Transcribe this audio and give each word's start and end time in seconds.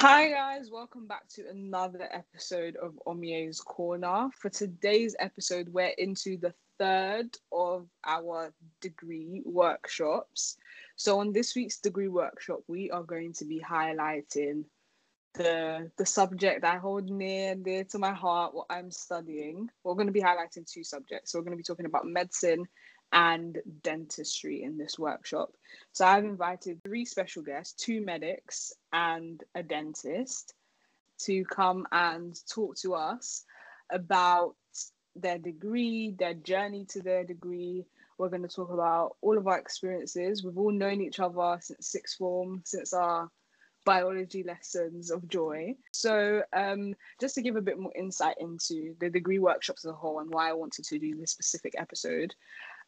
Hi 0.00 0.30
guys, 0.30 0.70
welcome 0.70 1.08
back 1.08 1.26
to 1.30 1.48
another 1.48 2.08
episode 2.12 2.76
of 2.76 2.92
Omie's 3.08 3.60
Corner. 3.60 4.28
For 4.40 4.48
today's 4.48 5.16
episode, 5.18 5.68
we're 5.70 5.92
into 5.98 6.36
the 6.36 6.54
third 6.78 7.36
of 7.50 7.88
our 8.06 8.54
degree 8.80 9.42
workshops. 9.44 10.56
So 10.94 11.18
on 11.18 11.32
this 11.32 11.56
week's 11.56 11.78
degree 11.78 12.06
workshop, 12.06 12.60
we 12.68 12.92
are 12.92 13.02
going 13.02 13.32
to 13.32 13.44
be 13.44 13.60
highlighting 13.60 14.66
the 15.34 15.90
the 15.98 16.06
subject 16.06 16.64
I 16.64 16.76
hold 16.76 17.10
near 17.10 17.50
and 17.50 17.64
dear 17.64 17.82
to 17.90 17.98
my 17.98 18.12
heart, 18.12 18.54
what 18.54 18.66
I'm 18.70 18.92
studying. 18.92 19.68
We're 19.82 19.94
going 19.94 20.06
to 20.06 20.12
be 20.12 20.22
highlighting 20.22 20.72
two 20.72 20.84
subjects. 20.84 21.32
So 21.32 21.40
we're 21.40 21.44
going 21.44 21.56
to 21.56 21.62
be 21.62 21.64
talking 21.64 21.86
about 21.86 22.06
medicine 22.06 22.68
and 23.12 23.58
dentistry 23.82 24.62
in 24.62 24.76
this 24.76 24.98
workshop. 24.98 25.50
So 25.92 26.06
I've 26.06 26.24
invited 26.24 26.82
three 26.82 27.04
special 27.04 27.42
guests, 27.42 27.72
two 27.82 28.00
medics 28.04 28.72
and 28.92 29.42
a 29.54 29.62
dentist, 29.62 30.54
to 31.20 31.44
come 31.44 31.86
and 31.90 32.38
talk 32.48 32.76
to 32.76 32.94
us 32.94 33.44
about 33.90 34.54
their 35.16 35.38
degree, 35.38 36.14
their 36.18 36.34
journey 36.34 36.84
to 36.90 37.02
their 37.02 37.24
degree. 37.24 37.86
We're 38.18 38.28
going 38.28 38.42
to 38.42 38.48
talk 38.48 38.70
about 38.70 39.16
all 39.20 39.38
of 39.38 39.46
our 39.46 39.58
experiences. 39.58 40.44
We've 40.44 40.58
all 40.58 40.72
known 40.72 41.00
each 41.00 41.20
other 41.20 41.58
since 41.60 41.88
sixth 41.88 42.18
form, 42.18 42.62
since 42.64 42.92
our 42.92 43.30
biology 43.84 44.42
lessons 44.42 45.10
of 45.10 45.26
joy. 45.28 45.74
So, 45.92 46.42
um, 46.52 46.94
just 47.20 47.34
to 47.36 47.42
give 47.42 47.56
a 47.56 47.62
bit 47.62 47.78
more 47.78 47.92
insight 47.96 48.36
into 48.38 48.94
the 49.00 49.08
degree 49.08 49.38
workshops 49.38 49.84
as 49.84 49.90
a 49.90 49.94
whole 49.94 50.20
and 50.20 50.30
why 50.30 50.50
I 50.50 50.52
wanted 50.52 50.84
to 50.86 50.98
do 50.98 51.16
this 51.16 51.30
specific 51.30 51.74
episode, 51.78 52.34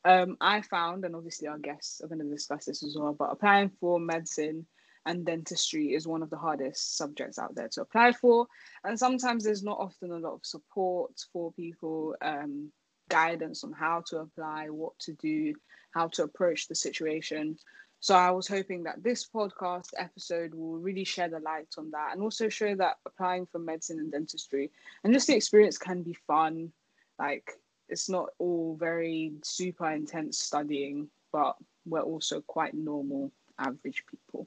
um, 0.05 0.37
I 0.41 0.63
found, 0.63 1.05
and 1.05 1.15
obviously 1.15 1.49
our 1.49 1.59
guests 1.59 2.01
are 2.01 2.09
going 2.09 2.21
to 2.21 2.25
discuss 2.25 2.65
this 2.65 2.83
as 2.83 2.97
well, 2.99 3.15
but 3.19 3.31
applying 3.31 3.71
for 3.81 4.01
medicine 4.01 4.67
and 5.07 5.25
dentistry 5.25 5.95
is 5.95 6.07
one 6.07 6.23
of 6.23 6.31
the 6.31 6.37
hardest 6.37 6.97
subjects 6.97 7.39
out 7.39 7.55
there 7.55 7.69
to 7.69 7.83
apply 7.83 8.13
for. 8.13 8.47
And 8.85 8.99
sometimes 8.99 9.45
there's 9.45 9.63
not 9.63 9.79
often 9.79 10.11
a 10.13 10.19
lot 10.19 10.35
of 10.35 10.45
support 10.45 11.13
for 11.33 11.53
people, 11.53 12.15
um, 12.23 12.71
guidance 13.09 13.65
on 13.65 13.73
how 13.73 14.03
to 14.07 14.19
apply, 14.19 14.67
what 14.69 14.99
to 15.01 15.13
do, 15.15 15.55
how 15.93 16.09
to 16.09 16.23
approach 16.23 16.69
the 16.69 16.75
situation. 16.75 17.57
So 17.99 18.15
I 18.15 18.31
was 18.31 18.49
hoping 18.49 18.85
that 18.85 19.03
this 19.03 19.29
podcast 19.29 19.91
episode 19.99 20.55
will 20.55 20.79
really 20.79 21.05
shed 21.05 21.35
a 21.35 21.41
light 21.41 21.69
on 21.77 21.91
that 21.91 22.13
and 22.13 22.23
also 22.23 22.49
show 22.49 22.75
that 22.77 22.97
applying 23.05 23.45
for 23.47 23.59
medicine 23.59 23.99
and 23.99 24.11
dentistry 24.11 24.71
and 25.05 25.13
just 25.13 25.27
the 25.27 25.37
experience 25.37 25.77
can 25.77 26.03
be 26.03 26.15
fun. 26.27 26.73
Like 27.19 27.53
it's 27.91 28.09
not 28.09 28.31
all 28.39 28.77
very 28.79 29.33
super 29.43 29.91
intense 29.91 30.39
studying, 30.39 31.09
but 31.33 31.57
we're 31.87 32.01
also 32.01 32.41
quite 32.41 32.75
normal, 32.75 33.33
average 33.59 34.05
people. 34.11 34.47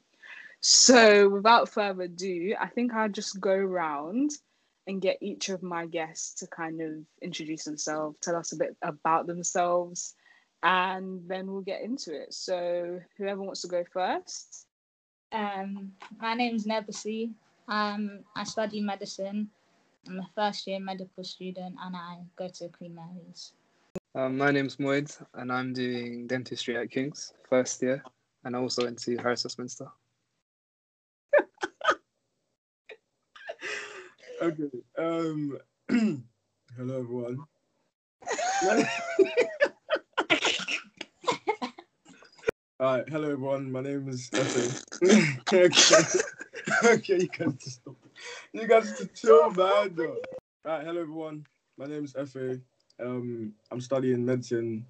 So, 0.62 1.28
without 1.28 1.68
further 1.68 2.04
ado, 2.04 2.56
I 2.60 2.68
think 2.68 2.94
I'll 2.94 3.10
just 3.10 3.40
go 3.42 3.52
around 3.52 4.32
and 4.88 5.02
get 5.02 5.18
each 5.22 5.50
of 5.50 5.62
my 5.62 5.86
guests 5.86 6.34
to 6.36 6.48
kind 6.48 6.82
of 6.82 6.92
introduce 7.22 7.66
themselves, 7.66 8.18
tell 8.22 8.36
us 8.36 8.54
a 8.54 8.58
bit 8.58 8.76
about 8.82 9.28
themselves, 9.28 10.16
and 10.62 11.22
then 11.28 11.52
we'll 11.52 11.62
get 11.62 11.82
into 11.82 12.14
it. 12.14 12.34
So, 12.34 13.02
whoever 13.18 13.42
wants 13.42 13.62
to 13.62 13.68
go 13.68 13.84
first. 13.92 14.68
Um, 15.34 15.92
my 16.20 16.34
name 16.34 16.56
is 16.56 16.66
Nebasi. 16.66 17.34
Um, 17.68 18.20
I 18.36 18.44
study 18.44 18.82
medicine 18.82 19.50
I'm 20.08 20.20
a 20.20 20.30
first 20.36 20.68
year 20.68 20.80
medical 20.80 21.24
student 21.24 21.76
and 21.82 21.96
I 21.96 22.20
go 22.36 22.48
to 22.48 22.70
Queen 22.70 22.96
Mary's. 22.96 23.54
Um, 24.16 24.38
my 24.38 24.52
name's 24.52 24.76
Moid 24.78 25.16
and 25.36 25.52
I'm 25.52 25.74
doing 25.74 26.28
dentistry 26.28 26.78
at 26.78 26.92
King's 26.92 27.34
first 27.50 27.82
year 27.82 28.04
and 28.44 28.56
also 28.56 28.86
into 28.86 29.18
Harris 29.18 29.44
Westminster. 29.46 29.88
okay. 34.42 34.70
Um, 34.98 35.58
hello 35.90 37.00
everyone. 37.00 37.38
All 42.80 42.98
right, 42.98 43.08
hello 43.08 43.32
everyone. 43.32 43.72
My 43.72 43.82
name 43.82 44.10
is 44.10 44.30
Efe. 44.32 44.84
okay, 45.54 45.70
okay, 46.94 47.22
you 47.22 47.28
guys 47.28 47.54
just 47.64 47.76
stop. 47.82 47.83
You 48.56 48.68
guys 48.68 48.96
just 48.96 49.16
chill, 49.16 49.50
man. 49.50 49.96
All 49.98 50.16
right, 50.64 50.86
hello 50.86 51.02
everyone. 51.02 51.44
My 51.76 51.88
name 51.88 52.04
is 52.04 52.14
Efe. 52.14 52.62
Um, 53.00 53.52
I'm 53.72 53.82
studying 53.82 54.24
medicine 54.24 54.86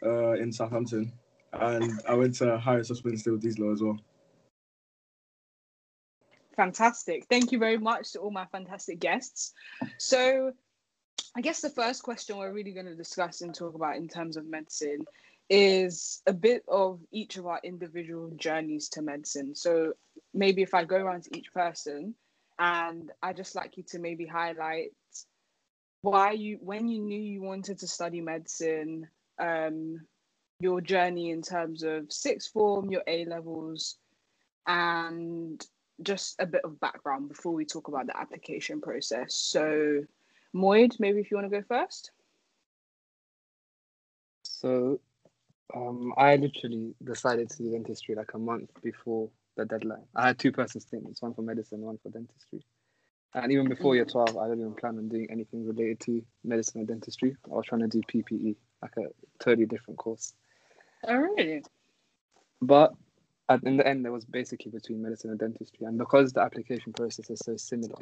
uh, 0.00 0.34
in 0.34 0.52
Southampton, 0.52 1.12
and 1.52 2.00
I 2.08 2.14
went 2.14 2.36
to 2.36 2.56
Harris 2.56 2.90
Westminster 2.90 3.32
with 3.32 3.42
these 3.42 3.58
law 3.58 3.72
as 3.72 3.82
well. 3.82 3.98
Fantastic. 6.54 7.26
Thank 7.28 7.50
you 7.50 7.58
very 7.58 7.78
much 7.78 8.12
to 8.12 8.20
all 8.20 8.30
my 8.30 8.46
fantastic 8.46 9.00
guests. 9.00 9.54
So, 9.98 10.52
I 11.36 11.40
guess 11.40 11.62
the 11.62 11.70
first 11.70 12.04
question 12.04 12.36
we're 12.36 12.52
really 12.52 12.70
going 12.70 12.86
to 12.86 12.94
discuss 12.94 13.40
and 13.40 13.52
talk 13.52 13.74
about 13.74 13.96
in 13.96 14.06
terms 14.06 14.36
of 14.36 14.46
medicine 14.46 15.04
is 15.50 16.22
a 16.28 16.32
bit 16.32 16.62
of 16.68 17.00
each 17.10 17.38
of 17.38 17.46
our 17.48 17.60
individual 17.64 18.30
journeys 18.36 18.88
to 18.90 19.02
medicine. 19.02 19.56
So 19.56 19.94
maybe 20.32 20.62
if 20.62 20.74
I 20.74 20.84
go 20.84 20.96
around 20.96 21.24
to 21.24 21.36
each 21.36 21.52
person 21.52 22.14
and 22.58 23.10
I 23.22 23.32
just 23.32 23.54
like 23.54 23.76
you 23.76 23.82
to 23.88 23.98
maybe 23.98 24.26
highlight 24.26 24.92
why 26.02 26.32
you 26.32 26.58
when 26.60 26.86
you 26.88 27.00
knew 27.00 27.20
you 27.20 27.42
wanted 27.42 27.78
to 27.78 27.86
study 27.86 28.20
medicine, 28.20 29.08
um, 29.38 30.00
your 30.60 30.80
journey 30.80 31.30
in 31.30 31.42
terms 31.42 31.82
of 31.82 32.12
sixth 32.12 32.52
form, 32.52 32.90
your 32.90 33.02
A 33.06 33.24
levels, 33.24 33.96
and 34.66 35.64
just 36.02 36.36
a 36.40 36.46
bit 36.46 36.62
of 36.64 36.78
background 36.80 37.28
before 37.28 37.52
we 37.52 37.64
talk 37.64 37.88
about 37.88 38.06
the 38.06 38.16
application 38.18 38.80
process. 38.80 39.34
So 39.34 40.02
Moid, 40.54 41.00
maybe 41.00 41.20
if 41.20 41.30
you 41.30 41.36
want 41.36 41.50
to 41.50 41.60
go 41.60 41.64
first. 41.66 42.10
So 44.42 45.00
um, 45.74 46.12
I 46.16 46.36
literally 46.36 46.94
decided 47.02 47.50
to 47.50 47.58
do 47.62 47.72
dentistry 47.72 48.14
like 48.14 48.34
a 48.34 48.38
month 48.38 48.70
before 48.82 49.30
the 49.56 49.64
deadline. 49.64 50.04
I 50.14 50.28
had 50.28 50.38
two 50.38 50.52
personal 50.52 50.82
statements, 50.82 51.22
one 51.22 51.34
for 51.34 51.42
medicine, 51.42 51.80
one 51.80 51.98
for 52.02 52.10
dentistry. 52.10 52.64
And 53.34 53.50
even 53.50 53.68
before 53.68 53.96
year 53.96 54.04
12, 54.04 54.36
I 54.36 54.44
didn't 54.44 54.60
even 54.60 54.74
plan 54.74 54.96
on 54.96 55.08
doing 55.08 55.26
anything 55.30 55.66
related 55.66 56.00
to 56.00 56.24
medicine 56.44 56.82
or 56.82 56.84
dentistry. 56.84 57.36
I 57.46 57.54
was 57.54 57.66
trying 57.66 57.80
to 57.80 57.88
do 57.88 58.00
PPE, 58.02 58.54
like 58.80 58.96
a 58.96 59.42
totally 59.42 59.66
different 59.66 59.98
course. 59.98 60.34
Oh, 61.06 61.16
really? 61.16 61.64
But 62.62 62.94
at, 63.48 63.64
in 63.64 63.76
the 63.76 63.86
end, 63.86 64.04
there 64.04 64.12
was 64.12 64.24
basically 64.24 64.70
between 64.70 65.02
medicine 65.02 65.30
and 65.30 65.38
dentistry. 65.38 65.84
And 65.84 65.98
because 65.98 66.32
the 66.32 66.42
application 66.42 66.92
process 66.92 67.28
is 67.28 67.40
so 67.44 67.56
similar, 67.56 67.96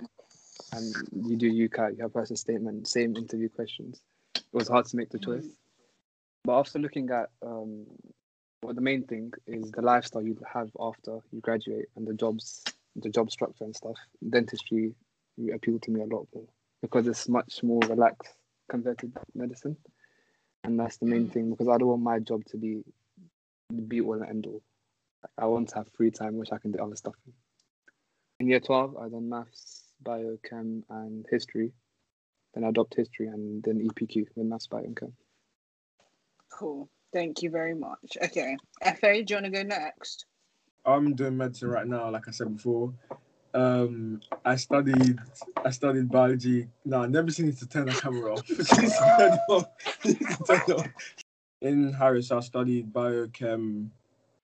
and 0.72 0.94
you 1.12 1.36
do 1.36 1.50
UCAT, 1.50 1.96
you 1.96 2.02
have 2.02 2.12
personal 2.12 2.36
statement, 2.36 2.86
same 2.86 3.16
interview 3.16 3.48
questions, 3.48 4.02
it 4.36 4.44
was 4.52 4.68
hard 4.68 4.84
to 4.86 4.96
make 4.96 5.08
the 5.08 5.18
choice. 5.18 5.46
But 6.44 6.58
after 6.58 6.78
looking 6.78 7.08
at 7.10 7.30
um, 7.44 7.86
well, 8.62 8.74
the 8.74 8.80
main 8.80 9.04
thing 9.04 9.32
is 9.46 9.72
the 9.72 9.82
lifestyle 9.82 10.22
you 10.22 10.38
have 10.52 10.70
after 10.78 11.18
you 11.32 11.40
graduate 11.40 11.86
and 11.96 12.06
the 12.06 12.14
jobs, 12.14 12.62
the 12.96 13.10
job 13.10 13.30
structure 13.30 13.64
and 13.64 13.74
stuff. 13.74 13.96
Dentistry 14.28 14.94
appealed 15.52 15.82
to 15.82 15.90
me 15.90 16.00
a 16.00 16.06
lot 16.06 16.28
more 16.34 16.46
because 16.80 17.06
it's 17.06 17.28
much 17.28 17.62
more 17.62 17.80
relaxed 17.88 18.34
compared 18.68 18.98
to 18.98 19.10
medicine, 19.34 19.76
and 20.62 20.78
that's 20.78 20.98
the 20.98 21.06
main 21.06 21.26
mm. 21.26 21.32
thing 21.32 21.50
because 21.50 21.68
I 21.68 21.76
don't 21.78 21.88
want 21.88 22.02
my 22.02 22.18
job 22.20 22.44
to 22.46 22.56
be 22.56 22.82
the 23.70 23.82
be 23.82 24.00
all 24.00 24.14
and 24.14 24.28
end 24.28 24.46
all. 24.46 24.62
Like, 25.22 25.32
I 25.38 25.46
want 25.46 25.68
to 25.70 25.76
have 25.76 25.88
free 25.96 26.10
time 26.10 26.36
which 26.36 26.52
I 26.52 26.58
can 26.58 26.72
do 26.72 26.78
other 26.78 26.96
stuff 26.96 27.14
in. 27.26 27.32
In 28.40 28.48
year 28.48 28.60
twelve, 28.60 28.96
I 28.96 29.08
done 29.08 29.28
maths, 29.28 29.82
biochem, 30.04 30.82
and 30.88 31.26
history. 31.30 31.72
Then 32.54 32.64
I 32.64 32.70
dropped 32.70 32.94
history 32.94 33.28
and 33.28 33.62
then 33.62 33.88
EPQ, 33.88 34.26
then 34.36 34.50
maths, 34.50 34.66
bio, 34.66 34.84
and 34.84 34.96
chem. 34.96 35.14
Cool. 36.50 36.88
Thank 37.12 37.42
you 37.42 37.50
very 37.50 37.74
much. 37.74 38.16
Okay. 38.22 38.56
Efe, 38.84 39.26
do 39.26 39.34
you 39.34 39.36
want 39.40 39.46
to 39.46 39.50
go 39.50 39.62
next? 39.62 40.26
I'm 40.84 41.14
doing 41.14 41.36
medicine 41.36 41.68
right 41.68 41.86
now, 41.86 42.10
like 42.10 42.26
I 42.26 42.30
said 42.30 42.56
before. 42.56 42.92
Um, 43.54 44.20
I 44.44 44.56
studied 44.56 45.18
I 45.64 45.70
studied 45.70 46.10
biology. 46.10 46.68
No, 46.84 47.02
I 47.02 47.06
never 47.06 47.30
seen 47.30 47.52
to 47.54 47.68
turn 47.68 47.86
the 47.86 47.92
camera 47.92 48.34
off. 49.48 49.66
In 51.60 51.92
Harris, 51.92 52.32
I 52.32 52.40
studied 52.40 52.92
biochem 52.92 53.88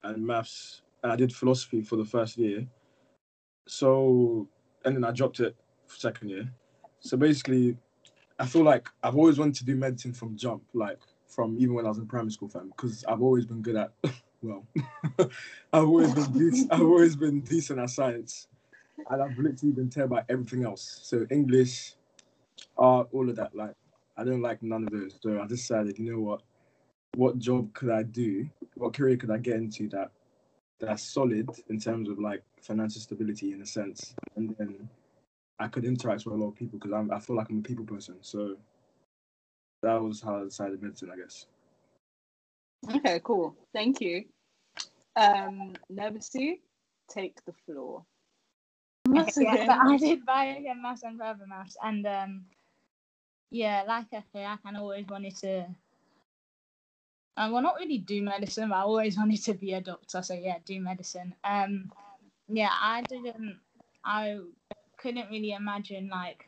and 0.04 0.26
maths, 0.26 0.82
and 1.02 1.10
I 1.10 1.16
did 1.16 1.34
philosophy 1.34 1.80
for 1.82 1.96
the 1.96 2.04
first 2.04 2.36
year. 2.36 2.66
So, 3.66 4.46
and 4.84 4.94
then 4.94 5.04
I 5.04 5.10
dropped 5.10 5.40
it 5.40 5.56
for 5.86 5.96
second 5.96 6.28
year. 6.28 6.52
So 7.00 7.16
basically, 7.16 7.76
I 8.38 8.46
feel 8.46 8.62
like 8.62 8.88
I've 9.02 9.16
always 9.16 9.38
wanted 9.38 9.56
to 9.56 9.64
do 9.64 9.74
medicine 9.74 10.12
from 10.12 10.36
jump. 10.36 10.62
Like 10.74 11.00
from 11.28 11.56
even 11.58 11.74
when 11.74 11.84
I 11.86 11.88
was 11.88 11.98
in 11.98 12.06
primary 12.06 12.32
school, 12.32 12.48
fam, 12.48 12.68
because 12.68 13.04
I've 13.06 13.22
always 13.22 13.46
been 13.46 13.62
good 13.62 13.76
at, 13.76 13.92
well, 14.42 14.66
I've 15.72 15.84
always 15.84 16.12
been 16.14 16.32
decent, 16.32 16.72
I've 16.72 16.82
always 16.82 17.16
been 17.16 17.40
decent 17.42 17.78
at 17.78 17.90
science, 17.90 18.48
and 19.08 19.22
I've 19.22 19.38
literally 19.38 19.72
been 19.72 19.90
terrible 19.90 20.18
at 20.18 20.26
everything 20.28 20.64
else. 20.64 21.00
So 21.02 21.26
English, 21.30 21.94
art, 22.76 23.08
all 23.12 23.28
of 23.28 23.36
that. 23.36 23.54
Like 23.54 23.74
I 24.16 24.24
don't 24.24 24.42
like 24.42 24.62
none 24.62 24.84
of 24.84 24.90
those. 24.90 25.18
So 25.20 25.40
I 25.40 25.46
decided, 25.46 25.98
you 25.98 26.12
know 26.12 26.20
what, 26.20 26.42
what 27.14 27.38
job 27.38 27.72
could 27.74 27.90
I 27.90 28.02
do? 28.02 28.48
What 28.74 28.94
career 28.94 29.16
could 29.16 29.30
I 29.30 29.38
get 29.38 29.56
into 29.56 29.88
that 29.90 30.10
that's 30.80 31.02
solid 31.02 31.48
in 31.68 31.80
terms 31.80 32.08
of 32.08 32.18
like 32.18 32.42
financial 32.62 33.00
stability 33.00 33.52
in 33.52 33.62
a 33.62 33.66
sense, 33.66 34.14
and 34.36 34.54
then 34.58 34.88
I 35.58 35.68
could 35.68 35.84
interact 35.84 36.24
with 36.24 36.34
a 36.34 36.38
lot 36.38 36.48
of 36.48 36.54
people 36.54 36.78
because 36.78 36.92
I 37.10 37.18
feel 37.18 37.36
like 37.36 37.48
I'm 37.50 37.58
a 37.58 37.62
people 37.62 37.84
person. 37.84 38.16
So 38.20 38.56
that 39.82 40.02
was 40.02 40.20
how 40.20 40.40
I 40.40 40.44
decided 40.44 40.82
medicine, 40.82 41.10
I 41.12 41.16
guess. 41.16 41.46
Okay, 42.94 43.20
cool. 43.24 43.54
Thank 43.72 44.00
you. 44.00 44.24
Um, 45.16 45.74
Neversee, 45.92 46.60
take 47.08 47.44
the 47.44 47.52
floor. 47.66 48.04
Okay, 49.08 49.32
yeah, 49.38 49.66
but 49.66 49.78
I 49.78 49.96
did 49.96 50.26
biochem 50.26 50.82
maths 50.82 51.02
and 51.02 51.18
further 51.18 51.46
maths, 51.46 51.76
and 51.82 52.06
um, 52.06 52.44
yeah, 53.50 53.84
like 53.86 54.06
I 54.12 54.22
say, 54.32 54.44
I 54.44 54.56
kind 54.62 54.76
of 54.76 54.82
always 54.82 55.06
wanted 55.06 55.34
to. 55.36 55.66
Um, 57.36 57.52
well, 57.52 57.62
not 57.62 57.76
really 57.76 57.98
do 57.98 58.20
medicine, 58.22 58.68
but 58.68 58.76
I 58.76 58.82
always 58.82 59.16
wanted 59.18 59.42
to 59.44 59.54
be 59.54 59.72
a 59.72 59.80
doctor. 59.80 60.22
So 60.22 60.34
yeah, 60.34 60.56
do 60.64 60.80
medicine. 60.80 61.34
Um, 61.42 61.90
yeah, 62.48 62.70
I 62.70 63.02
didn't. 63.02 63.58
I 64.04 64.40
couldn't 64.98 65.30
really 65.30 65.52
imagine 65.52 66.08
like. 66.08 66.47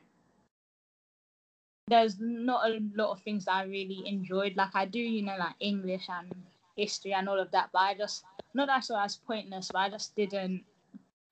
There's 1.91 2.17
not 2.21 2.69
a 2.71 2.81
lot 2.95 3.11
of 3.13 3.21
things 3.23 3.45
that 3.47 3.55
I 3.55 3.65
really 3.65 4.03
enjoyed. 4.07 4.57
Like 4.57 4.75
I 4.75 4.85
do, 4.87 5.01
you 5.01 5.23
know, 5.23 5.37
like 5.39 5.57
English 5.61 6.07
and 6.09 6.29
history 6.77 7.13
and 7.13 7.29
all 7.29 7.39
of 7.41 7.51
that. 7.51 7.71
But 7.73 7.81
I 7.81 7.95
just 7.95 8.25
not 8.55 8.67
that 8.69 8.77
I 8.79 8.81
saw 8.81 9.05
as 9.05 9.17
pointless, 9.17 9.71
but 9.73 9.79
I 9.81 9.91
just 9.91 10.15
didn't 10.17 10.65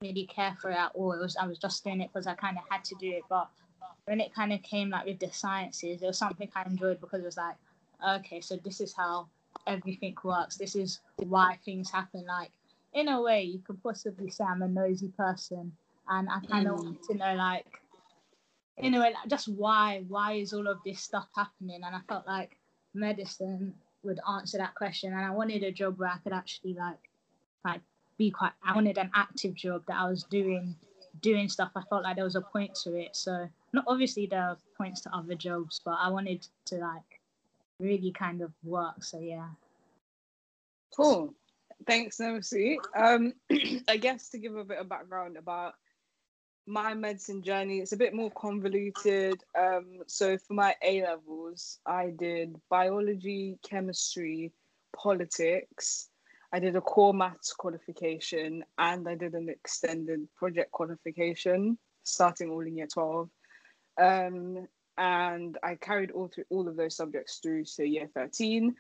really 0.03 0.27
care 0.27 0.57
for 0.61 0.71
it 0.71 0.77
at 0.77 0.93
all. 0.95 1.13
It 1.13 1.21
was 1.21 1.37
I 1.37 1.47
was 1.47 1.59
just 1.59 1.85
doing 1.85 2.01
it 2.01 2.11
because 2.13 2.27
I 2.27 2.35
kind 2.35 2.57
of 2.59 2.65
had 2.69 2.85
to 2.85 2.95
do 2.97 3.09
it. 3.11 3.25
But 3.29 3.49
when 4.07 4.21
it 4.21 4.35
kind 4.35 4.53
of 4.53 4.63
came 4.63 4.91
like 4.91 5.07
with 5.07 5.21
the 5.21 5.31
sciences, 5.33 6.03
it 6.03 6.07
was 6.07 6.19
something 6.19 6.49
I 6.57 6.65
enjoyed 6.65 7.01
because 7.01 7.21
it 7.23 7.27
was 7.27 7.37
like, 7.37 7.57
okay, 8.17 8.41
so 8.41 8.57
this 8.57 8.81
is 8.81 8.95
how 8.95 9.29
everything 9.67 10.17
works. 10.25 10.57
This 10.57 10.75
is 10.75 11.01
why 11.17 11.59
things 11.65 11.91
happen. 11.91 12.25
Like 12.27 12.51
in 12.95 13.09
a 13.09 13.23
way, 13.23 13.43
you 13.43 13.61
could 13.61 13.83
possibly 13.83 14.31
say 14.31 14.45
I'm 14.45 14.63
a 14.63 14.69
nosy 14.69 15.09
person, 15.17 15.73
and 16.09 16.29
I 16.29 16.41
kind 16.51 16.67
of 16.67 16.75
Mm. 16.75 16.85
wanted 16.85 17.03
to 17.05 17.15
know 17.15 17.35
like. 17.35 17.67
A 18.83 19.01
way, 19.01 19.15
just 19.27 19.49
why? 19.49 20.05
Why 20.09 20.35
is 20.35 20.53
all 20.53 20.67
of 20.69 20.79
this 20.85 21.01
stuff 21.01 21.29
happening? 21.35 21.81
And 21.85 21.95
I 21.95 22.01
felt 22.09 22.27
like 22.27 22.57
medicine 22.95 23.75
would 24.03 24.21
answer 24.29 24.59
that 24.59 24.75
question 24.75 25.13
and 25.13 25.25
I 25.25 25.31
wanted 25.31 25.63
a 25.63 25.73
job 25.73 25.99
where 25.99 26.09
I 26.09 26.19
could 26.19 26.33
actually 26.33 26.75
like 26.75 27.11
like 27.65 27.81
be 28.17 28.31
quite 28.31 28.53
I 28.65 28.75
wanted 28.75 28.97
an 28.97 29.11
active 29.15 29.55
job 29.55 29.83
that 29.89 29.97
I 29.97 30.09
was 30.09 30.23
doing 30.25 30.77
doing 31.21 31.49
stuff 31.49 31.73
I 31.75 31.83
felt 31.91 32.05
like 32.05 32.15
there 32.15 32.25
was 32.25 32.37
a 32.37 32.41
point 32.41 32.75
to 32.85 32.95
it 32.95 33.17
so 33.17 33.49
not 33.73 33.85
obviously 33.89 34.27
there 34.27 34.43
are 34.43 34.57
points 34.77 35.01
to 35.03 35.15
other 35.15 35.35
jobs 35.35 35.81
but 35.85 35.99
I 36.01 36.11
wanted 36.11 36.47
to 36.67 36.77
like 36.77 37.21
really 37.81 38.13
kind 38.13 38.41
of 38.41 38.53
work 38.65 39.03
so 39.03 39.19
yeah 39.19 39.49
Cool. 40.97 41.33
Thanks, 41.87 42.19
Neversee. 42.19 42.77
Um, 42.97 43.33
I 43.89 43.97
guess 43.97 44.31
to 44.31 44.39
give 44.39 44.57
a 44.57 44.65
bit 44.65 44.79
of 44.79 44.89
background 44.89 45.37
about 45.37 45.75
my 46.69 46.93
medicine 46.93 47.43
journey, 47.43 47.79
it's 47.79 47.93
a 47.93 47.97
bit 47.97 48.15
more 48.15 48.31
convoluted. 48.33 49.43
Um, 49.59 50.01
so 50.07 50.37
for 50.37 50.53
my 50.53 50.77
A 50.83 51.03
levels, 51.03 51.79
I 51.87 52.13
did 52.17 52.61
biology, 52.69 53.59
chemistry, 53.69 54.53
politics. 54.95 56.11
I 56.53 56.59
did 56.61 56.77
a 56.77 56.81
core 56.81 57.15
maths 57.15 57.55
qualification 57.55 58.65
and 58.77 59.09
I 59.09 59.15
did 59.15 59.35
an 59.35 59.49
extended 59.49 60.29
project 60.37 60.71
qualification, 60.71 61.79
starting 62.03 62.51
all 62.51 62.61
in 62.61 62.77
year 62.77 62.87
12. 62.87 63.31
Um, 64.01 64.69
and 64.99 65.57
I 65.63 65.77
carried 65.77 66.11
all 66.11 66.29
through 66.29 66.45
all 66.51 66.69
of 66.69 66.77
those 66.77 66.97
subjects 66.97 67.39
through 67.43 67.65
to 67.77 67.87
year 67.87 68.11
13. 68.15 68.75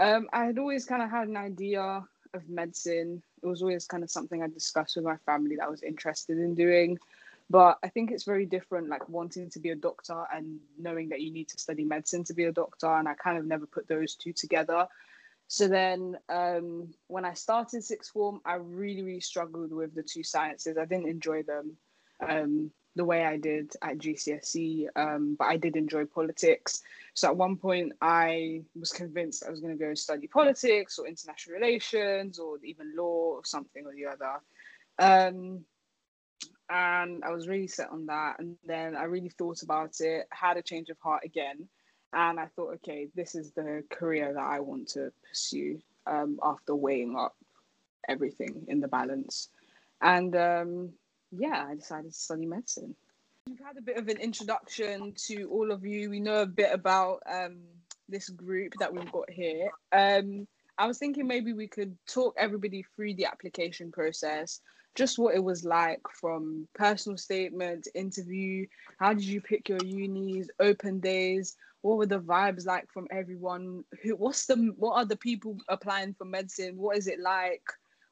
Um, 0.00 0.28
I 0.32 0.46
had 0.46 0.58
always 0.58 0.84
kind 0.84 1.02
of 1.02 1.10
had 1.10 1.28
an 1.28 1.36
idea 1.36 2.02
of 2.34 2.48
medicine. 2.48 3.22
It 3.42 3.46
was 3.46 3.62
always 3.62 3.86
kind 3.86 4.02
of 4.02 4.10
something 4.10 4.42
I 4.42 4.48
discussed 4.48 4.96
with 4.96 5.04
my 5.04 5.16
family 5.26 5.56
that 5.56 5.64
I 5.64 5.70
was 5.70 5.82
interested 5.82 6.38
in 6.38 6.54
doing. 6.54 6.98
But 7.50 7.78
I 7.82 7.88
think 7.88 8.10
it's 8.10 8.24
very 8.24 8.44
different, 8.44 8.88
like 8.88 9.08
wanting 9.08 9.48
to 9.50 9.58
be 9.58 9.70
a 9.70 9.76
doctor 9.76 10.24
and 10.34 10.58
knowing 10.78 11.08
that 11.08 11.22
you 11.22 11.32
need 11.32 11.48
to 11.48 11.58
study 11.58 11.84
medicine 11.84 12.24
to 12.24 12.34
be 12.34 12.44
a 12.44 12.52
doctor. 12.52 12.88
And 12.88 13.08
I 13.08 13.14
kind 13.14 13.38
of 13.38 13.46
never 13.46 13.66
put 13.66 13.88
those 13.88 14.14
two 14.14 14.32
together. 14.32 14.86
So 15.46 15.66
then 15.66 16.18
um, 16.28 16.92
when 17.06 17.24
I 17.24 17.32
started 17.32 17.82
sixth 17.82 18.12
form, 18.12 18.42
I 18.44 18.56
really, 18.56 19.02
really 19.02 19.20
struggled 19.20 19.72
with 19.72 19.94
the 19.94 20.02
two 20.02 20.22
sciences. 20.22 20.76
I 20.76 20.84
didn't 20.84 21.08
enjoy 21.08 21.42
them 21.42 21.76
um, 22.20 22.70
the 22.96 23.04
way 23.04 23.24
I 23.24 23.38
did 23.38 23.72
at 23.80 23.96
GCSE, 23.96 24.88
um, 24.94 25.36
but 25.38 25.46
I 25.46 25.56
did 25.56 25.76
enjoy 25.76 26.04
politics. 26.04 26.82
So 27.14 27.28
at 27.28 27.36
one 27.36 27.56
point, 27.56 27.92
I 28.02 28.62
was 28.78 28.92
convinced 28.92 29.44
I 29.46 29.50
was 29.50 29.60
going 29.60 29.76
to 29.76 29.82
go 29.82 29.94
study 29.94 30.26
politics 30.26 30.98
or 30.98 31.06
international 31.06 31.54
relations 31.54 32.38
or 32.38 32.58
even 32.62 32.94
law 32.94 33.36
or 33.36 33.44
something 33.44 33.86
or 33.86 33.94
the 33.94 34.06
other. 34.06 34.40
And 36.70 37.24
I 37.24 37.30
was 37.30 37.48
really 37.48 37.66
set 37.66 37.90
on 37.90 38.06
that. 38.06 38.36
And 38.38 38.56
then 38.66 38.96
I 38.96 39.04
really 39.04 39.30
thought 39.30 39.62
about 39.62 40.00
it, 40.00 40.26
had 40.30 40.56
a 40.56 40.62
change 40.62 40.90
of 40.90 40.98
heart 40.98 41.22
again. 41.24 41.68
And 42.12 42.38
I 42.40 42.46
thought, 42.46 42.74
okay, 42.74 43.08
this 43.14 43.34
is 43.34 43.52
the 43.52 43.84
career 43.90 44.32
that 44.34 44.42
I 44.44 44.60
want 44.60 44.88
to 44.90 45.12
pursue 45.28 45.80
um, 46.06 46.38
after 46.42 46.74
weighing 46.74 47.16
up 47.16 47.36
everything 48.08 48.64
in 48.68 48.80
the 48.80 48.88
balance. 48.88 49.48
And 50.00 50.34
um, 50.36 50.92
yeah, 51.30 51.66
I 51.68 51.74
decided 51.74 52.12
to 52.12 52.18
study 52.18 52.46
medicine. 52.46 52.94
We've 53.46 53.58
had 53.64 53.78
a 53.78 53.82
bit 53.82 53.96
of 53.96 54.08
an 54.08 54.18
introduction 54.18 55.14
to 55.26 55.44
all 55.50 55.70
of 55.70 55.84
you. 55.84 56.10
We 56.10 56.20
know 56.20 56.42
a 56.42 56.46
bit 56.46 56.72
about 56.72 57.22
um, 57.30 57.58
this 58.08 58.28
group 58.28 58.74
that 58.78 58.92
we've 58.92 59.10
got 59.10 59.30
here. 59.30 59.70
Um, 59.92 60.46
I 60.76 60.86
was 60.86 60.98
thinking 60.98 61.26
maybe 61.26 61.52
we 61.52 61.66
could 61.66 61.96
talk 62.06 62.34
everybody 62.38 62.84
through 62.94 63.14
the 63.14 63.26
application 63.26 63.90
process, 63.90 64.60
just 64.94 65.18
what 65.18 65.34
it 65.34 65.42
was 65.42 65.64
like 65.64 66.00
from 66.12 66.66
personal 66.74 67.16
statement, 67.16 67.88
interview, 67.94 68.66
how 68.98 69.12
did 69.12 69.24
you 69.24 69.40
pick 69.40 69.68
your 69.68 69.82
unis, 69.84 70.48
open 70.60 71.00
days, 71.00 71.56
what 71.82 71.98
were 71.98 72.06
the 72.06 72.18
vibes 72.18 72.66
like 72.66 72.90
from 72.90 73.06
everyone? 73.10 73.84
Who 74.02 74.16
what's 74.16 74.46
the 74.46 74.56
what 74.76 74.94
are 74.94 75.04
the 75.04 75.16
people 75.16 75.56
applying 75.68 76.14
for 76.14 76.24
medicine? 76.24 76.76
What 76.76 76.96
is 76.96 77.06
it 77.06 77.20
like? 77.20 77.62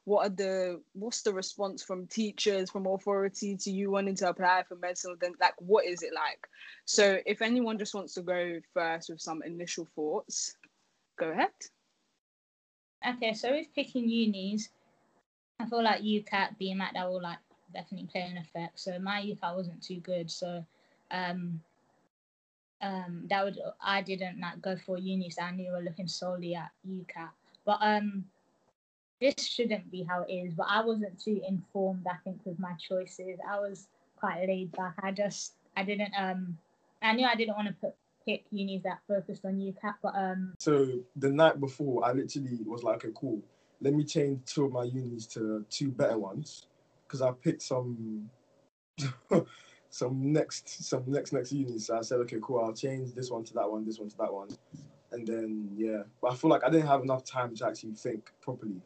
what 0.07 0.25
are 0.25 0.29
the 0.29 0.81
what's 0.93 1.21
the 1.21 1.33
response 1.33 1.83
from 1.83 2.07
teachers 2.07 2.69
from 2.69 2.87
authority 2.87 3.57
to 3.57 3.69
you 3.69 3.91
wanting 3.91 4.15
to 4.15 4.29
apply 4.29 4.63
for 4.63 4.77
medicine 4.77 5.13
then 5.19 5.33
like 5.41 5.53
what 5.57 5.85
is 5.85 6.01
it 6.01 6.13
like 6.15 6.47
so 6.85 7.17
if 7.25 7.41
anyone 7.41 7.77
just 7.77 7.93
wants 7.93 8.13
to 8.13 8.21
go 8.21 8.57
first 8.73 9.09
with 9.09 9.19
some 9.19 9.43
initial 9.43 9.85
thoughts 9.95 10.55
go 11.19 11.27
ahead 11.29 11.49
okay 13.05 13.33
so 13.33 13.51
with 13.51 13.67
picking 13.75 14.07
unis 14.07 14.69
I 15.59 15.65
feel 15.65 15.83
like 15.83 16.01
UCAT 16.01 16.59
BMAT 16.59 16.93
that 16.93 17.09
will 17.09 17.21
like 17.21 17.39
definitely 17.73 18.07
play 18.11 18.21
an 18.21 18.37
effect 18.37 18.79
so 18.79 18.97
my 18.99 19.21
UCAT 19.21 19.55
wasn't 19.55 19.81
too 19.81 19.99
good 19.99 20.31
so 20.31 20.65
um 21.11 21.61
um 22.81 23.23
that 23.29 23.43
would 23.43 23.59
I 23.81 24.01
didn't 24.01 24.39
like 24.39 24.61
go 24.61 24.77
for 24.77 24.97
unis 24.97 25.35
that 25.35 25.45
I 25.45 25.51
knew 25.51 25.65
we 25.65 25.71
were 25.71 25.81
looking 25.81 26.07
solely 26.07 26.55
at 26.55 26.71
UCAT 26.87 27.29
but 27.65 27.79
um 27.81 28.25
this 29.19 29.33
shouldn't 29.39 29.89
be 29.89 30.03
how 30.03 30.23
it 30.27 30.31
is, 30.31 30.53
but 30.53 30.67
I 30.69 30.83
wasn't 30.83 31.19
too 31.19 31.41
informed, 31.47 32.05
I 32.07 32.17
think, 32.23 32.39
with 32.45 32.59
my 32.59 32.73
choices. 32.73 33.39
I 33.49 33.59
was 33.59 33.87
quite 34.15 34.47
laid 34.47 34.71
back. 34.73 34.93
I 35.01 35.11
just, 35.11 35.53
I 35.75 35.83
didn't, 35.83 36.13
um, 36.17 36.57
I 37.01 37.13
knew 37.13 37.25
I 37.25 37.35
didn't 37.35 37.55
want 37.55 37.67
to 37.67 37.73
put, 37.73 37.95
pick 38.25 38.45
unis 38.51 38.83
that 38.83 38.99
focused 39.07 39.45
on 39.45 39.53
UCAT, 39.55 39.95
but, 40.03 40.13
um, 40.15 40.53
So 40.59 40.99
the 41.15 41.29
night 41.29 41.59
before, 41.59 42.05
I 42.05 42.11
literally 42.11 42.59
was 42.65 42.83
like, 42.83 42.97
okay, 42.97 43.13
cool. 43.15 43.41
Let 43.81 43.93
me 43.93 44.03
change 44.03 44.45
two 44.45 44.65
of 44.65 44.71
my 44.71 44.83
unis 44.83 45.27
to 45.27 45.65
two 45.69 45.91
better 45.91 46.17
ones, 46.17 46.67
because 47.05 47.21
I 47.21 47.31
picked 47.31 47.61
some, 47.61 48.29
some 49.89 50.31
next, 50.33 50.83
some 50.83 51.03
next 51.07 51.33
next 51.33 51.51
unis. 51.51 51.87
So 51.87 51.97
I 51.97 52.01
said, 52.01 52.19
okay, 52.21 52.37
cool. 52.41 52.59
I'll 52.63 52.73
change 52.73 53.13
this 53.13 53.29
one 53.29 53.43
to 53.45 53.53
that 53.53 53.69
one, 53.71 53.85
this 53.85 53.99
one 53.99 54.09
to 54.09 54.17
that 54.17 54.33
one, 54.33 54.49
and 55.11 55.27
then 55.27 55.69
yeah. 55.75 56.03
But 56.21 56.31
I 56.31 56.35
feel 56.35 56.49
like 56.49 56.63
I 56.63 56.69
didn't 56.69 56.87
have 56.87 57.03
enough 57.03 57.23
time 57.23 57.55
to 57.55 57.67
actually 57.67 57.93
think 57.93 58.31
properly. 58.41 58.81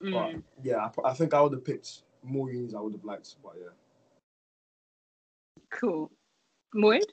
But 0.00 0.30
Mm. 0.30 0.42
yeah, 0.62 0.88
I, 1.04 1.10
I 1.10 1.12
think 1.12 1.34
I 1.34 1.42
would 1.42 1.52
have 1.52 1.64
picked 1.64 2.02
more 2.22 2.50
unis 2.50 2.74
I 2.74 2.80
would 2.80 2.94
have 2.94 3.04
liked. 3.04 3.36
But 3.42 3.52
yeah. 3.60 3.68
cool 5.70 6.10
Moid? 6.74 7.04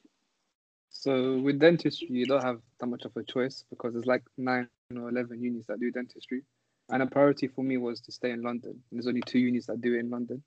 So 1.07 1.37
with 1.37 1.59
dentistry, 1.59 2.09
you 2.09 2.25
don't 2.25 2.43
have 2.43 2.59
that 2.81 2.87
much 2.87 3.05
of 3.05 3.15
a 3.15 3.23
choice 3.23 3.63
because 3.69 3.93
there's 3.93 4.05
like 4.05 4.23
nine 4.37 4.67
or 4.93 5.07
eleven 5.07 5.41
unis 5.41 5.65
that 5.67 5.79
do 5.79 5.89
dentistry, 5.89 6.41
and 6.89 7.01
a 7.01 7.07
priority 7.07 7.47
for 7.47 7.63
me 7.63 7.77
was 7.77 8.01
to 8.01 8.11
stay 8.11 8.31
in 8.31 8.41
London. 8.41 8.83
There's 8.91 9.07
only 9.07 9.21
two 9.21 9.39
unis 9.39 9.67
that 9.67 9.79
do 9.79 9.95
it 9.95 9.99
in 9.99 10.09
London. 10.09 10.43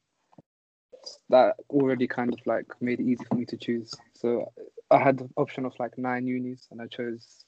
That 1.30 1.56
already 1.70 2.06
kind 2.06 2.30
of 2.30 2.40
like 2.44 2.66
made 2.78 3.00
it 3.00 3.06
easy 3.06 3.24
for 3.24 3.36
me 3.36 3.46
to 3.46 3.56
choose. 3.56 3.90
So 4.12 4.52
I 4.90 4.98
had 4.98 5.16
the 5.16 5.30
option 5.34 5.64
of 5.64 5.72
like 5.78 5.96
nine 5.96 6.26
unis, 6.26 6.68
and 6.70 6.82
I 6.82 6.88
chose 6.88 7.46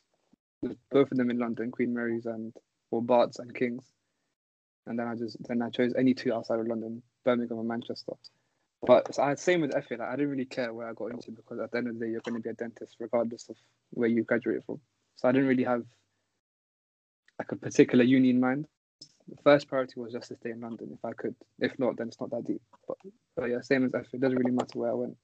both 0.90 1.12
of 1.12 1.18
them 1.18 1.28
in 1.28 1.38
London, 1.38 1.70
Queen 1.70 1.92
Mary's 1.92 2.24
and 2.24 2.56
or 2.90 3.02
Barts 3.02 3.40
and 3.40 3.54
King's. 3.54 3.92
And 4.86 4.98
then 4.98 5.06
I 5.06 5.16
just 5.16 5.36
then 5.46 5.60
I 5.60 5.68
chose 5.68 5.92
any 5.98 6.14
two 6.14 6.32
outside 6.32 6.60
of 6.60 6.66
London, 6.66 7.02
Birmingham 7.26 7.58
and 7.58 7.68
Manchester. 7.68 8.14
But 8.84 9.18
I 9.18 9.34
same 9.36 9.60
with 9.60 9.72
Efe. 9.72 9.98
Like, 9.98 10.08
I 10.08 10.16
didn't 10.16 10.30
really 10.30 10.44
care 10.44 10.72
where 10.72 10.88
I 10.88 10.92
got 10.92 11.12
into 11.12 11.30
because 11.30 11.60
at 11.60 11.70
the 11.70 11.78
end 11.78 11.88
of 11.88 11.98
the 11.98 12.06
day, 12.06 12.10
you're 12.10 12.20
going 12.20 12.34
to 12.34 12.42
be 12.42 12.50
a 12.50 12.54
dentist 12.54 12.96
regardless 12.98 13.48
of 13.48 13.56
where 13.90 14.08
you 14.08 14.24
graduate 14.24 14.64
from. 14.64 14.80
So 15.16 15.28
I 15.28 15.32
didn't 15.32 15.48
really 15.48 15.64
have 15.64 15.84
like 17.38 17.52
a 17.52 17.56
particular 17.56 18.04
uni 18.04 18.30
in 18.30 18.40
mind. 18.40 18.66
the 19.28 19.36
first 19.42 19.68
priority 19.68 20.00
was 20.00 20.12
just 20.12 20.28
to 20.28 20.36
stay 20.36 20.50
in 20.50 20.60
London 20.60 20.90
if 20.92 21.04
I 21.04 21.12
could. 21.12 21.34
If 21.60 21.78
not, 21.78 21.96
then 21.96 22.08
it's 22.08 22.20
not 22.20 22.30
that 22.30 22.46
deep. 22.46 22.60
But, 22.88 22.98
but 23.36 23.50
yeah, 23.50 23.60
same 23.60 23.84
as 23.84 23.94
F. 23.94 24.06
It 24.12 24.20
doesn't 24.20 24.38
really 24.38 24.50
matter 24.50 24.78
where 24.78 24.90
I 24.90 24.94
went. 24.94 25.16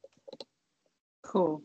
Cool. 1.22 1.62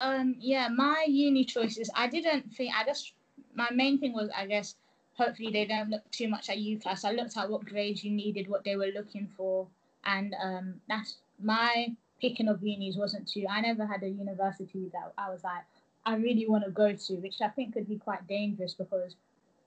Um, 0.00 0.36
yeah, 0.38 0.68
my 0.68 1.06
uni 1.08 1.44
choices. 1.44 1.88
I 1.94 2.08
didn't 2.08 2.52
think. 2.54 2.74
I 2.76 2.84
just 2.84 3.14
my 3.54 3.68
main 3.72 3.98
thing 3.98 4.12
was, 4.12 4.28
I 4.36 4.46
guess, 4.46 4.74
hopefully 5.14 5.50
they 5.50 5.64
don't 5.64 5.90
look 5.90 6.08
too 6.10 6.28
much 6.28 6.50
at 6.50 6.58
UCAT. 6.58 7.04
I 7.04 7.12
looked 7.12 7.36
at 7.36 7.50
what 7.50 7.64
grades 7.64 8.04
you 8.04 8.10
needed, 8.10 8.48
what 8.48 8.64
they 8.64 8.76
were 8.76 8.90
looking 8.94 9.28
for, 9.36 9.66
and 10.04 10.34
um, 10.42 10.74
that's 10.88 11.16
my 11.42 11.94
picking 12.20 12.48
of 12.48 12.62
unis 12.62 12.96
wasn't 12.96 13.28
too. 13.28 13.44
I 13.48 13.60
never 13.60 13.86
had 13.86 14.02
a 14.02 14.08
university 14.08 14.90
that 14.92 15.12
I 15.18 15.30
was 15.30 15.42
like, 15.44 15.64
I 16.04 16.16
really 16.16 16.46
want 16.48 16.64
to 16.64 16.70
go 16.70 16.92
to, 16.92 17.14
which 17.14 17.40
I 17.40 17.48
think 17.48 17.74
could 17.74 17.88
be 17.88 17.96
quite 17.96 18.26
dangerous 18.26 18.74
because, 18.74 19.16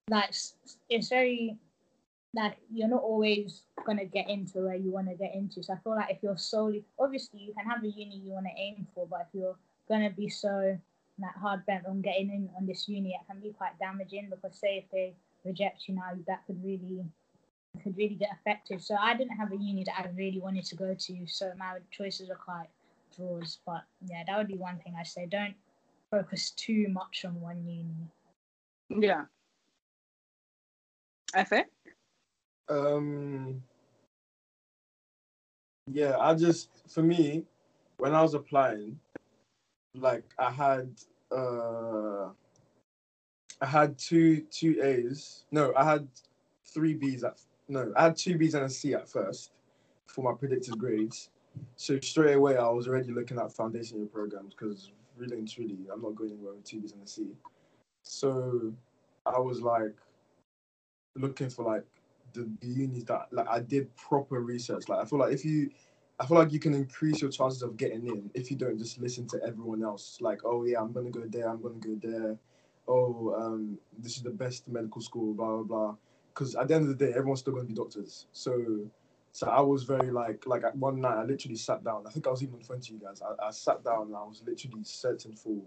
like, 0.09 0.33
it's 0.89 1.09
very 1.09 1.57
like 2.35 2.57
you're 2.71 2.89
not 2.89 3.01
always 3.01 3.61
gonna 3.85 4.05
get 4.05 4.29
into 4.29 4.59
where 4.59 4.75
you 4.75 4.91
want 4.91 5.07
to 5.07 5.15
get 5.15 5.33
into. 5.33 5.63
So 5.63 5.73
I 5.73 5.77
feel 5.77 5.95
like 5.95 6.11
if 6.11 6.21
you're 6.21 6.37
solely, 6.37 6.83
obviously 6.99 7.39
you 7.39 7.53
can 7.53 7.65
have 7.65 7.83
a 7.83 7.87
uni 7.87 8.17
you 8.17 8.33
want 8.33 8.45
to 8.45 8.61
aim 8.61 8.85
for, 8.93 9.07
but 9.07 9.21
if 9.21 9.39
you're 9.39 9.55
gonna 9.87 10.09
be 10.09 10.27
so 10.27 10.77
like 11.17 11.35
hard 11.35 11.65
bent 11.65 11.85
on 11.85 12.01
getting 12.01 12.29
in 12.29 12.49
on 12.57 12.65
this 12.65 12.89
uni, 12.89 13.11
it 13.11 13.25
can 13.31 13.39
be 13.39 13.53
quite 13.53 13.79
damaging 13.79 14.29
because 14.29 14.57
say 14.59 14.83
if 14.83 14.91
they 14.91 15.15
reject 15.45 15.87
you 15.87 15.95
now, 15.95 16.11
that 16.27 16.45
could 16.45 16.61
really 16.63 17.05
could 17.83 17.97
really 17.97 18.15
get 18.15 18.29
affected. 18.33 18.81
So 18.81 18.95
I 18.95 19.15
didn't 19.15 19.37
have 19.37 19.51
a 19.51 19.57
uni 19.57 19.83
that 19.85 19.95
I 19.97 20.09
really 20.15 20.39
wanted 20.39 20.65
to 20.65 20.75
go 20.75 20.93
to, 20.93 21.27
so 21.27 21.51
my 21.57 21.77
choices 21.91 22.29
are 22.29 22.35
quite 22.35 22.67
draws. 23.15 23.59
But 23.65 23.83
yeah, 24.07 24.23
that 24.27 24.37
would 24.37 24.47
be 24.47 24.57
one 24.57 24.79
thing 24.79 24.95
I 24.99 25.03
say. 25.03 25.25
Don't 25.25 25.55
focus 26.11 26.51
too 26.51 26.87
much 26.89 27.25
on 27.25 27.39
one 27.41 27.65
uni. 27.65 29.01
Yeah. 29.01 29.25
Efe? 31.35 31.63
Um. 32.69 33.61
Yeah, 35.91 36.17
I 36.19 36.33
just 36.33 36.69
for 36.89 37.03
me, 37.03 37.45
when 37.97 38.13
I 38.13 38.21
was 38.21 38.33
applying, 38.33 38.99
like 39.93 40.23
I 40.39 40.51
had 40.51 40.89
uh 41.31 42.29
I 43.61 43.65
had 43.65 43.97
two 43.97 44.41
two 44.51 44.79
A's. 44.81 45.45
No, 45.51 45.73
I 45.75 45.83
had 45.83 46.07
three 46.65 46.93
B's 46.93 47.23
at 47.23 47.39
no, 47.67 47.93
I 47.95 48.05
had 48.05 48.17
two 48.17 48.37
B's 48.37 48.53
and 48.53 48.65
a 48.65 48.69
C 48.69 48.93
at 48.93 49.07
first 49.07 49.51
for 50.07 50.23
my 50.23 50.37
predicted 50.37 50.77
grades. 50.77 51.29
So 51.75 51.99
straight 51.99 52.35
away 52.35 52.57
I 52.57 52.67
was 52.69 52.87
already 52.87 53.11
looking 53.11 53.39
at 53.39 53.51
foundation 53.51 53.97
year 53.97 54.07
programs 54.07 54.53
because 54.53 54.91
really 55.17 55.37
and 55.37 55.49
truly 55.49 55.77
I'm 55.91 56.01
not 56.01 56.15
going 56.15 56.31
anywhere 56.31 56.53
with 56.53 56.65
two 56.65 56.81
B's 56.81 56.93
and 56.93 57.03
a 57.03 57.07
C. 57.07 57.27
So 58.03 58.73
I 59.25 59.39
was 59.39 59.61
like 59.61 59.95
looking 61.15 61.49
for 61.49 61.63
like 61.65 61.85
the, 62.33 62.49
the 62.59 62.67
unis 62.67 63.05
that 63.05 63.27
like 63.31 63.47
I 63.47 63.59
did 63.59 63.95
proper 63.95 64.41
research. 64.41 64.87
Like 64.89 64.99
I 64.99 65.05
feel 65.05 65.19
like 65.19 65.33
if 65.33 65.45
you 65.45 65.71
I 66.19 66.25
feel 66.25 66.37
like 66.37 66.53
you 66.53 66.59
can 66.59 66.73
increase 66.73 67.21
your 67.21 67.31
chances 67.31 67.61
of 67.61 67.75
getting 67.75 68.07
in 68.07 68.29
if 68.33 68.49
you 68.49 68.57
don't 68.57 68.77
just 68.77 68.99
listen 68.99 69.27
to 69.27 69.39
everyone 69.45 69.83
else. 69.83 70.17
Like, 70.21 70.41
oh 70.45 70.63
yeah, 70.65 70.79
I'm 70.79 70.93
gonna 70.93 71.09
go 71.09 71.23
there, 71.27 71.49
I'm 71.49 71.61
gonna 71.61 71.75
go 71.75 71.97
there. 72.01 72.37
Oh, 72.87 73.33
um, 73.37 73.77
this 73.97 74.15
is 74.15 74.23
the 74.23 74.29
best 74.29 74.67
medical 74.67 75.01
school, 75.01 75.33
blah 75.33 75.57
blah 75.57 75.63
blah. 75.63 75.95
Because 76.35 76.55
at 76.55 76.67
the 76.67 76.75
end 76.75 76.89
of 76.89 76.97
the 76.97 77.05
day, 77.05 77.11
everyone's 77.11 77.39
still 77.39 77.53
gonna 77.53 77.65
be 77.65 77.73
doctors. 77.73 78.27
So, 78.33 78.85
so 79.31 79.47
I 79.47 79.61
was 79.61 79.83
very 79.83 80.11
like, 80.11 80.45
like 80.45 80.63
one 80.75 80.99
night 81.01 81.17
I 81.17 81.23
literally 81.23 81.55
sat 81.55 81.83
down. 81.83 82.05
I 82.05 82.11
think 82.11 82.27
I 82.27 82.29
was 82.29 82.43
even 82.43 82.55
in 82.55 82.63
front 82.63 82.85
of 82.85 82.93
you 82.93 82.99
guys. 82.99 83.21
I, 83.21 83.47
I 83.47 83.51
sat 83.51 83.83
down 83.83 84.07
and 84.07 84.15
I 84.15 84.23
was 84.23 84.43
literally 84.45 84.83
searching 84.83 85.33
for 85.33 85.61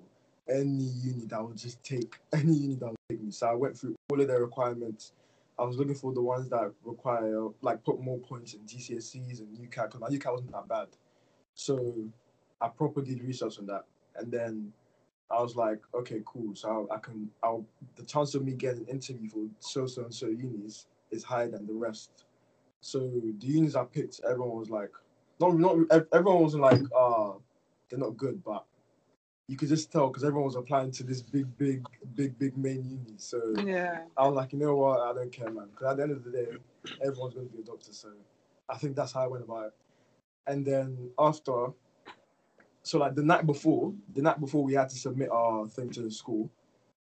any 0.48 0.84
uni 0.84 1.26
that 1.26 1.42
would 1.42 1.56
just 1.56 1.82
take 1.82 2.16
any 2.32 2.52
uni 2.52 2.74
that 2.76 2.86
would 2.86 2.96
take 3.08 3.22
me. 3.22 3.30
So 3.30 3.48
I 3.48 3.54
went 3.54 3.76
through 3.78 3.96
all 4.10 4.20
of 4.20 4.28
their 4.28 4.40
requirements 4.40 5.12
I 5.58 5.64
was 5.64 5.76
looking 5.76 5.94
for 5.94 6.12
the 6.12 6.22
ones 6.22 6.48
that 6.50 6.72
require 6.84 7.48
like 7.62 7.82
put 7.82 8.00
more 8.00 8.18
points 8.18 8.54
in 8.54 8.60
GCSEs 8.60 9.40
and 9.40 9.58
UCAT 9.58 9.90
because 9.90 10.00
my 10.00 10.08
UCAT 10.08 10.32
wasn't 10.32 10.52
that 10.52 10.68
bad. 10.68 10.86
So 11.54 11.94
I 12.60 12.68
properly 12.68 13.06
did 13.06 13.24
research 13.24 13.58
on 13.58 13.66
that, 13.66 13.84
and 14.16 14.30
then 14.30 14.72
I 15.30 15.42
was 15.42 15.56
like, 15.56 15.80
okay, 15.94 16.20
cool. 16.24 16.54
So 16.54 16.88
I, 16.90 16.94
I 16.94 16.98
can, 16.98 17.28
I'll 17.42 17.66
the 17.96 18.04
chance 18.04 18.34
of 18.34 18.44
me 18.44 18.52
getting 18.52 18.80
an 18.80 18.88
interview 18.88 19.28
for 19.28 19.46
so 19.60 19.86
so 19.86 20.02
and 20.04 20.14
so 20.14 20.26
unis 20.26 20.86
is 21.10 21.22
higher 21.22 21.48
than 21.48 21.66
the 21.66 21.74
rest. 21.74 22.24
So 22.80 23.00
the 23.40 23.46
unis 23.46 23.74
I 23.74 23.84
picked, 23.84 24.20
everyone 24.24 24.58
was 24.58 24.70
like, 24.70 24.90
not 25.40 25.56
not 25.58 25.76
everyone 26.12 26.42
wasn't 26.42 26.62
like, 26.62 26.80
ah, 26.94 27.30
uh, 27.30 27.32
they're 27.88 27.98
not 27.98 28.16
good, 28.16 28.42
but 28.44 28.64
you 29.48 29.56
could 29.56 29.68
just 29.68 29.90
tell 29.90 30.08
because 30.08 30.24
everyone 30.24 30.44
was 30.44 30.56
applying 30.56 30.90
to 30.92 31.02
this 31.04 31.22
big, 31.22 31.46
big, 31.56 31.84
big, 32.14 32.38
big 32.38 32.56
main 32.56 32.84
uni. 32.84 33.14
So 33.16 33.40
yeah, 33.64 34.00
I 34.16 34.26
was 34.26 34.36
like, 34.36 34.52
you 34.52 34.58
know 34.58 34.76
what, 34.76 35.00
I 35.00 35.12
don't 35.14 35.32
care, 35.32 35.50
man. 35.50 35.68
Because 35.70 35.90
at 35.92 35.96
the 35.96 36.02
end 36.02 36.12
of 36.12 36.24
the 36.24 36.30
day, 36.30 36.46
everyone's 37.02 37.34
going 37.34 37.48
to 37.48 37.52
be 37.54 37.62
a 37.62 37.64
doctor. 37.64 37.92
So 37.92 38.08
I 38.68 38.76
think 38.76 38.94
that's 38.94 39.12
how 39.12 39.24
I 39.24 39.26
went 39.26 39.44
about 39.44 39.66
it. 39.66 39.72
And 40.46 40.66
then 40.66 41.10
after, 41.18 41.68
so 42.88 42.98
like 42.98 43.14
the 43.14 43.22
night 43.22 43.44
before, 43.44 43.92
the 44.14 44.22
night 44.22 44.40
before 44.40 44.64
we 44.64 44.72
had 44.72 44.88
to 44.88 44.96
submit 44.96 45.28
our 45.30 45.68
thing 45.68 45.90
to 45.90 46.00
the 46.00 46.10
school, 46.10 46.50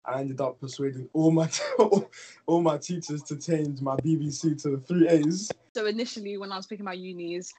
I 0.03 0.19
ended 0.19 0.41
up 0.41 0.59
persuading 0.59 1.07
all 1.13 1.31
my 1.31 1.49
all 2.45 2.61
my 2.61 2.77
teachers 2.77 3.23
to 3.23 3.37
change 3.37 3.79
my 3.79 3.95
BBC 3.97 4.61
to 4.63 4.77
three 4.77 5.07
A's. 5.07 5.49
So 5.73 5.85
initially, 5.85 6.37
when 6.37 6.51
I 6.51 6.57
was 6.57 6.67
picking 6.67 6.83
my 6.83 6.93
unis, 6.93 7.53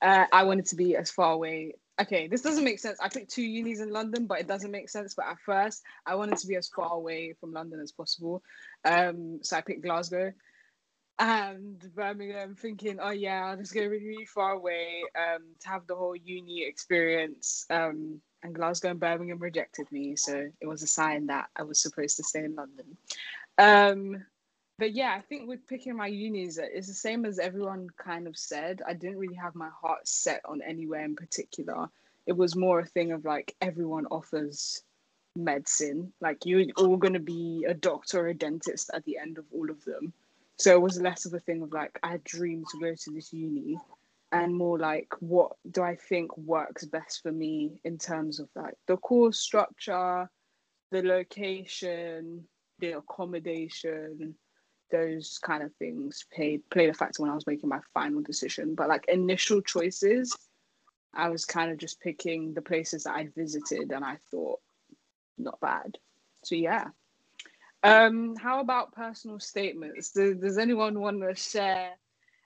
uh, 0.00 0.24
I 0.32 0.44
wanted 0.44 0.64
to 0.66 0.76
be 0.76 0.96
as 0.96 1.10
far 1.10 1.32
away 1.32 1.74
okay, 2.00 2.28
this 2.28 2.42
doesn't 2.42 2.64
make 2.64 2.78
sense. 2.78 2.98
I 3.00 3.08
picked 3.08 3.30
two 3.30 3.42
unis 3.42 3.80
in 3.80 3.90
London, 3.90 4.26
but 4.26 4.38
it 4.38 4.46
doesn't 4.46 4.70
make 4.70 4.88
sense. 4.88 5.14
But 5.14 5.26
at 5.26 5.38
first, 5.44 5.82
I 6.06 6.14
wanted 6.14 6.38
to 6.38 6.46
be 6.46 6.56
as 6.56 6.68
far 6.68 6.92
away 6.92 7.34
from 7.40 7.52
London 7.52 7.80
as 7.80 7.92
possible. 7.92 8.42
Um, 8.84 9.40
so 9.42 9.56
I 9.56 9.60
picked 9.62 9.82
Glasgow 9.82 10.32
and 11.18 11.78
Birmingham, 11.94 12.54
thinking, 12.54 12.98
oh 13.00 13.10
yeah, 13.10 13.44
I'm 13.44 13.58
just 13.58 13.74
go 13.74 13.80
really, 13.82 14.06
really 14.06 14.26
far 14.26 14.52
away 14.52 15.02
um, 15.16 15.42
to 15.60 15.68
have 15.68 15.86
the 15.86 15.94
whole 15.94 16.16
uni 16.16 16.64
experience. 16.64 17.64
Um, 17.70 18.20
and 18.42 18.54
Glasgow 18.54 18.90
and 18.90 19.00
Birmingham 19.00 19.38
rejected 19.38 19.90
me, 19.90 20.14
so 20.16 20.46
it 20.60 20.66
was 20.66 20.82
a 20.82 20.86
sign 20.86 21.26
that 21.26 21.48
I 21.56 21.62
was 21.62 21.80
supposed 21.80 22.16
to 22.18 22.24
stay 22.24 22.44
in 22.44 22.54
London. 22.54 22.96
Um, 23.58 24.24
but 24.78 24.92
yeah, 24.92 25.14
I 25.16 25.22
think 25.22 25.48
with 25.48 25.66
picking 25.66 25.96
my 25.96 26.06
unis, 26.06 26.58
it's 26.58 26.86
the 26.86 26.94
same 26.94 27.24
as 27.24 27.38
everyone 27.38 27.88
kind 27.96 28.26
of 28.26 28.36
said. 28.36 28.82
I 28.86 28.92
didn't 28.92 29.18
really 29.18 29.36
have 29.36 29.54
my 29.54 29.70
heart 29.70 30.06
set 30.06 30.42
on 30.44 30.60
anywhere 30.60 31.04
in 31.04 31.16
particular. 31.16 31.88
It 32.26 32.36
was 32.36 32.56
more 32.56 32.80
a 32.80 32.86
thing 32.86 33.12
of 33.12 33.24
like 33.24 33.54
everyone 33.62 34.06
offers 34.10 34.82
medicine. 35.34 36.12
Like 36.20 36.44
you're 36.44 36.66
all 36.76 36.98
going 36.98 37.14
to 37.14 37.20
be 37.20 37.64
a 37.66 37.72
doctor 37.72 38.20
or 38.20 38.28
a 38.28 38.34
dentist 38.34 38.90
at 38.92 39.04
the 39.04 39.16
end 39.16 39.38
of 39.38 39.46
all 39.50 39.70
of 39.70 39.82
them. 39.84 40.12
So 40.58 40.72
it 40.72 40.80
was 40.80 41.00
less 41.00 41.26
of 41.26 41.34
a 41.34 41.40
thing 41.40 41.62
of 41.62 41.72
like, 41.72 41.98
I 42.02 42.18
dream 42.24 42.64
to 42.70 42.80
go 42.80 42.94
to 42.94 43.10
this 43.12 43.32
uni 43.32 43.78
and 44.32 44.54
more 44.54 44.78
like, 44.78 45.12
what 45.20 45.52
do 45.70 45.82
I 45.82 45.96
think 45.96 46.36
works 46.36 46.84
best 46.84 47.22
for 47.22 47.32
me 47.32 47.80
in 47.84 47.98
terms 47.98 48.40
of 48.40 48.48
like 48.54 48.74
the 48.86 48.96
course 48.96 49.38
structure, 49.38 50.28
the 50.90 51.02
location, 51.02 52.44
the 52.78 52.92
accommodation 52.92 54.34
those 54.90 55.38
kind 55.42 55.62
of 55.62 55.74
things 55.76 56.24
played 56.34 56.68
played 56.70 56.88
a 56.88 56.94
factor 56.94 57.22
when 57.22 57.30
I 57.30 57.34
was 57.34 57.46
making 57.46 57.68
my 57.68 57.80
final 57.92 58.22
decision. 58.22 58.74
But 58.74 58.88
like 58.88 59.04
initial 59.08 59.60
choices, 59.60 60.36
I 61.14 61.28
was 61.28 61.44
kind 61.44 61.70
of 61.70 61.78
just 61.78 62.00
picking 62.00 62.54
the 62.54 62.62
places 62.62 63.04
that 63.04 63.14
I'd 63.14 63.34
visited 63.34 63.92
and 63.92 64.04
I 64.04 64.18
thought 64.30 64.60
not 65.38 65.60
bad. 65.60 65.98
So 66.44 66.54
yeah. 66.54 66.86
Um, 67.86 68.36
how 68.36 68.60
about 68.60 68.92
personal 68.92 69.40
statements? 69.40 70.10
Does, 70.10 70.36
does 70.36 70.58
anyone 70.58 71.00
want 71.00 71.22
to 71.22 71.34
share 71.34 71.90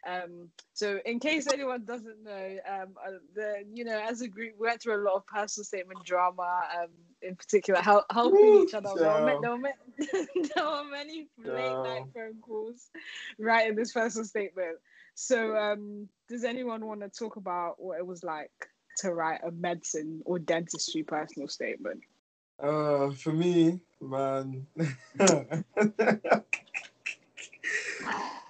um, 0.06 0.48
so, 0.72 0.98
in 1.04 1.18
case 1.20 1.46
anyone 1.52 1.84
doesn't 1.84 2.24
know, 2.24 2.56
um, 2.66 2.94
uh, 3.06 3.18
the 3.34 3.64
you 3.72 3.84
know, 3.84 4.00
as 4.00 4.22
a 4.22 4.28
group, 4.28 4.54
we 4.58 4.66
went 4.66 4.80
through 4.80 4.96
a 4.96 5.04
lot 5.04 5.14
of 5.14 5.26
personal 5.26 5.64
statement 5.64 6.04
drama. 6.04 6.62
Um, 6.80 6.88
in 7.22 7.36
particular, 7.36 7.80
help, 7.80 8.06
helping 8.10 8.62
each 8.62 8.72
other. 8.72 8.88
There 8.96 9.10
were, 9.10 9.38
there, 9.42 9.50
were, 9.50 9.72
there 10.54 10.64
were 10.64 10.84
many 10.90 11.28
late 11.36 11.82
night 11.82 12.04
phone 12.14 12.40
calls 12.40 12.88
writing 13.38 13.76
this 13.76 13.92
personal 13.92 14.24
statement. 14.24 14.78
So, 15.14 15.54
um, 15.54 16.08
does 16.30 16.44
anyone 16.44 16.86
want 16.86 17.00
to 17.02 17.10
talk 17.10 17.36
about 17.36 17.74
what 17.78 17.98
it 17.98 18.06
was 18.06 18.24
like 18.24 18.50
to 18.98 19.12
write 19.12 19.40
a 19.46 19.50
medicine 19.50 20.22
or 20.24 20.38
dentistry 20.38 21.02
personal 21.02 21.48
statement? 21.48 22.00
Uh, 22.58 23.10
for 23.10 23.32
me, 23.32 23.82
man. 24.00 24.66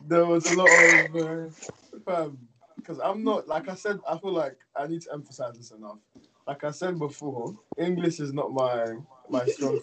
there 0.07 0.26
was 0.26 0.47
a 0.47 0.57
lot 0.57 0.69
of 1.16 1.69
uh, 2.07 2.28
because 2.76 2.99
I'm 3.00 3.23
not 3.23 3.47
like 3.49 3.69
I 3.69 3.75
said. 3.75 4.00
I 4.09 4.19
feel 4.19 4.33
like 4.33 4.57
I 4.75 4.87
need 4.87 5.02
to 5.02 5.12
emphasize 5.12 5.57
this 5.57 5.71
enough. 5.71 5.99
Like 6.47 6.64
I 6.64 6.71
said 6.71 6.99
before, 6.99 7.57
English 7.78 8.21
is 8.21 8.33
not 8.33 8.52
my 8.52 8.97
my 9.28 9.45
strong. 9.47 9.80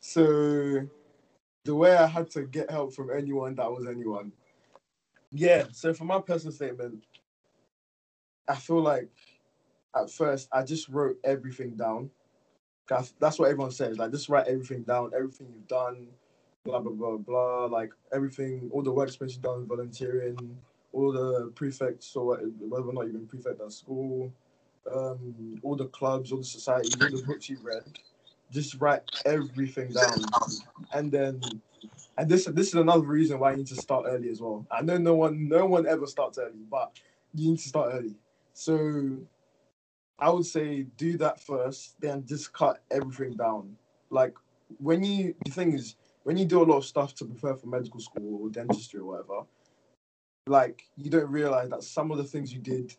so 0.00 0.86
the 1.64 1.74
way 1.74 1.96
I 1.96 2.06
had 2.06 2.30
to 2.32 2.42
get 2.42 2.70
help 2.70 2.92
from 2.92 3.10
anyone 3.10 3.54
that 3.54 3.70
was 3.70 3.86
anyone. 3.86 4.32
Yeah. 5.32 5.64
So 5.72 5.94
for 5.94 6.04
my 6.04 6.20
personal 6.20 6.52
statement, 6.52 7.04
I 8.46 8.54
feel 8.56 8.82
like 8.82 9.10
at 9.96 10.10
first 10.10 10.48
I 10.52 10.62
just 10.62 10.88
wrote 10.88 11.16
everything 11.24 11.76
down. 11.76 12.10
That's 12.88 13.38
what 13.38 13.50
everyone 13.50 13.72
says. 13.72 13.98
Like 13.98 14.12
just 14.12 14.28
write 14.28 14.46
everything 14.48 14.82
down, 14.82 15.12
everything 15.16 15.48
you've 15.54 15.68
done, 15.68 16.08
blah 16.64 16.80
blah 16.80 16.92
blah 16.92 17.16
blah. 17.18 17.66
Like 17.66 17.92
everything, 18.12 18.70
all 18.72 18.82
the 18.82 18.92
workspace 18.92 19.36
you 19.36 19.42
done, 19.42 19.66
volunteering, 19.66 20.58
all 20.92 21.12
the 21.12 21.52
prefects 21.54 22.14
or 22.16 22.36
whether 22.38 22.86
or 22.88 22.92
not 22.92 23.02
you've 23.02 23.14
been 23.14 23.26
prefect 23.26 23.60
at 23.60 23.72
school, 23.72 24.32
um, 24.92 25.60
all 25.62 25.76
the 25.76 25.86
clubs, 25.88 26.32
all 26.32 26.38
the 26.38 26.44
societies, 26.44 27.00
all 27.02 27.10
the 27.10 27.18
books 27.18 27.48
you've 27.48 27.64
read. 27.64 27.84
Just 28.50 28.76
write 28.80 29.02
everything 29.24 29.92
down, 29.92 30.36
and 30.92 31.12
then, 31.12 31.62
and 32.18 32.30
this 32.30 32.46
this 32.46 32.68
is 32.68 32.74
another 32.74 33.06
reason 33.06 33.38
why 33.40 33.52
you 33.52 33.58
need 33.58 33.68
to 33.68 33.76
start 33.76 34.06
early 34.08 34.30
as 34.30 34.40
well. 34.40 34.66
I 34.70 34.82
know 34.82 34.98
no 34.98 35.14
one 35.16 35.48
no 35.48 35.66
one 35.66 35.86
ever 35.86 36.06
starts 36.06 36.38
early, 36.38 36.64
but 36.70 36.92
you 37.34 37.50
need 37.50 37.58
to 37.60 37.68
start 37.68 37.94
early. 37.94 38.16
So, 38.54 39.18
I 40.24 40.30
would 40.30 40.46
say 40.46 40.84
do 40.96 41.18
that 41.18 41.38
first, 41.38 42.00
then 42.00 42.24
just 42.26 42.50
cut 42.54 42.82
everything 42.90 43.36
down. 43.36 43.76
Like 44.08 44.34
when 44.78 45.04
you 45.04 45.34
the 45.44 45.50
thing 45.50 45.74
is 45.74 45.96
when 46.22 46.38
you 46.38 46.46
do 46.46 46.62
a 46.62 46.64
lot 46.64 46.78
of 46.78 46.86
stuff 46.86 47.14
to 47.16 47.26
prepare 47.26 47.54
for 47.56 47.66
medical 47.66 48.00
school 48.00 48.40
or 48.40 48.48
dentistry 48.48 49.00
or 49.00 49.04
whatever, 49.04 49.40
like 50.46 50.84
you 50.96 51.10
don't 51.10 51.30
realize 51.30 51.68
that 51.68 51.82
some 51.82 52.10
of 52.10 52.16
the 52.16 52.24
things 52.24 52.54
you 52.54 52.58
did 52.58 52.94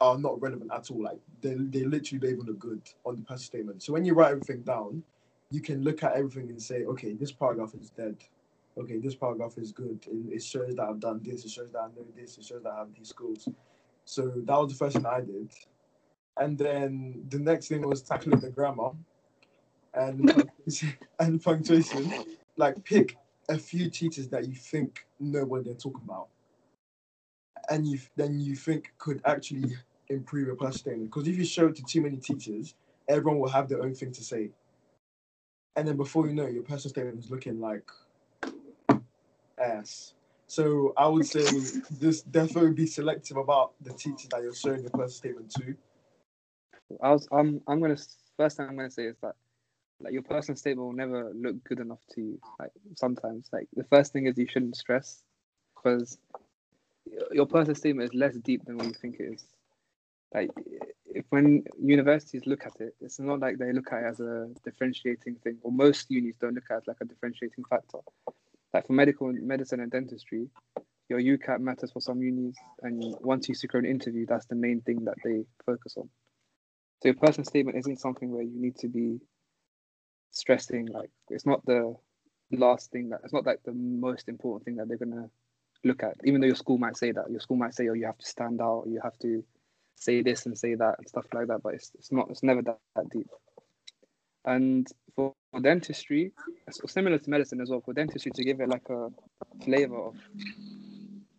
are 0.00 0.16
not 0.16 0.40
relevant 0.40 0.70
at 0.72 0.90
all. 0.90 1.02
Like 1.02 1.18
they 1.42 1.56
they 1.56 1.84
literally 1.84 2.20
don't 2.20 2.58
good 2.58 2.88
on 3.04 3.16
the 3.16 3.22
personal 3.22 3.38
statement. 3.52 3.82
So 3.82 3.92
when 3.92 4.06
you 4.06 4.14
write 4.14 4.30
everything 4.30 4.62
down, 4.62 5.02
you 5.50 5.60
can 5.60 5.82
look 5.82 6.02
at 6.04 6.14
everything 6.14 6.48
and 6.48 6.62
say, 6.62 6.84
okay, 6.84 7.12
this 7.12 7.32
paragraph 7.32 7.74
is 7.78 7.90
dead. 7.90 8.16
Okay, 8.78 8.98
this 8.98 9.14
paragraph 9.14 9.58
is 9.58 9.72
good. 9.72 10.06
It, 10.06 10.36
it 10.36 10.42
shows 10.42 10.74
that 10.76 10.88
I've 10.88 11.00
done 11.00 11.20
this. 11.22 11.44
It 11.44 11.50
shows 11.50 11.70
that 11.72 11.80
I 11.80 11.88
know 11.88 12.06
this. 12.16 12.38
It 12.38 12.44
shows 12.44 12.62
that 12.62 12.72
I 12.72 12.78
have 12.78 12.94
these 12.96 13.10
skills. 13.10 13.46
So 14.06 14.32
that 14.46 14.58
was 14.58 14.72
the 14.72 14.78
first 14.78 14.96
thing 14.96 15.04
I 15.04 15.20
did. 15.20 15.50
And 16.38 16.58
then 16.58 17.24
the 17.28 17.38
next 17.38 17.68
thing 17.68 17.82
was 17.82 18.02
tackling 18.02 18.40
the 18.40 18.50
grammar 18.50 18.90
and 19.94 20.50
and 21.18 21.42
punctuation. 21.42 22.12
Like 22.56 22.84
pick 22.84 23.16
a 23.48 23.58
few 23.58 23.90
teachers 23.90 24.28
that 24.28 24.48
you 24.48 24.54
think 24.54 25.06
know 25.20 25.44
what 25.44 25.64
they're 25.64 25.74
talking 25.74 26.02
about 26.04 26.28
and 27.70 27.86
you 27.86 27.98
then 28.16 28.40
you 28.40 28.54
think 28.54 28.92
could 28.98 29.20
actually 29.24 29.76
improve 30.08 30.46
your 30.46 30.56
personal 30.56 30.78
statement. 30.78 31.10
Because 31.10 31.28
if 31.28 31.36
you 31.36 31.44
show 31.44 31.66
it 31.66 31.76
to 31.76 31.82
too 31.82 32.00
many 32.00 32.16
teachers, 32.16 32.74
everyone 33.08 33.40
will 33.40 33.48
have 33.48 33.68
their 33.68 33.82
own 33.82 33.94
thing 33.94 34.12
to 34.12 34.22
say. 34.22 34.50
And 35.74 35.86
then 35.86 35.96
before 35.96 36.26
you 36.26 36.34
know 36.34 36.44
it, 36.44 36.54
your 36.54 36.62
personal 36.62 36.90
statement 36.90 37.18
is 37.18 37.30
looking 37.30 37.60
like 37.60 37.88
ass. 39.58 40.14
So 40.46 40.94
I 40.96 41.08
would 41.08 41.26
say 41.26 41.44
just 42.00 42.30
definitely 42.30 42.72
be 42.72 42.86
selective 42.86 43.36
about 43.36 43.72
the 43.82 43.92
teachers 43.92 44.28
that 44.30 44.42
you're 44.42 44.54
showing 44.54 44.82
your 44.82 44.90
personal 44.90 45.08
statement 45.08 45.50
to. 45.52 45.76
I 47.02 47.10
was 47.10 47.28
I'm 47.32 47.60
I'm 47.66 47.80
gonna 47.80 47.96
first 48.36 48.56
thing 48.56 48.66
I'm 48.68 48.76
gonna 48.76 48.90
say 48.90 49.04
is 49.06 49.16
that 49.22 49.34
like 50.00 50.12
your 50.12 50.22
personal 50.22 50.56
statement 50.56 50.86
will 50.86 50.94
never 50.94 51.32
look 51.34 51.62
good 51.64 51.80
enough 51.80 52.00
to 52.14 52.20
you. 52.20 52.40
Like 52.58 52.72
sometimes, 52.96 53.48
like 53.52 53.68
the 53.74 53.84
first 53.84 54.12
thing 54.12 54.26
is 54.26 54.36
you 54.36 54.46
shouldn't 54.46 54.76
stress 54.76 55.22
because 55.74 56.18
your 57.32 57.46
personal 57.46 57.74
statement 57.74 58.10
is 58.10 58.18
less 58.18 58.36
deep 58.36 58.64
than 58.64 58.76
what 58.76 58.86
you 58.86 58.92
think 58.92 59.16
it 59.20 59.34
is. 59.34 59.44
Like, 60.34 60.50
if 61.06 61.24
when 61.30 61.64
universities 61.80 62.46
look 62.46 62.66
at 62.66 62.80
it, 62.80 62.94
it's 63.00 63.18
not 63.18 63.40
like 63.40 63.58
they 63.58 63.72
look 63.72 63.92
at 63.92 64.02
it 64.02 64.06
as 64.06 64.20
a 64.20 64.48
differentiating 64.64 65.36
thing, 65.36 65.58
or 65.62 65.72
most 65.72 66.10
unis 66.10 66.36
don't 66.40 66.54
look 66.54 66.70
at 66.70 66.78
it 66.78 66.88
like 66.88 66.98
a 67.00 67.04
differentiating 67.04 67.64
factor. 67.70 67.98
Like 68.74 68.86
for 68.86 68.92
medical 68.92 69.32
medicine 69.32 69.80
and 69.80 69.90
dentistry, 69.90 70.48
your 71.08 71.20
UCAT 71.20 71.60
matters 71.60 71.92
for 71.92 72.00
some 72.00 72.20
unis, 72.20 72.56
and 72.82 73.14
once 73.20 73.48
you 73.48 73.54
secure 73.54 73.80
an 73.80 73.86
interview, 73.88 74.26
that's 74.26 74.46
the 74.46 74.56
main 74.56 74.80
thing 74.82 75.04
that 75.04 75.16
they 75.24 75.44
focus 75.64 75.94
on. 75.96 76.10
So 77.02 77.08
your 77.08 77.14
personal 77.14 77.44
statement 77.44 77.78
isn't 77.78 78.00
something 78.00 78.30
where 78.30 78.42
you 78.42 78.60
need 78.60 78.76
to 78.78 78.88
be 78.88 79.20
stressing. 80.30 80.86
Like 80.86 81.10
it's 81.28 81.46
not 81.46 81.64
the 81.66 81.94
last 82.52 82.90
thing 82.90 83.10
that 83.10 83.20
it's 83.24 83.32
not 83.32 83.46
like 83.46 83.62
the 83.64 83.72
most 83.72 84.28
important 84.28 84.64
thing 84.64 84.76
that 84.76 84.88
they're 84.88 84.98
gonna 84.98 85.28
look 85.84 86.02
at, 86.02 86.16
even 86.24 86.40
though 86.40 86.46
your 86.46 86.56
school 86.56 86.78
might 86.78 86.96
say 86.96 87.12
that, 87.12 87.30
your 87.30 87.40
school 87.40 87.56
might 87.56 87.74
say, 87.74 87.88
oh, 87.88 87.94
you 87.94 88.06
have 88.06 88.18
to 88.18 88.26
stand 88.26 88.60
out, 88.60 88.84
you 88.86 89.00
have 89.02 89.18
to 89.18 89.44
say 89.94 90.22
this 90.22 90.46
and 90.46 90.56
say 90.56 90.74
that 90.74 90.96
and 90.98 91.08
stuff 91.08 91.26
like 91.32 91.46
that, 91.48 91.62
but 91.62 91.74
it's, 91.74 91.92
it's 91.94 92.12
not, 92.12 92.28
it's 92.30 92.42
never 92.42 92.62
that, 92.62 92.78
that 92.94 93.08
deep. 93.10 93.28
And 94.44 94.86
for, 95.14 95.34
for 95.50 95.60
dentistry, 95.60 96.32
similar 96.70 97.18
to 97.18 97.30
medicine 97.30 97.60
as 97.60 97.70
well, 97.70 97.80
for 97.80 97.94
dentistry 97.94 98.32
to 98.34 98.44
give 98.44 98.60
it 98.60 98.68
like 98.68 98.88
a 98.90 99.08
flavor 99.64 99.98
of 99.98 100.16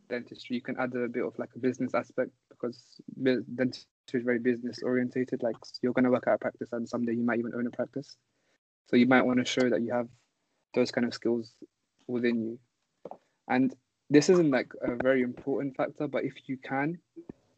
dentistry, 0.10 0.56
you 0.56 0.62
can 0.62 0.78
add 0.80 0.94
a 0.96 1.08
bit 1.08 1.24
of 1.24 1.38
like 1.40 1.50
a 1.56 1.60
business 1.60 1.94
aspect 1.94 2.32
because 2.50 2.78
uh, 3.26 3.36
dentistry 3.56 3.88
is 4.16 4.24
very 4.24 4.40
business 4.40 4.82
orientated. 4.84 5.44
Like 5.44 5.56
you're 5.82 5.94
going 5.94 6.06
to 6.06 6.12
work 6.12 6.28
at 6.28 6.34
a 6.34 6.38
practice 6.38 6.70
and 6.72 6.88
someday 6.88 7.14
you 7.14 7.24
might 7.24 7.40
even 7.40 7.54
own 7.56 7.68
a 7.68 7.72
practice. 7.72 8.18
So 8.90 8.96
you 8.96 9.08
might 9.08 9.26
want 9.26 9.40
to 9.40 9.46
show 9.46 9.70
that 9.70 9.82
you 9.82 9.92
have 9.92 10.08
those 10.74 10.92
kind 10.92 11.06
of 11.06 11.14
skills 11.14 11.52
within 12.08 12.42
you. 12.42 12.60
And 13.50 13.74
this 14.10 14.30
isn't 14.30 14.52
like 14.52 14.72
a 14.82 14.96
very 15.02 15.22
important 15.22 15.76
factor, 15.76 16.08
but 16.08 16.24
if 16.24 16.34
you 16.48 16.58
can, 16.58 16.98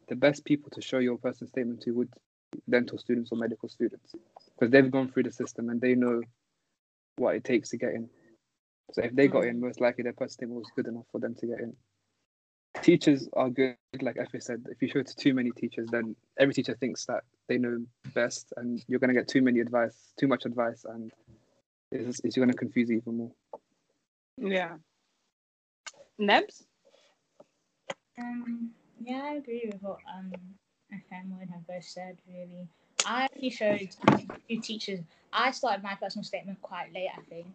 the 0.08 0.16
best 0.16 0.44
people 0.44 0.70
to 0.70 0.80
show 0.80 0.98
your 0.98 1.18
personal 1.18 1.48
statement 1.48 1.82
to 1.82 1.92
would 1.92 2.12
dental 2.68 2.98
students 2.98 3.30
or 3.30 3.38
medical 3.38 3.68
students 3.68 4.12
because 4.58 4.72
they've 4.72 4.90
gone 4.90 5.08
through 5.10 5.22
the 5.22 5.32
system 5.32 5.68
and 5.68 5.80
they 5.80 5.94
know 5.94 6.20
what 7.16 7.36
it 7.36 7.44
takes 7.44 7.70
to 7.70 7.76
get 7.76 7.94
in. 7.94 8.08
So 8.92 9.02
if 9.02 9.14
they 9.14 9.28
got 9.28 9.42
mm-hmm. 9.42 9.50
in, 9.50 9.60
most 9.60 9.80
likely 9.80 10.02
their 10.02 10.12
personal 10.12 10.30
statement 10.30 10.60
was 10.60 10.70
good 10.74 10.88
enough 10.88 11.04
for 11.12 11.20
them 11.20 11.34
to 11.36 11.46
get 11.46 11.60
in. 11.60 11.76
Teachers 12.82 13.28
are 13.32 13.50
good, 13.50 13.76
like 14.00 14.16
Efe 14.16 14.42
said. 14.42 14.64
If 14.70 14.80
you 14.80 14.88
show 14.88 15.00
it 15.00 15.06
to 15.08 15.16
too 15.16 15.34
many 15.34 15.50
teachers, 15.50 15.88
then 15.90 16.14
every 16.38 16.54
teacher 16.54 16.74
thinks 16.74 17.04
that 17.06 17.24
they 17.48 17.58
know 17.58 17.84
best, 18.14 18.52
and 18.56 18.82
you're 18.88 19.00
going 19.00 19.12
to 19.12 19.14
get 19.14 19.28
too 19.28 19.42
many 19.42 19.60
advice, 19.60 20.12
too 20.18 20.28
much 20.28 20.46
advice, 20.46 20.84
and 20.88 21.12
it's, 21.90 22.20
it's 22.24 22.36
going 22.36 22.50
to 22.50 22.56
confuse 22.56 22.88
you 22.88 22.98
even 22.98 23.16
more. 23.16 23.32
Yeah, 24.38 24.76
Nebs? 26.18 26.64
Um, 28.18 28.70
yeah, 29.02 29.22
I 29.24 29.34
agree 29.34 29.64
with 29.66 29.82
what 29.82 29.98
um 30.16 30.32
FM 30.92 31.40
and 31.40 31.50
have 31.50 31.66
both 31.66 31.84
said. 31.84 32.18
Really, 32.28 32.68
I 33.06 33.24
actually 33.24 33.50
showed 33.50 33.88
two 34.48 34.60
teachers. 34.60 35.00
I 35.32 35.50
started 35.50 35.82
my 35.82 35.94
personal 35.94 36.24
statement 36.24 36.60
quite 36.62 36.92
late, 36.92 37.10
I 37.16 37.22
think, 37.22 37.46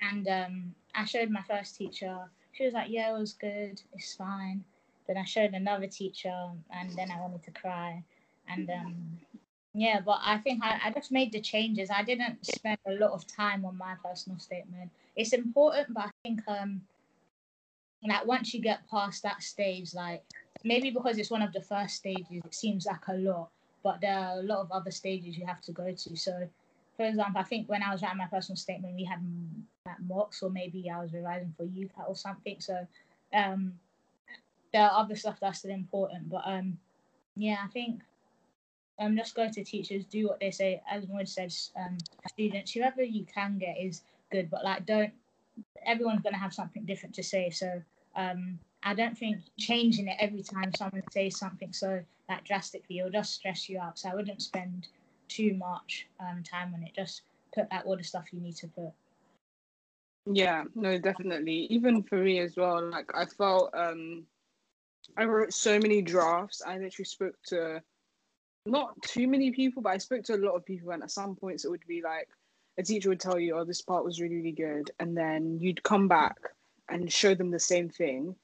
and 0.00 0.26
um, 0.28 0.74
I 0.94 1.04
showed 1.04 1.30
my 1.30 1.42
first 1.42 1.76
teacher. 1.76 2.18
She 2.52 2.64
was 2.64 2.74
like, 2.74 2.90
"Yeah, 2.90 3.14
it 3.14 3.18
was 3.18 3.32
good. 3.32 3.80
It's 3.92 4.14
fine." 4.14 4.64
Then 5.06 5.16
I 5.16 5.24
showed 5.24 5.52
another 5.54 5.86
teacher, 5.86 6.50
and 6.70 6.90
then 6.96 7.10
I 7.10 7.20
wanted 7.20 7.42
to 7.44 7.50
cry, 7.50 8.04
and 8.48 8.70
um, 8.70 9.18
yeah, 9.74 10.00
but 10.00 10.20
I 10.22 10.38
think 10.38 10.62
I, 10.62 10.80
I 10.84 10.90
just 10.90 11.10
made 11.10 11.32
the 11.32 11.40
changes. 11.40 11.90
I 11.90 12.02
didn't 12.02 12.44
spend 12.46 12.78
a 12.86 12.92
lot 12.92 13.12
of 13.12 13.26
time 13.26 13.64
on 13.64 13.76
my 13.76 13.94
personal 14.04 14.38
statement. 14.38 14.90
It's 15.16 15.32
important, 15.32 15.94
but 15.94 16.04
I 16.04 16.10
think 16.22 16.40
um 16.46 16.82
like 18.06 18.26
once 18.26 18.52
you 18.52 18.60
get 18.60 18.88
past 18.90 19.22
that 19.22 19.42
stage, 19.42 19.94
like 19.94 20.22
maybe 20.64 20.90
because 20.90 21.18
it's 21.18 21.30
one 21.30 21.42
of 21.42 21.52
the 21.52 21.62
first 21.62 21.96
stages, 21.96 22.42
it 22.44 22.54
seems 22.54 22.86
like 22.86 23.06
a 23.08 23.14
lot, 23.14 23.50
but 23.82 24.00
there 24.00 24.18
are 24.18 24.38
a 24.38 24.42
lot 24.42 24.58
of 24.60 24.72
other 24.72 24.90
stages 24.90 25.36
you 25.36 25.46
have 25.46 25.60
to 25.62 25.72
go 25.72 25.92
to. 25.92 26.16
So, 26.16 26.48
for 26.96 27.06
example, 27.06 27.40
I 27.40 27.44
think 27.44 27.68
when 27.68 27.82
I 27.82 27.92
was 27.92 28.02
writing 28.02 28.18
my 28.18 28.26
personal 28.26 28.56
statement, 28.56 28.94
we 28.96 29.04
had 29.04 29.20
like 29.86 30.00
mocks, 30.00 30.42
or 30.42 30.50
maybe 30.50 30.90
I 30.90 31.00
was 31.00 31.12
revising 31.12 31.54
for 31.56 31.64
UCAT 31.64 32.08
or 32.08 32.16
something. 32.16 32.56
So, 32.60 32.86
um, 33.34 33.74
there 34.72 34.82
are 34.82 35.00
other 35.00 35.16
stuff 35.16 35.38
that's 35.40 35.60
still 35.60 35.70
important, 35.72 36.30
but 36.30 36.42
um, 36.44 36.78
yeah, 37.36 37.58
I 37.62 37.68
think 37.68 38.00
um, 38.98 39.16
just 39.16 39.34
go 39.34 39.50
to 39.50 39.64
teachers, 39.64 40.04
do 40.04 40.28
what 40.28 40.40
they 40.40 40.50
say. 40.50 40.82
As 40.90 41.06
Moid 41.06 41.28
says, 41.28 41.70
um, 41.76 41.98
students, 42.28 42.72
whoever 42.72 43.02
you 43.02 43.24
can 43.24 43.58
get 43.58 43.76
is 43.78 44.02
good, 44.30 44.50
but 44.50 44.64
like 44.64 44.86
don't. 44.86 45.12
Everyone's 45.84 46.22
gonna 46.22 46.38
have 46.38 46.54
something 46.54 46.84
different 46.84 47.14
to 47.16 47.22
say, 47.22 47.50
so 47.50 47.82
um, 48.16 48.58
I 48.82 48.94
don't 48.94 49.16
think 49.16 49.38
changing 49.58 50.08
it 50.08 50.16
every 50.18 50.42
time 50.42 50.72
someone 50.74 51.02
says 51.10 51.38
something 51.38 51.72
so 51.72 52.02
that 52.28 52.44
drastically 52.44 53.02
will 53.02 53.10
just 53.10 53.34
stress 53.34 53.68
you 53.68 53.78
out. 53.78 53.98
So 53.98 54.08
I 54.08 54.14
wouldn't 54.14 54.40
spend 54.40 54.88
too 55.28 55.54
much 55.54 56.06
um, 56.20 56.42
time 56.42 56.72
on 56.74 56.82
it. 56.82 56.92
Just 56.94 57.22
put 57.54 57.66
out 57.70 57.84
all 57.84 57.96
the 57.96 58.04
stuff 58.04 58.32
you 58.32 58.40
need 58.40 58.56
to 58.56 58.68
put. 58.68 58.92
Yeah, 60.26 60.64
no, 60.74 60.98
definitely. 60.98 61.66
Even 61.70 62.02
for 62.02 62.18
me 62.18 62.38
as 62.40 62.56
well, 62.56 62.88
like 62.90 63.10
I 63.14 63.26
felt 63.26 63.70
um 63.74 64.24
I 65.16 65.24
wrote 65.24 65.52
so 65.52 65.78
many 65.78 66.02
drafts. 66.02 66.62
I 66.64 66.78
literally 66.78 67.04
spoke 67.04 67.34
to 67.48 67.82
not 68.66 69.00
too 69.02 69.26
many 69.26 69.50
people, 69.50 69.82
but 69.82 69.90
I 69.90 69.98
spoke 69.98 70.24
to 70.24 70.34
a 70.34 70.36
lot 70.36 70.54
of 70.54 70.64
people 70.64 70.92
and 70.92 71.02
at 71.02 71.10
some 71.10 71.34
points 71.34 71.64
it 71.64 71.70
would 71.70 71.86
be 71.88 72.02
like 72.02 72.28
a 72.78 72.82
teacher 72.82 73.08
would 73.08 73.20
tell 73.20 73.38
you, 73.38 73.56
Oh, 73.56 73.64
this 73.64 73.82
part 73.82 74.04
was 74.04 74.20
really, 74.20 74.36
really 74.36 74.52
good 74.52 74.90
and 75.00 75.16
then 75.16 75.58
you'd 75.60 75.82
come 75.82 76.06
back 76.08 76.36
and 76.88 77.12
show 77.12 77.34
them 77.34 77.50
the 77.50 77.58
same 77.58 77.88
thing 77.88 78.36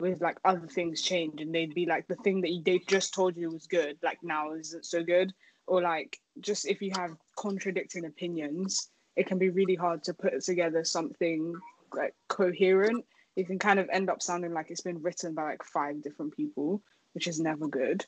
with 0.00 0.20
like 0.20 0.38
other 0.44 0.66
things 0.66 1.02
change 1.02 1.40
and 1.40 1.54
they'd 1.54 1.74
be 1.74 1.86
like 1.86 2.06
the 2.06 2.16
thing 2.16 2.40
that 2.42 2.62
they 2.64 2.78
just 2.86 3.14
told 3.14 3.36
you 3.36 3.50
was 3.50 3.66
good 3.66 3.98
like 4.02 4.18
now 4.22 4.52
isn't 4.52 4.84
so 4.84 5.02
good 5.02 5.32
or 5.66 5.80
like 5.80 6.18
just 6.40 6.66
if 6.66 6.82
you 6.82 6.90
have 6.94 7.16
contradicting 7.36 8.04
opinions 8.04 8.90
it 9.16 9.26
can 9.26 9.38
be 9.38 9.50
really 9.50 9.74
hard 9.74 10.02
to 10.04 10.14
put 10.14 10.40
together 10.42 10.84
something 10.84 11.54
like 11.94 12.14
coherent 12.28 13.04
it 13.36 13.46
can 13.46 13.58
kind 13.58 13.78
of 13.78 13.88
end 13.92 14.08
up 14.08 14.22
sounding 14.22 14.52
like 14.52 14.70
it's 14.70 14.80
been 14.80 15.02
written 15.02 15.34
by 15.34 15.42
like 15.42 15.64
five 15.64 16.02
different 16.02 16.36
people 16.36 16.82
which 17.12 17.26
is 17.26 17.40
never 17.40 17.68
good 17.68 18.04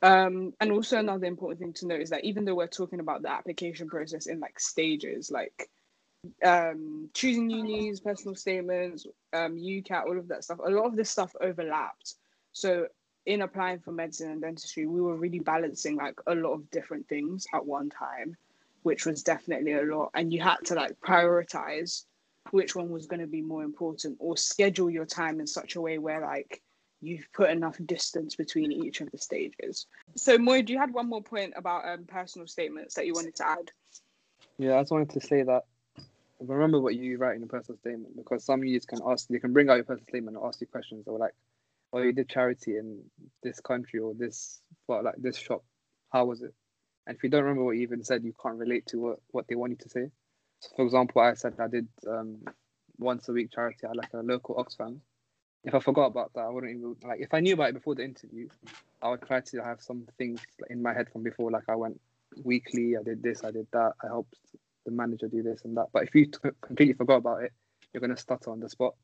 um, 0.00 0.52
and 0.60 0.70
also 0.70 0.98
another 0.98 1.26
important 1.26 1.58
thing 1.58 1.72
to 1.72 1.86
note 1.86 2.00
is 2.00 2.10
that 2.10 2.24
even 2.24 2.44
though 2.44 2.54
we're 2.54 2.68
talking 2.68 3.00
about 3.00 3.22
the 3.22 3.30
application 3.30 3.88
process 3.88 4.26
in 4.26 4.38
like 4.38 4.60
stages 4.60 5.30
like 5.30 5.68
um, 6.44 7.10
choosing 7.14 7.50
unis, 7.50 8.00
personal 8.00 8.34
statements, 8.34 9.06
um, 9.32 9.56
UCAT, 9.56 10.04
all 10.04 10.18
of 10.18 10.28
that 10.28 10.44
stuff. 10.44 10.58
A 10.64 10.70
lot 10.70 10.86
of 10.86 10.96
this 10.96 11.10
stuff 11.10 11.34
overlapped. 11.40 12.14
So 12.52 12.86
in 13.26 13.42
applying 13.42 13.80
for 13.80 13.92
medicine 13.92 14.30
and 14.30 14.40
dentistry, 14.40 14.86
we 14.86 15.00
were 15.00 15.16
really 15.16 15.38
balancing 15.38 15.96
like 15.96 16.18
a 16.26 16.34
lot 16.34 16.54
of 16.54 16.70
different 16.70 17.08
things 17.08 17.46
at 17.54 17.64
one 17.64 17.90
time, 17.90 18.36
which 18.88 19.04
was 19.04 19.22
definitely 19.22 19.74
a 19.74 19.82
lot. 19.82 20.10
And 20.14 20.32
you 20.32 20.40
had 20.40 20.56
to 20.64 20.74
like 20.74 20.98
prioritize 21.06 22.06
which 22.52 22.74
one 22.74 22.88
was 22.88 23.06
going 23.06 23.20
to 23.20 23.26
be 23.26 23.42
more 23.42 23.62
important 23.62 24.16
or 24.18 24.34
schedule 24.34 24.88
your 24.88 25.04
time 25.04 25.40
in 25.40 25.46
such 25.46 25.76
a 25.76 25.80
way 25.82 25.98
where 25.98 26.22
like 26.22 26.62
you've 27.02 27.30
put 27.34 27.50
enough 27.50 27.76
distance 27.84 28.34
between 28.34 28.72
each 28.72 29.02
of 29.02 29.10
the 29.10 29.18
stages. 29.18 29.86
So 30.16 30.38
Moy, 30.38 30.62
do 30.62 30.72
you 30.72 30.78
had 30.78 30.94
one 30.94 31.06
more 31.06 31.22
point 31.22 31.52
about 31.54 31.86
um, 31.86 32.04
personal 32.04 32.48
statements 32.48 32.94
that 32.94 33.04
you 33.04 33.12
wanted 33.12 33.36
to 33.36 33.46
add? 33.46 33.70
Yeah, 34.56 34.76
I 34.76 34.80
just 34.80 34.90
wanted 34.90 35.10
to 35.10 35.20
say 35.20 35.42
that 35.42 35.64
remember 36.40 36.80
what 36.80 36.94
you 36.94 37.18
write 37.18 37.36
in 37.36 37.42
a 37.42 37.46
personal 37.46 37.78
statement 37.78 38.16
because 38.16 38.42
some 38.42 38.64
unis 38.64 38.86
can 38.86 39.00
ask 39.06 39.28
you 39.28 39.38
can 39.38 39.52
bring 39.52 39.68
out 39.68 39.74
your 39.74 39.84
personal 39.84 40.08
statement 40.08 40.34
and 40.34 40.46
ask 40.46 40.62
you 40.62 40.66
questions 40.66 41.06
or 41.06 41.18
like, 41.18 41.34
oh 41.92 42.00
you 42.00 42.14
did 42.14 42.30
charity 42.30 42.78
in 42.78 43.02
this 43.42 43.60
country 43.60 44.00
or 44.00 44.14
this 44.14 44.62
well 44.86 45.04
like 45.04 45.16
this 45.18 45.36
shop, 45.36 45.62
how 46.10 46.24
was 46.24 46.40
it? 46.40 46.54
And 47.08 47.16
if 47.16 47.22
you 47.22 47.30
don't 47.30 47.42
remember 47.42 47.64
what 47.64 47.76
you 47.76 47.82
even 47.82 48.04
said, 48.04 48.22
you 48.22 48.34
can't 48.40 48.58
relate 48.58 48.86
to 48.88 48.98
what, 49.00 49.18
what 49.30 49.48
they 49.48 49.54
want 49.54 49.70
you 49.70 49.78
to 49.78 49.88
say. 49.88 50.10
So 50.60 50.68
for 50.76 50.84
example, 50.84 51.22
I 51.22 51.32
said 51.32 51.54
I 51.58 51.66
did 51.66 51.88
um, 52.06 52.42
once 52.98 53.30
a 53.30 53.32
week 53.32 53.50
charity 53.50 53.86
at 53.86 53.96
like 53.96 54.12
a 54.12 54.18
local 54.18 54.56
Oxfam. 54.56 54.98
If 55.64 55.74
I 55.74 55.80
forgot 55.80 56.06
about 56.06 56.34
that, 56.34 56.42
I 56.42 56.50
wouldn't 56.50 56.76
even 56.76 56.96
like. 57.02 57.20
If 57.20 57.32
I 57.32 57.40
knew 57.40 57.54
about 57.54 57.70
it 57.70 57.74
before 57.74 57.94
the 57.94 58.04
interview, 58.04 58.48
I 59.02 59.08
would 59.08 59.22
try 59.22 59.40
to 59.40 59.64
have 59.64 59.80
some 59.80 60.06
things 60.18 60.40
in 60.68 60.82
my 60.82 60.92
head 60.92 61.08
from 61.10 61.22
before. 61.22 61.50
Like 61.50 61.64
I 61.68 61.76
went 61.76 61.98
weekly, 62.44 62.94
I 62.98 63.02
did 63.02 63.22
this, 63.22 63.42
I 63.42 63.52
did 63.52 63.66
that, 63.72 63.94
I 64.04 64.08
helped 64.08 64.36
the 64.84 64.92
manager 64.92 65.28
do 65.28 65.42
this 65.42 65.62
and 65.64 65.78
that. 65.78 65.86
But 65.92 66.02
if 66.02 66.14
you 66.14 66.26
t- 66.26 66.50
completely 66.60 66.94
forgot 66.94 67.16
about 67.16 67.42
it, 67.42 67.52
you're 67.92 68.02
going 68.02 68.14
to 68.14 68.20
stutter 68.20 68.50
on 68.50 68.60
the 68.60 68.68
spot, 68.68 68.94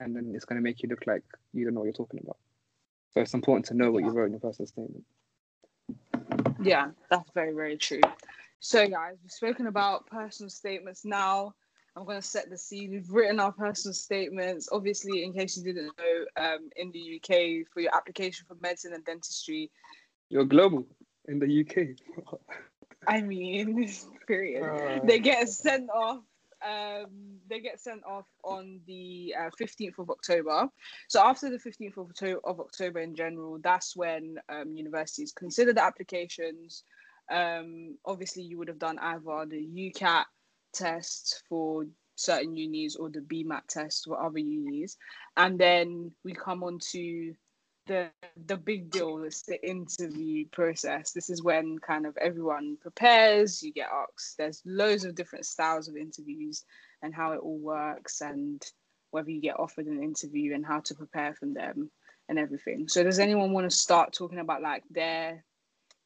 and 0.00 0.14
then 0.14 0.32
it's 0.34 0.44
going 0.44 0.60
to 0.60 0.62
make 0.62 0.82
you 0.82 0.88
look 0.88 1.06
like 1.06 1.22
you 1.52 1.64
don't 1.64 1.74
know 1.74 1.80
what 1.80 1.86
you're 1.86 1.92
talking 1.92 2.20
about. 2.22 2.38
So 3.12 3.20
it's 3.20 3.34
important 3.34 3.66
to 3.66 3.74
know 3.74 3.92
what 3.92 4.02
you 4.02 4.10
wrote 4.10 4.26
in 4.26 4.32
your 4.32 4.40
personal 4.40 4.66
statement. 4.66 5.04
Yeah, 6.64 6.90
that's 7.10 7.30
very 7.32 7.52
very 7.52 7.76
true. 7.76 8.00
So, 8.60 8.88
guys, 8.88 9.16
we've 9.22 9.30
spoken 9.30 9.66
about 9.66 10.06
personal 10.06 10.48
statements. 10.48 11.04
Now, 11.04 11.54
I'm 11.96 12.04
going 12.04 12.20
to 12.20 12.26
set 12.26 12.48
the 12.48 12.56
scene. 12.56 12.92
We've 12.92 13.10
written 13.10 13.38
our 13.38 13.52
personal 13.52 13.92
statements. 13.92 14.68
Obviously, 14.72 15.22
in 15.22 15.32
case 15.32 15.56
you 15.56 15.64
didn't 15.64 15.92
know, 15.98 16.24
um, 16.42 16.70
in 16.76 16.90
the 16.90 17.20
UK, 17.20 17.66
for 17.72 17.80
your 17.80 17.94
application 17.94 18.46
for 18.48 18.56
medicine 18.62 18.94
and 18.94 19.04
dentistry, 19.04 19.70
you're 20.30 20.46
global 20.46 20.86
in 21.28 21.38
the 21.38 21.60
UK. 21.60 21.88
I 23.06 23.20
mean, 23.20 23.88
period. 24.26 24.62
Uh, 24.62 25.04
they 25.04 25.18
get 25.18 25.48
sent 25.48 25.90
off. 25.90 26.22
Um, 26.66 27.38
they 27.50 27.60
get 27.60 27.78
sent 27.78 28.02
off 28.04 28.26
on 28.42 28.80
the 28.86 29.34
uh, 29.38 29.50
15th 29.60 29.98
of 29.98 30.10
October. 30.10 30.68
So 31.08 31.20
after 31.22 31.50
the 31.50 31.58
15th 31.58 31.98
of 31.98 32.08
October, 32.08 32.40
of 32.44 32.60
October 32.60 33.00
in 33.00 33.14
general, 33.14 33.58
that's 33.62 33.94
when 33.94 34.36
um, 34.48 34.72
universities 34.72 35.32
consider 35.36 35.74
the 35.74 35.84
applications 35.84 36.84
um, 37.30 37.96
obviously, 38.04 38.42
you 38.42 38.58
would 38.58 38.68
have 38.68 38.78
done 38.78 38.98
either 38.98 39.46
the 39.46 39.92
UCAT 39.96 40.24
test 40.72 41.42
for 41.48 41.86
certain 42.16 42.56
unis 42.56 42.96
or 42.96 43.08
the 43.10 43.20
BMAT 43.20 43.62
test 43.68 44.04
for 44.04 44.22
other 44.22 44.38
unis, 44.38 44.96
and 45.36 45.58
then 45.58 46.12
we 46.24 46.32
come 46.32 46.62
on 46.62 46.78
to 46.92 47.34
the 47.86 48.10
the 48.46 48.56
big 48.56 48.90
deal. 48.90 49.22
is 49.24 49.42
the 49.42 49.64
interview 49.68 50.46
process. 50.50 51.12
This 51.12 51.30
is 51.30 51.42
when 51.42 51.78
kind 51.78 52.06
of 52.06 52.16
everyone 52.16 52.76
prepares. 52.80 53.62
You 53.62 53.72
get 53.72 53.88
asked. 53.92 54.36
There's 54.38 54.62
loads 54.64 55.04
of 55.04 55.14
different 55.14 55.46
styles 55.46 55.88
of 55.88 55.96
interviews 55.96 56.64
and 57.02 57.14
how 57.14 57.32
it 57.32 57.40
all 57.40 57.58
works, 57.58 58.20
and 58.20 58.62
whether 59.10 59.30
you 59.30 59.40
get 59.40 59.58
offered 59.58 59.86
an 59.86 60.02
interview 60.02 60.54
and 60.54 60.64
how 60.64 60.80
to 60.80 60.94
prepare 60.94 61.34
from 61.34 61.54
them 61.54 61.90
and 62.28 62.38
everything. 62.38 62.88
So, 62.88 63.02
does 63.04 63.18
anyone 63.18 63.52
want 63.52 63.70
to 63.70 63.76
start 63.76 64.12
talking 64.12 64.38
about 64.38 64.62
like 64.62 64.82
their 64.90 65.44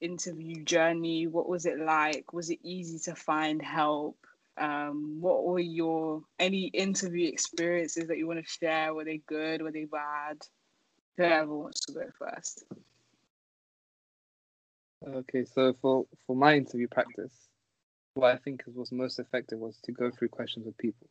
interview 0.00 0.64
journey? 0.64 1.26
What 1.26 1.48
was 1.48 1.66
it 1.66 1.78
like? 1.78 2.32
Was 2.32 2.50
it 2.50 2.58
easy 2.62 2.98
to 3.10 3.14
find 3.14 3.62
help? 3.62 4.16
Um, 4.58 5.18
what 5.20 5.44
were 5.44 5.60
your 5.60 6.22
any 6.40 6.66
interview 6.66 7.28
experiences 7.28 8.08
that 8.08 8.18
you 8.18 8.26
want 8.26 8.44
to 8.44 8.50
share? 8.50 8.92
Were 8.92 9.04
they 9.04 9.22
good? 9.26 9.62
Were 9.62 9.70
they 9.70 9.84
bad? 9.84 10.38
Whoever 11.18 11.58
wants 11.58 11.80
to 11.80 11.92
go 11.92 12.04
first. 12.16 12.64
Okay, 15.04 15.44
so 15.44 15.74
for 15.82 16.06
for 16.26 16.36
my 16.36 16.54
interview 16.54 16.86
practice, 16.86 17.32
what 18.14 18.32
I 18.32 18.38
think 18.38 18.62
was 18.72 18.92
most 18.92 19.18
effective 19.18 19.58
was 19.58 19.78
to 19.84 19.92
go 19.92 20.12
through 20.12 20.28
questions 20.28 20.64
with 20.64 20.78
people. 20.78 21.08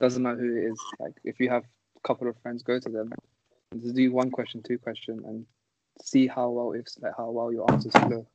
Doesn't 0.00 0.22
matter 0.22 0.38
who 0.38 0.56
it 0.56 0.72
is. 0.72 0.80
Like 0.98 1.16
if 1.22 1.38
you 1.38 1.50
have 1.50 1.64
a 1.64 2.00
couple 2.00 2.28
of 2.28 2.36
friends, 2.38 2.62
go 2.62 2.78
to 2.78 2.88
them. 2.88 3.12
Just 3.78 3.94
do 3.94 4.10
one 4.10 4.30
question, 4.30 4.62
two 4.62 4.78
question, 4.78 5.20
and 5.26 5.44
see 6.02 6.26
how 6.26 6.48
well 6.48 6.72
if 6.72 6.86
like 7.02 7.12
how 7.14 7.30
well 7.30 7.52
your 7.52 7.70
answers 7.70 7.92
flow. 7.92 8.26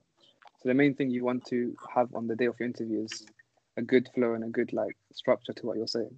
So 0.59 0.69
the 0.69 0.75
main 0.75 0.93
thing 0.93 1.09
you 1.09 1.23
want 1.23 1.45
to 1.45 1.75
have 1.95 2.13
on 2.13 2.27
the 2.27 2.35
day 2.35 2.45
of 2.45 2.59
your 2.59 2.67
interview 2.67 3.05
is 3.05 3.25
a 3.75 3.81
good 3.81 4.07
flow 4.13 4.35
and 4.35 4.43
a 4.43 4.49
good 4.49 4.71
like 4.71 4.95
structure 5.11 5.53
to 5.53 5.65
what 5.65 5.77
you're 5.77 5.87
saying. 5.87 6.15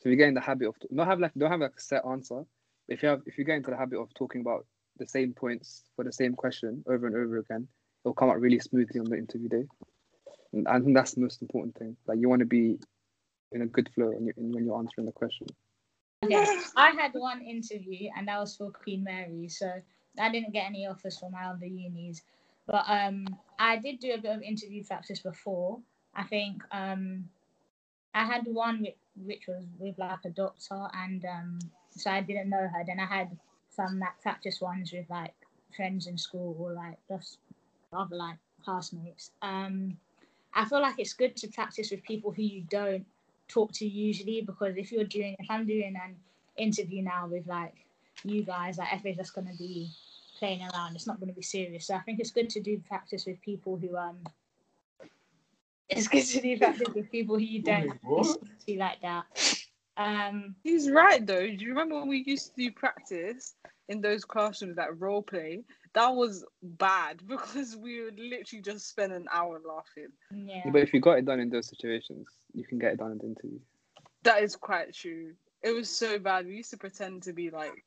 So 0.00 0.08
you 0.08 0.16
get 0.16 0.28
in 0.28 0.34
the 0.34 0.40
habit 0.40 0.66
of 0.66 0.74
not 0.90 1.06
have 1.06 1.20
like 1.20 1.34
don't 1.38 1.52
have 1.52 1.60
like 1.60 1.76
a 1.76 1.80
set 1.80 2.04
answer. 2.04 2.44
If 2.88 3.02
you 3.02 3.08
have 3.08 3.22
if 3.26 3.38
you 3.38 3.44
get 3.44 3.56
into 3.56 3.70
the 3.70 3.76
habit 3.76 3.98
of 3.98 4.12
talking 4.14 4.40
about 4.40 4.66
the 4.98 5.06
same 5.06 5.32
points 5.32 5.82
for 5.96 6.04
the 6.04 6.12
same 6.12 6.34
question 6.34 6.84
over 6.88 7.06
and 7.06 7.16
over 7.16 7.38
again, 7.38 7.66
it'll 8.04 8.14
come 8.14 8.30
out 8.30 8.40
really 8.40 8.60
smoothly 8.60 9.00
on 9.00 9.06
the 9.08 9.16
interview 9.16 9.48
day. 9.48 9.64
And 10.52 10.68
I 10.68 10.78
think 10.78 10.94
that's 10.94 11.12
the 11.12 11.20
most 11.20 11.42
important 11.42 11.76
thing. 11.76 11.96
Like 12.06 12.18
you 12.20 12.28
want 12.28 12.40
to 12.40 12.46
be 12.46 12.78
in 13.52 13.62
a 13.62 13.66
good 13.66 13.88
flow 13.94 14.10
when 14.10 14.26
you're, 14.26 14.34
when 14.36 14.64
you're 14.64 14.78
answering 14.78 15.06
the 15.06 15.12
question. 15.12 15.46
Okay, 16.24 16.46
I 16.76 16.90
had 16.90 17.12
one 17.14 17.42
interview 17.42 18.08
and 18.16 18.28
that 18.28 18.38
was 18.38 18.56
for 18.56 18.70
Queen 18.70 19.04
Mary. 19.04 19.48
So 19.48 19.70
I 20.18 20.30
didn't 20.30 20.52
get 20.52 20.66
any 20.66 20.86
offers 20.86 21.18
for 21.18 21.30
my 21.30 21.44
other 21.44 21.66
unis, 21.66 22.22
but 22.66 22.84
um, 22.86 23.26
I 23.58 23.78
did 23.78 24.00
do 24.00 24.12
a 24.14 24.18
bit 24.18 24.36
of 24.36 24.42
interview 24.42 24.84
practice 24.84 25.20
before. 25.20 25.80
I 26.14 26.24
think 26.24 26.62
um, 26.70 27.28
I 28.14 28.24
had 28.24 28.46
one 28.46 28.80
which, 28.80 28.96
which 29.16 29.46
was 29.48 29.64
with 29.78 29.98
like 29.98 30.24
a 30.24 30.30
doctor, 30.30 30.86
and 30.94 31.24
um, 31.24 31.58
so 31.96 32.10
I 32.10 32.20
didn't 32.20 32.50
know 32.50 32.68
her. 32.68 32.84
Then 32.86 33.00
I 33.00 33.06
had 33.06 33.36
some 33.70 33.98
like 33.98 34.20
practice 34.22 34.60
ones 34.60 34.92
with 34.92 35.08
like 35.10 35.34
friends 35.76 36.06
in 36.06 36.16
school 36.18 36.56
or 36.58 36.72
like 36.72 36.98
just 37.08 37.38
other 37.92 38.16
like 38.16 38.36
classmates. 38.64 39.30
Um, 39.42 39.96
I 40.54 40.64
feel 40.64 40.80
like 40.80 40.98
it's 40.98 41.12
good 41.12 41.36
to 41.36 41.48
practice 41.48 41.90
with 41.90 42.02
people 42.04 42.30
who 42.30 42.42
you 42.42 42.62
don't 42.70 43.04
talk 43.48 43.72
to 43.72 43.86
usually 43.86 44.40
because 44.40 44.76
if 44.76 44.90
you're 44.92 45.04
doing 45.04 45.36
if 45.38 45.50
I'm 45.50 45.66
doing 45.66 45.94
an 46.02 46.16
interview 46.56 47.02
now 47.02 47.26
with 47.26 47.46
like 47.46 47.74
you 48.22 48.42
guys, 48.42 48.78
like 48.78 48.88
it's 49.04 49.18
just 49.18 49.34
gonna 49.34 49.54
be 49.58 49.90
playing 50.38 50.62
around. 50.62 50.94
It's 50.94 51.06
not 51.06 51.18
going 51.20 51.28
to 51.28 51.34
be 51.34 51.42
serious. 51.42 51.86
So 51.86 51.94
I 51.94 52.00
think 52.00 52.20
it's 52.20 52.30
good 52.30 52.50
to 52.50 52.60
do 52.60 52.80
practice 52.86 53.26
with 53.26 53.40
people 53.40 53.76
who 53.76 53.96
um. 53.96 54.18
It's 55.90 56.08
good 56.08 56.24
to 56.24 56.40
do 56.40 56.56
practice 56.56 56.88
with 56.94 57.10
people 57.10 57.36
who 57.36 57.44
you 57.44 57.60
don't 57.60 57.92
see 58.64 58.78
like 58.78 59.02
that. 59.02 59.24
Um, 59.96 60.56
He's 60.62 60.90
right 60.90 61.24
though. 61.24 61.46
Do 61.46 61.52
you 61.52 61.68
remember 61.68 61.96
when 61.96 62.08
we 62.08 62.24
used 62.26 62.54
to 62.54 62.62
do 62.62 62.72
practice 62.72 63.54
in 63.88 64.00
those 64.00 64.24
classrooms 64.24 64.76
that 64.76 64.98
role 64.98 65.22
play? 65.22 65.62
That 65.94 66.08
was 66.08 66.44
bad 66.62 67.22
because 67.26 67.76
we 67.76 68.02
would 68.02 68.18
literally 68.18 68.62
just 68.62 68.88
spend 68.88 69.12
an 69.12 69.26
hour 69.32 69.60
laughing. 69.66 70.08
Yeah. 70.34 70.70
But 70.70 70.82
if 70.82 70.92
you 70.92 71.00
got 71.00 71.18
it 71.18 71.26
done 71.26 71.40
in 71.40 71.50
those 71.50 71.68
situations, 71.68 72.28
you 72.52 72.64
can 72.64 72.78
get 72.78 72.94
it 72.94 72.98
done 72.98 73.12
in 73.12 73.18
the 73.18 73.26
interview. 73.26 73.58
That 74.24 74.42
is 74.42 74.56
quite 74.56 74.94
true. 74.94 75.34
It 75.62 75.72
was 75.72 75.88
so 75.88 76.18
bad. 76.18 76.46
We 76.46 76.56
used 76.56 76.70
to 76.70 76.76
pretend 76.76 77.22
to 77.24 77.32
be 77.32 77.50
like 77.50 77.84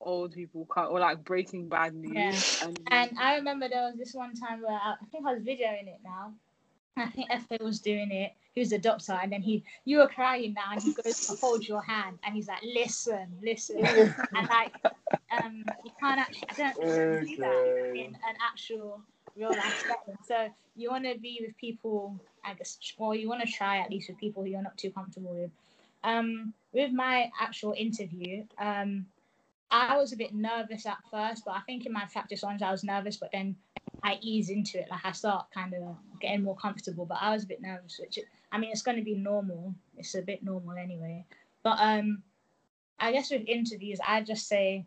old 0.00 0.32
people 0.32 0.66
or 0.76 1.00
like 1.00 1.24
Breaking 1.24 1.68
Bad 1.68 1.94
news. 1.94 2.58
Yeah. 2.60 2.68
And, 2.68 2.80
and 2.90 3.18
I 3.18 3.36
remember 3.36 3.68
there 3.68 3.84
was 3.84 3.96
this 3.96 4.14
one 4.14 4.34
time 4.34 4.62
where 4.62 4.72
I, 4.72 4.94
I 5.00 5.06
think 5.10 5.26
I 5.26 5.34
was 5.34 5.42
videoing 5.42 5.88
it 5.88 6.00
now. 6.04 6.34
I 6.96 7.06
think 7.06 7.30
Efe 7.30 7.62
was 7.62 7.80
doing 7.80 8.10
it. 8.10 8.32
He 8.52 8.60
was 8.60 8.72
a 8.72 8.78
doctor, 8.78 9.18
and 9.20 9.32
then 9.32 9.40
he, 9.40 9.64
you 9.84 9.98
were 9.98 10.08
crying 10.08 10.52
now, 10.52 10.72
and 10.72 10.82
he 10.82 10.92
goes 10.92 11.26
to 11.26 11.36
hold 11.36 11.66
your 11.66 11.82
hand, 11.82 12.18
and 12.22 12.34
he's 12.34 12.48
like, 12.48 12.62
"Listen, 12.62 13.26
listen," 13.42 13.78
and 13.86 14.48
like, 14.48 14.74
um, 15.42 15.64
you 15.84 15.90
can't 15.98 16.20
actually, 16.20 16.48
I 16.50 16.54
don't 16.54 16.76
okay. 16.78 17.24
do 17.24 17.36
that 17.38 17.92
in 17.94 18.14
an 18.14 18.36
actual 18.42 19.00
real 19.36 19.50
life 19.50 19.86
setting. 19.86 20.18
So 20.26 20.48
you 20.76 20.90
want 20.90 21.04
to 21.04 21.18
be 21.18 21.40
with 21.46 21.56
people, 21.56 22.18
I 22.44 22.54
guess, 22.54 22.78
or 22.98 23.14
you 23.14 23.28
want 23.28 23.42
to 23.42 23.50
try 23.50 23.78
at 23.78 23.90
least 23.90 24.10
with 24.10 24.18
people 24.18 24.42
who 24.42 24.50
you're 24.50 24.62
not 24.62 24.76
too 24.76 24.90
comfortable 24.90 25.34
with. 25.34 25.50
Um, 26.04 26.52
with 26.72 26.92
my 26.92 27.30
actual 27.40 27.74
interview, 27.76 28.44
um, 28.58 29.06
I 29.72 29.96
was 29.96 30.12
a 30.12 30.16
bit 30.16 30.34
nervous 30.34 30.84
at 30.84 30.98
first, 31.10 31.44
but 31.46 31.52
I 31.52 31.60
think 31.60 31.86
in 31.86 31.92
my 31.92 32.04
practice 32.12 32.42
ones 32.42 32.62
I 32.62 32.70
was 32.70 32.84
nervous, 32.84 33.16
but 33.16 33.30
then 33.32 33.56
I 34.02 34.18
ease 34.20 34.50
into 34.50 34.78
it. 34.78 34.88
Like 34.90 35.04
I 35.04 35.12
start 35.12 35.46
kind 35.52 35.72
of 35.74 35.96
getting 36.20 36.44
more 36.44 36.56
comfortable, 36.56 37.06
but 37.06 37.18
I 37.20 37.32
was 37.32 37.44
a 37.44 37.46
bit 37.46 37.62
nervous, 37.62 37.98
which 37.98 38.18
I 38.52 38.58
mean 38.58 38.70
it's 38.70 38.82
going 38.82 38.98
to 38.98 39.04
be 39.04 39.14
normal. 39.14 39.74
It's 39.96 40.14
a 40.14 40.20
bit 40.20 40.42
normal 40.42 40.76
anyway. 40.76 41.24
But 41.62 41.78
um, 41.80 42.22
I 43.00 43.12
guess 43.12 43.30
with 43.30 43.48
interviews, 43.48 43.98
I 44.06 44.20
just 44.20 44.46
say, 44.46 44.84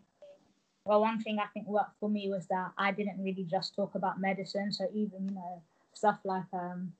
well, 0.84 1.00
one 1.00 1.20
thing 1.20 1.38
I 1.40 1.46
think 1.52 1.66
worked 1.66 1.98
for 1.98 2.08
me 2.08 2.28
was 2.30 2.46
that 2.46 2.70
I 2.78 2.92
didn't 2.92 3.22
really 3.22 3.44
just 3.44 3.74
talk 3.74 3.96
about 3.96 4.20
medicine. 4.20 4.70
So 4.70 4.86
even 4.94 5.28
you 5.28 5.34
know 5.34 5.62
stuff 5.94 6.20
like 6.24 6.44
um, 6.52 6.92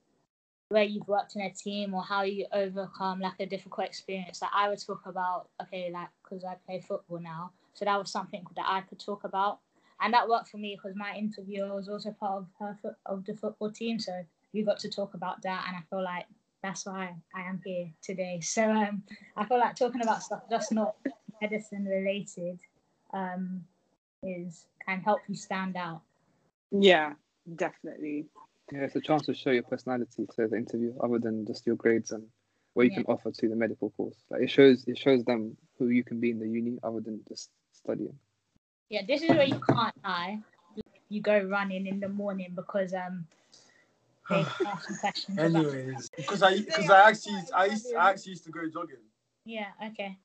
where 0.70 0.82
you've 0.82 1.06
worked 1.06 1.36
in 1.36 1.42
a 1.42 1.50
team 1.50 1.94
or 1.94 2.02
how 2.02 2.22
you 2.22 2.46
overcome 2.52 3.20
like 3.20 3.38
a 3.38 3.46
difficult 3.46 3.86
experience. 3.86 4.42
Like 4.42 4.50
I 4.52 4.68
would 4.68 4.84
talk 4.84 5.02
about, 5.06 5.50
okay, 5.62 5.90
like 5.92 6.08
because 6.24 6.44
I 6.44 6.54
play 6.66 6.80
football 6.80 7.20
now, 7.20 7.52
so 7.76 7.84
that 7.84 7.98
was 7.98 8.10
something 8.10 8.44
that 8.56 8.66
I 8.66 8.80
could 8.80 8.98
talk 8.98 9.22
about, 9.24 9.60
and 10.00 10.12
that 10.12 10.28
worked 10.28 10.48
for 10.48 10.56
me 10.58 10.76
because 10.76 10.96
my 10.96 11.14
interviewer 11.14 11.74
was 11.74 11.88
also 11.88 12.10
part 12.10 12.38
of 12.38 12.46
her 12.58 12.76
fo- 12.82 12.96
of 13.06 13.24
the 13.24 13.34
football 13.34 13.70
team, 13.70 14.00
so 14.00 14.12
we 14.52 14.62
got 14.62 14.78
to 14.80 14.90
talk 14.90 15.14
about 15.14 15.42
that, 15.42 15.64
and 15.68 15.76
I 15.76 15.80
feel 15.88 16.02
like 16.02 16.26
that's 16.62 16.84
why 16.86 17.14
I 17.34 17.42
am 17.42 17.60
here 17.64 17.92
today. 18.02 18.40
So 18.42 18.68
um, 18.68 19.02
I 19.36 19.44
feel 19.44 19.60
like 19.60 19.76
talking 19.76 20.02
about 20.02 20.22
stuff 20.22 20.42
just 20.50 20.72
not 20.72 20.96
medicine 21.40 21.84
related 21.84 22.58
um, 23.12 23.64
is 24.22 24.64
can 24.84 25.00
help 25.00 25.20
you 25.28 25.34
stand 25.36 25.76
out. 25.76 26.00
Yeah, 26.70 27.12
definitely. 27.54 28.26
Yeah, 28.72 28.80
it's 28.80 28.96
a 28.96 29.00
chance 29.00 29.26
to 29.26 29.34
show 29.34 29.50
your 29.50 29.62
personality 29.62 30.26
to 30.34 30.48
the 30.48 30.56
interview, 30.56 30.94
other 31.02 31.18
than 31.18 31.46
just 31.46 31.66
your 31.66 31.76
grades 31.76 32.10
and 32.10 32.24
what 32.74 32.84
you 32.84 32.90
Yeah. 32.90 33.02
can 33.02 33.06
offer 33.06 33.30
to 33.30 33.48
the 33.48 33.56
medical 33.56 33.90
course. 33.90 34.16
Like 34.30 34.42
it 34.42 34.50
shows, 34.50 34.84
it 34.88 34.98
shows 34.98 35.24
them 35.24 35.56
who 35.78 35.88
you 35.88 36.02
can 36.02 36.20
be 36.20 36.30
in 36.30 36.38
the 36.38 36.48
uni, 36.48 36.78
other 36.82 37.00
than 37.00 37.20
just 37.28 37.50
studying. 37.86 38.18
Yeah, 38.88 39.02
this 39.06 39.22
is 39.22 39.30
where 39.30 39.44
you 39.44 39.60
can't 39.60 39.94
lie. 40.04 40.40
You 41.08 41.20
go 41.20 41.38
running 41.38 41.86
in 41.86 42.00
the 42.00 42.08
morning 42.08 42.52
because 42.54 42.92
um 42.94 43.26
they 44.28 44.44
ask 44.66 44.88
some 44.88 44.96
questions. 44.98 45.38
Anyways, 45.38 46.10
because 46.16 46.42
I 46.42 46.58
because 46.60 46.90
I 46.90 47.08
actually 47.08 47.40
I 47.54 47.64
used, 47.66 47.94
I 47.94 48.10
actually 48.10 48.30
used 48.30 48.44
to 48.44 48.50
go 48.50 48.60
jogging. 48.72 49.06
Yeah. 49.44 49.70
Okay. 49.88 50.18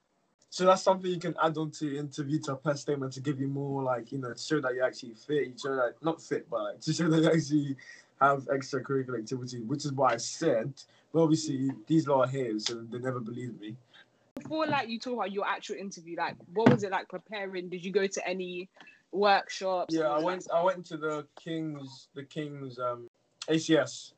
So 0.49 0.65
that's 0.65 0.81
something 0.81 1.09
you 1.09 1.19
can 1.19 1.35
add 1.41 1.57
on 1.57 1.71
to 1.71 1.87
your 1.87 1.99
interview 1.99 2.37
to 2.41 2.53
a 2.53 2.55
press 2.55 2.81
statement 2.81 3.13
to 3.13 3.21
give 3.21 3.39
you 3.39 3.47
more 3.47 3.83
like 3.83 4.11
you 4.11 4.17
know 4.17 4.33
to 4.33 4.41
show 4.41 4.59
that 4.61 4.73
you're 4.73 4.85
actually 4.85 5.13
fit. 5.13 5.47
You 5.47 5.53
show 5.61 5.75
that 5.75 5.95
not 6.01 6.21
fit, 6.21 6.49
but 6.49 6.63
like, 6.63 6.81
to 6.81 6.93
show 6.93 7.09
that 7.09 7.21
you 7.21 7.31
actually 7.31 7.75
have 8.19 8.43
extracurricular 8.45 9.19
activity, 9.19 9.61
which 9.61 9.85
is 9.85 9.93
what 9.93 10.13
I 10.13 10.17
said. 10.17 10.73
But 11.13 11.23
obviously 11.23 11.71
these 11.87 12.07
lot 12.07 12.27
are 12.27 12.31
here, 12.31 12.59
so 12.59 12.85
they 12.89 12.99
never 12.99 13.19
believe 13.19 13.59
me. 13.59 13.75
Before 14.35 14.65
like 14.65 14.87
you 14.87 14.99
talk 14.99 15.13
about 15.13 15.31
your 15.31 15.45
actual 15.45 15.75
interview, 15.75 16.17
like 16.17 16.35
what 16.53 16.69
was 16.69 16.83
it 16.83 16.91
like 16.91 17.09
preparing? 17.09 17.69
Did 17.69 17.83
you 17.83 17.91
go 17.91 18.07
to 18.07 18.27
any 18.27 18.69
workshops? 19.11 19.93
Yeah, 19.93 20.03
I 20.03 20.19
or, 20.19 20.25
went. 20.25 20.47
I 20.53 20.63
went 20.63 20.85
to 20.87 20.97
the 20.97 21.25
King's, 21.41 22.07
the 22.15 22.23
King's 22.23 22.79
um, 22.79 23.09
ACS, 23.49 24.13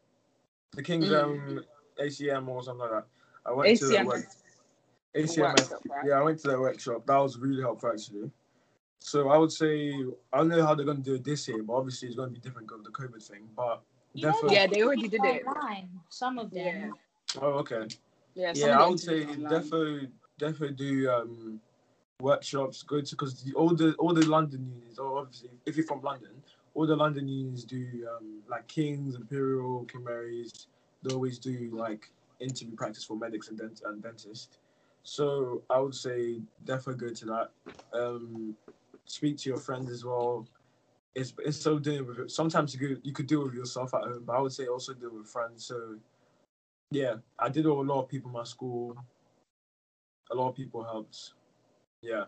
the 0.72 0.84
King's 0.84 1.10
Mm. 1.10 1.24
um, 1.24 1.66
ACM 2.00 2.48
or 2.48 2.64
something 2.64 2.82
like 2.82 2.92
that. 2.92 3.06
I 3.46 3.54
went 3.54 3.78
to 3.80 3.86
the 3.88 3.94
ACM. 3.96 4.06
work, 4.06 4.26
like, 5.16 5.38
workshop, 5.38 5.82
right? 5.90 6.06
Yeah, 6.06 6.14
I 6.14 6.24
went 6.24 6.40
to 6.40 6.48
their 6.48 6.62
workshop. 6.62 7.06
That 7.08 7.18
was 7.18 7.38
really 7.38 7.62
helpful 7.62 7.92
actually. 7.92 8.30
So 9.00 9.30
I 9.30 9.38
would 9.38 9.52
say 9.52 9.94
I 10.32 10.38
don't 10.38 10.48
know 10.48 10.66
how 10.66 10.76
they're 10.76 10.86
gonna 10.86 11.00
do 11.00 11.16
it 11.16 11.24
this 11.24 11.48
year, 11.48 11.64
but 11.64 11.74
obviously 11.74 12.08
it's 12.08 12.18
gonna 12.18 12.32
be 12.32 12.40
different 12.40 12.68
because 12.68 12.80
of 12.80 12.86
the 12.86 12.92
COVID 12.92 13.22
thing. 13.22 13.50
But 13.56 13.82
You 14.14 14.24
definitely. 14.24 14.56
Yeah, 14.56 14.68
they 14.68 14.84
already 14.84 15.08
did 15.08 15.26
it. 15.26 15.46
Online, 15.46 15.90
some 16.10 16.38
of 16.38 16.52
them. 16.52 16.66
Yeah. 17.36 17.42
Oh, 17.42 17.54
okay. 17.60 17.88
Yeah, 18.36 18.52
Yeah, 18.56 18.80
I 18.80 18.88
would 18.88 19.00
say 19.00 19.26
definitely, 19.26 20.10
definitely 20.40 20.76
do 20.76 21.10
um, 21.12 21.62
workshops. 22.20 22.84
Go 22.84 23.02
to 23.02 23.16
because 23.16 23.52
all 23.56 23.76
the 23.76 23.94
all 23.96 24.14
the 24.14 24.26
London 24.26 24.66
unions, 24.74 25.00
or 25.00 25.20
obviously 25.20 25.50
if 25.66 25.78
you're 25.78 25.86
from 25.86 26.02
London, 26.02 26.42
all 26.74 26.88
the 26.88 26.96
London 26.96 27.28
unions 27.28 27.64
do 27.64 28.08
um, 28.16 28.42
like 28.50 28.68
Kings, 28.68 29.16
Imperial, 29.16 29.86
King 29.86 30.04
Mary's. 30.04 30.68
They 31.04 31.14
always 31.14 31.38
do 31.38 31.70
like 31.74 32.12
interview 32.40 32.76
practice 32.76 33.04
for 33.04 33.18
medics 33.18 33.50
and, 33.50 33.58
dent- 33.58 33.82
and 33.86 34.02
dentists. 34.02 34.58
So 35.04 35.64
I 35.70 35.80
would 35.80 35.96
say 35.96 36.42
definitely 36.64 37.08
go 37.08 37.14
to 37.14 37.26
that. 37.26 37.50
Um, 37.94 38.56
speak 39.06 39.38
to 39.40 39.50
your 39.50 39.60
friends 39.60 39.92
as 39.92 40.06
well. 40.06 40.48
It's 41.14 41.34
it's 41.40 41.58
so 41.58 41.78
doing 41.78 42.08
with 42.08 42.20
it. 42.20 42.32
Sometimes 42.32 42.74
you 42.74 42.80
could 42.80 43.02
you 43.04 43.14
could 43.14 43.28
do 43.28 43.42
with 43.42 43.54
yourself 43.54 43.94
at 43.94 44.02
home, 44.02 44.24
but 44.26 44.36
I 44.36 44.40
would 44.40 44.54
say 44.54 44.66
also 44.68 44.94
do 44.94 45.12
with 45.12 45.28
friends. 45.28 45.66
So 45.66 45.98
yeah, 46.94 47.16
I 47.40 47.50
did 47.50 47.66
with 47.66 47.76
a 47.76 47.82
lot 47.82 48.02
of 48.04 48.10
people 48.10 48.30
in 48.30 48.34
my 48.34 48.44
school. 48.44 48.96
A 50.32 50.36
lot 50.36 50.50
of 50.50 50.56
people 50.56 50.84
helped. 50.84 51.34
Yeah, 52.02 52.26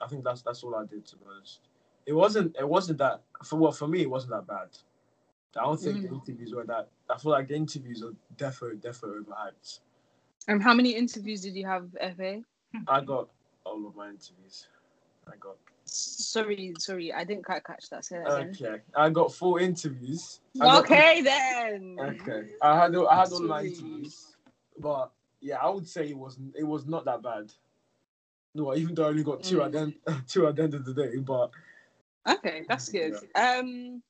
I 0.00 0.06
think 0.08 0.24
that's 0.24 0.42
that's 0.42 0.62
all 0.64 0.74
I 0.74 0.84
did 0.84 1.06
to 1.06 1.16
be 1.16 1.24
honest. 1.30 1.60
It 2.06 2.12
wasn't 2.12 2.56
it 2.58 2.68
wasn't 2.68 2.98
that 2.98 3.22
for 3.44 3.56
what 3.56 3.76
for 3.76 3.86
me 3.88 4.02
it 4.02 4.10
wasn't 4.10 4.32
that 4.32 4.46
bad. 4.46 4.68
I 5.56 5.64
don't 5.64 5.80
think 5.80 6.02
the 6.02 6.08
Mm. 6.08 6.20
interviews 6.20 6.54
were 6.54 6.64
that. 6.64 6.88
I 7.10 7.18
feel 7.18 7.32
like 7.32 7.48
the 7.48 7.54
interviews 7.56 8.02
are 8.02 8.12
definitely 8.36 8.78
definitely 8.78 9.20
overhyped. 9.24 9.80
Um, 10.48 10.60
how 10.60 10.74
many 10.74 10.90
interviews 10.94 11.42
did 11.42 11.54
you 11.54 11.66
have, 11.66 11.84
Efe? 12.02 12.44
I 12.86 13.00
got 13.00 13.28
all 13.64 13.86
of 13.86 13.96
my 13.96 14.08
interviews. 14.08 14.68
I 15.26 15.36
got 15.36 15.56
Sorry, 15.90 16.74
sorry, 16.78 17.12
I 17.12 17.24
didn't 17.24 17.44
quite 17.44 17.64
catch 17.64 17.88
that. 17.90 18.04
Say 18.04 18.18
that 18.18 18.26
again. 18.40 18.56
okay. 18.60 18.82
I 18.94 19.10
got 19.10 19.32
four 19.32 19.60
interviews. 19.60 20.40
I 20.60 20.64
got- 20.64 20.84
Okay 20.84 21.20
then. 21.22 21.96
Okay. 21.98 22.50
I 22.62 22.76
had 22.80 22.94
I 22.96 23.20
had 23.20 23.32
all 23.32 23.40
my 23.40 23.58
Sorry. 23.66 23.68
interviews, 23.68 24.36
but 24.78 25.10
yeah, 25.40 25.56
I 25.56 25.68
would 25.70 25.86
say 25.88 26.08
it 26.08 26.16
wasn't 26.16 26.54
it 26.56 26.64
was 26.64 26.86
not 26.86 27.04
that 27.06 27.22
bad. 27.22 27.52
No, 28.54 28.74
even 28.74 28.94
though 28.94 29.04
I 29.04 29.08
only 29.08 29.22
got 29.24 29.42
two 29.42 29.58
Mm. 29.58 29.64
at 29.66 29.72
the 29.72 29.78
end, 29.80 29.94
two 30.28 30.46
at 30.46 30.56
the 30.56 30.62
end 30.64 30.74
of 30.74 30.84
the 30.84 30.94
day, 30.94 31.16
but 31.18 31.50
Okay, 32.26 32.64
that's 32.68 32.88
good. 32.90 33.14
Um, 33.34 34.02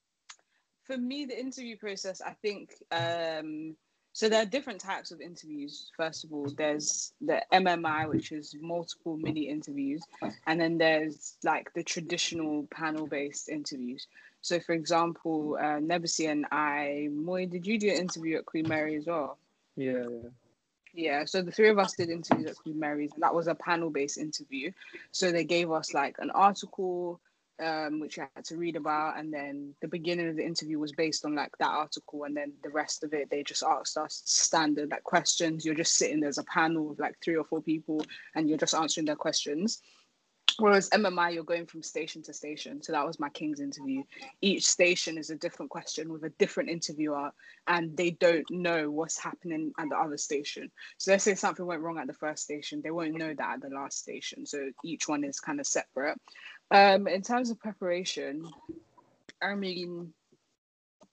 for 0.83 0.97
me, 0.97 1.25
the 1.27 1.39
interview 1.39 1.77
process, 1.77 2.21
I 2.21 2.33
think, 2.43 2.75
um, 2.91 3.77
so 4.19 4.29
there 4.29 4.43
are 4.43 4.47
different 4.47 4.81
types 4.81 5.13
of 5.13 5.21
interviews. 5.21 5.93
First 5.97 6.25
of 6.25 6.33
all, 6.33 6.49
there's 6.57 7.13
the 7.21 7.41
MMI, 7.53 8.09
which 8.09 8.33
is 8.33 8.53
multiple 8.61 9.17
mini 9.17 9.43
interviews, 9.43 10.03
and 10.45 10.61
then 10.61 10.77
there's 10.77 11.37
like 11.45 11.73
the 11.75 11.85
traditional 11.85 12.67
panel-based 12.73 13.49
interviews. 13.49 14.09
So, 14.41 14.59
for 14.59 14.73
example, 14.73 15.57
uh, 15.57 15.79
Nebusi 15.79 16.29
and 16.29 16.47
I, 16.51 17.07
Moy, 17.13 17.47
did 17.47 17.65
you 17.65 17.79
do 17.79 17.91
an 17.91 17.95
interview 17.95 18.39
at 18.39 18.47
Queen 18.47 18.67
Mary 18.67 18.97
as 18.97 19.07
well? 19.07 19.39
Yeah, 19.77 20.03
yeah. 20.11 20.29
Yeah, 20.95 21.25
so 21.25 21.41
the 21.41 21.53
three 21.53 21.69
of 21.69 21.79
us 21.79 21.95
did 21.95 22.11
interviews 22.11 22.51
at 22.51 22.57
Queen 22.57 22.81
Mary's, 22.81 23.13
and 23.15 23.23
that 23.23 23.37
was 23.37 23.47
a 23.47 23.55
panel-based 23.55 24.19
interview. 24.19 24.73
So 25.13 25.31
they 25.31 25.45
gave 25.45 25.71
us 25.71 25.95
like 25.95 26.17
an 26.19 26.33
article, 26.33 27.21
um, 27.63 28.01
which 28.01 28.19
I 28.19 28.29
had 28.35 28.45
to 28.47 28.57
read 28.57 28.77
about, 28.77 29.19
and 29.19 29.33
then 29.33 29.75
the 29.81 29.89
beginning 29.89 30.29
of 30.29 30.37
the 30.37 30.45
interview 30.45 30.79
was 30.79 30.93
based 30.93 31.25
on 31.25 31.35
like 31.35 31.57
that 31.59 31.71
article, 31.71 32.25
and 32.25 32.37
then 32.37 32.53
the 32.63 32.71
rest 32.71 33.05
of 33.05 33.13
it 33.13 33.31
they 33.31 33.43
just 33.43 33.63
asked 33.63 33.97
us 33.97 34.23
standard 34.25 34.91
like 34.91 35.05
questions. 35.05 35.65
You're 35.65 35.75
just 35.75 35.97
sitting 35.97 36.21
there's 36.21 36.39
a 36.39 36.45
panel 36.45 36.91
of 36.91 36.99
like 36.99 37.17
three 37.23 37.37
or 37.37 37.45
four 37.45 37.63
people, 37.63 38.05
and 38.35 38.49
you're 38.49 38.59
just 38.59 38.75
answering 38.75 39.07
their 39.07 39.17
questions. 39.17 39.83
Whereas 40.59 40.91
MMI, 40.91 41.35
you're 41.35 41.45
going 41.45 41.67
from 41.67 41.85
station 41.85 42.21
to 42.23 42.33
station. 42.33 42.83
So 42.83 42.91
that 42.91 43.07
was 43.07 43.21
my 43.21 43.29
King's 43.29 43.61
interview. 43.61 44.03
Each 44.41 44.67
station 44.67 45.17
is 45.17 45.31
a 45.31 45.37
different 45.37 45.71
question 45.71 46.13
with 46.13 46.25
a 46.25 46.31
different 46.31 46.69
interviewer, 46.69 47.31
and 47.69 47.97
they 47.97 48.11
don't 48.11 48.51
know 48.51 48.91
what's 48.91 49.19
happening 49.19 49.73
at 49.79 49.89
the 49.89 49.97
other 49.97 50.17
station. 50.17 50.69
So 50.97 51.13
let's 51.13 51.23
say 51.23 51.37
something 51.37 51.65
went 51.65 51.83
wrong 51.83 51.99
at 51.99 52.09
the 52.09 52.13
first 52.13 52.43
station, 52.43 52.81
they 52.83 52.91
won't 52.91 53.15
know 53.15 53.35
that 53.35 53.55
at 53.55 53.61
the 53.63 53.69
last 53.69 53.99
station. 53.99 54.47
So 54.47 54.71
each 54.85 55.07
one 55.07 55.23
is 55.23 55.39
kind 55.39 55.61
of 55.61 55.67
separate. 55.67 56.19
Um, 56.71 57.09
in 57.09 57.23
terms 57.23 57.51
of 57.51 57.59
preparation, 57.59 58.45
I 59.43 59.55
mean, 59.55 60.13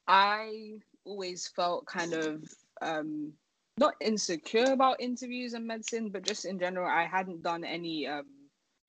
I 0.08 0.80
always 1.06 1.48
felt 1.48 1.86
kind 1.86 2.13
of 2.13 2.44
um, 2.82 3.32
not 3.78 3.94
insecure 4.02 4.74
about 4.74 5.02
interviews 5.02 5.54
and 5.54 5.65
medicine, 5.65 6.10
but 6.10 6.24
just 6.24 6.46
in 6.46 6.60
general, 6.60 6.89
I 6.89 7.06
hadn't 7.06 7.44
done 7.44 7.63
any 7.63 8.08
um, 8.08 8.26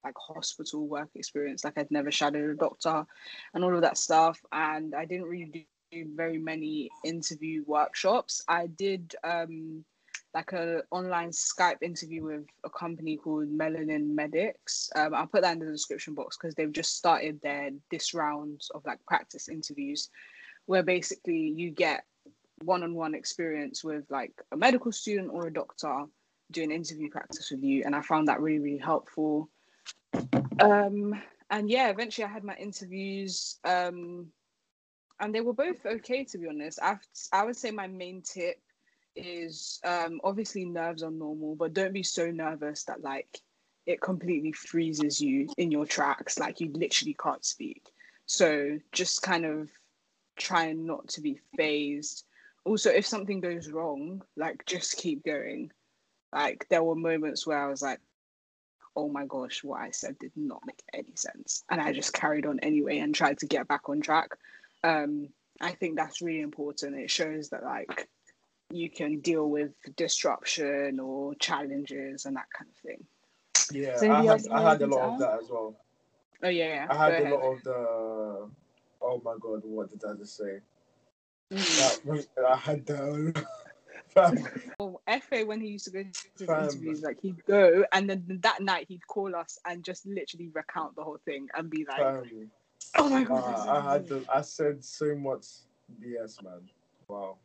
like 0.05 0.15
hospital 0.17 0.87
work 0.87 1.11
experience. 1.15 1.65
Like 1.65 1.79
I'd 1.79 1.91
never 1.91 2.11
shadowed 2.11 2.51
a 2.51 2.55
doctor 2.55 3.05
and 3.55 3.65
all 3.65 3.75
of 3.75 3.83
that 3.83 3.99
stuff, 3.99 4.41
and 4.53 4.95
I 4.95 5.05
didn't 5.05 5.27
really 5.27 5.69
do 5.93 6.07
very 6.15 6.39
many 6.39 6.91
interview 7.05 7.65
workshops. 7.67 8.43
I 8.49 8.67
did 8.67 9.15
um, 9.23 9.85
like 10.37 10.53
a 10.53 10.83
online 10.91 11.31
Skype 11.31 11.81
interview 11.81 12.23
with 12.23 12.45
a 12.63 12.69
company 12.69 13.17
called 13.17 13.49
Melanin 13.49 14.15
Medics. 14.15 14.91
Um, 14.95 15.15
I'll 15.15 15.27
put 15.27 15.41
that 15.41 15.55
in 15.55 15.61
the 15.61 15.73
description 15.73 16.13
box 16.13 16.37
because 16.37 16.55
they've 16.55 16.71
just 16.71 16.95
started 16.95 17.41
their 17.41 17.71
this 17.91 18.13
round 18.13 18.61
of 18.75 18.85
like 18.85 18.99
practice 19.07 19.49
interviews, 19.49 20.11
where 20.67 20.83
basically 20.83 21.55
you 21.57 21.71
get 21.71 22.05
one-on-one 22.65 23.15
experience 23.15 23.83
with 23.83 24.05
like 24.11 24.35
a 24.53 24.57
medical 24.59 24.93
student 24.93 25.31
or 25.33 25.47
a 25.47 25.53
doctor 25.53 26.05
doing 26.53 26.71
interview 26.71 27.09
practice 27.09 27.51
with 27.51 27.63
you, 27.63 27.83
and 27.87 27.97
I 27.97 28.03
found 28.03 28.29
that 28.29 28.43
really 28.43 28.59
really 28.59 28.79
helpful. 28.79 29.49
Um, 30.61 31.19
and 31.49 31.71
yeah, 31.71 31.89
eventually 31.89 32.27
I 32.27 32.29
had 32.29 32.45
my 32.45 32.57
interviews. 32.57 33.59
Um, 33.65 34.27
and 35.19 35.35
they 35.35 35.41
were 35.41 35.55
both 35.55 35.87
okay 35.87 36.25
to 36.25 36.37
be 36.37 36.47
honest. 36.47 36.79
I 36.83 36.99
I 37.33 37.43
would 37.47 37.57
say 37.57 37.71
my 37.71 37.87
main 37.87 38.21
tip 38.21 38.57
is 39.17 39.81
um, 39.85 40.21
obviously 40.23 40.65
nerves 40.65 41.03
are 41.03 41.11
normal, 41.11 41.57
but 41.57 41.75
don't 41.75 41.93
be 41.93 42.03
so 42.03 42.31
nervous 42.31 42.85
that 42.85 43.03
like 43.03 43.41
it 43.87 44.01
completely 44.01 44.53
freezes 44.53 45.21
you 45.21 45.49
in 45.57 45.71
your 45.71 45.87
tracks, 45.87 46.39
like 46.39 46.61
you 46.61 46.71
literally 46.73 47.17
can't 47.23 47.45
speak. 47.45 47.83
So 48.27 48.79
just 48.93 49.23
kind 49.23 49.47
of 49.47 49.71
trying 50.37 50.87
not 50.87 51.09
to 51.09 51.21
be 51.21 51.41
phased. 51.57 52.25
Also, 52.65 52.91
if 52.91 53.07
something 53.07 53.41
goes 53.41 53.71
wrong, 53.71 54.23
like 54.37 54.67
just 54.67 54.97
keep 54.97 55.25
going. 55.25 55.71
Like 56.33 56.67
there 56.69 56.83
were 56.83 56.97
moments 56.97 57.47
where 57.47 57.65
I 57.65 57.71
was 57.71 57.83
like, 57.83 58.01
oh 58.97 59.09
my 59.09 59.27
gosh, 59.27 59.63
what 59.63 59.81
I 59.81 59.91
said 59.91 60.19
did 60.19 60.33
not 60.35 60.63
make 60.67 60.83
any 60.93 61.15
sense. 61.15 61.63
And 61.71 61.81
I 61.81 61.93
just 61.93 62.13
carried 62.13 62.47
on 62.47 62.59
anyway 62.61 62.99
and 62.99 63.15
tried 63.15 63.39
to 63.39 63.47
get 63.47 63.69
back 63.69 63.89
on 63.89 64.01
track. 64.01 64.31
Um, 64.83 65.29
I 65.61 65.73
think 65.73 65.97
that's 65.97 66.23
really 66.23 66.41
important. 66.41 66.99
It 66.99 67.11
shows 67.11 67.51
that 67.51 67.63
like 67.63 68.09
you 68.71 68.91
can 68.91 69.21
deal 69.21 69.49
with 69.49 69.73
disruption 69.97 70.99
or 71.01 71.35
challenges 71.37 72.27
and 72.27 72.37
that 72.37 72.47
kind 72.57 72.71
of 72.71 72.77
thing. 72.79 73.05
Yeah, 73.73 73.93
Does 73.93 74.03
I 74.03 74.23
had, 74.23 74.47
I 74.53 74.71
had 74.71 74.83
a 74.83 74.87
lot 74.87 75.13
of 75.13 75.19
that 75.21 75.39
as 75.43 75.49
well. 75.51 75.75
Oh 76.43 76.49
yeah, 76.49 76.67
yeah. 76.67 76.87
I 76.91 76.95
had 76.97 77.13
go 77.13 77.19
a 77.19 77.23
ahead. 77.23 77.33
lot 77.33 77.53
of 77.53 77.63
the. 77.65 78.49
Oh 79.03 79.23
my 79.25 79.35
god, 79.41 79.63
what 79.65 79.91
did 79.91 80.05
I 80.05 80.15
just 80.15 80.37
say? 80.37 80.59
Mm. 81.53 81.65
That, 81.77 82.27
I 82.49 82.57
had 82.57 82.87
the. 82.87 83.47
Fam, 84.09 84.39
Well, 84.79 85.01
Efe 85.09 85.47
when 85.47 85.61
he 85.61 85.69
used 85.69 85.87
to 85.87 85.91
go 85.91 86.03
to 86.03 86.09
his 86.39 86.47
Fam. 86.47 86.63
interviews, 86.63 87.03
like 87.03 87.19
he'd 87.21 87.45
go 87.45 87.85
and 87.93 88.09
then 88.09 88.25
that 88.43 88.61
night 88.63 88.87
he'd 88.89 89.07
call 89.07 89.35
us 89.35 89.59
and 89.67 89.83
just 89.85 90.07
literally 90.07 90.51
recount 90.55 90.95
the 90.97 91.03
whole 91.03 91.19
thing 91.25 91.49
and 91.57 91.71
be 91.71 91.87
like, 91.89 91.99
fam. 91.99 92.51
"Oh 92.97 93.09
my 93.09 93.23
Nah, 93.25 93.29
god!" 93.41 93.69
I 93.69 93.93
had 93.93 94.09
the. 94.09 94.25
I 94.33 94.41
said 94.43 94.85
so 94.85 95.15
much 95.15 95.47
BS, 96.03 96.43
man. 96.43 96.61
Wow. 97.09 97.37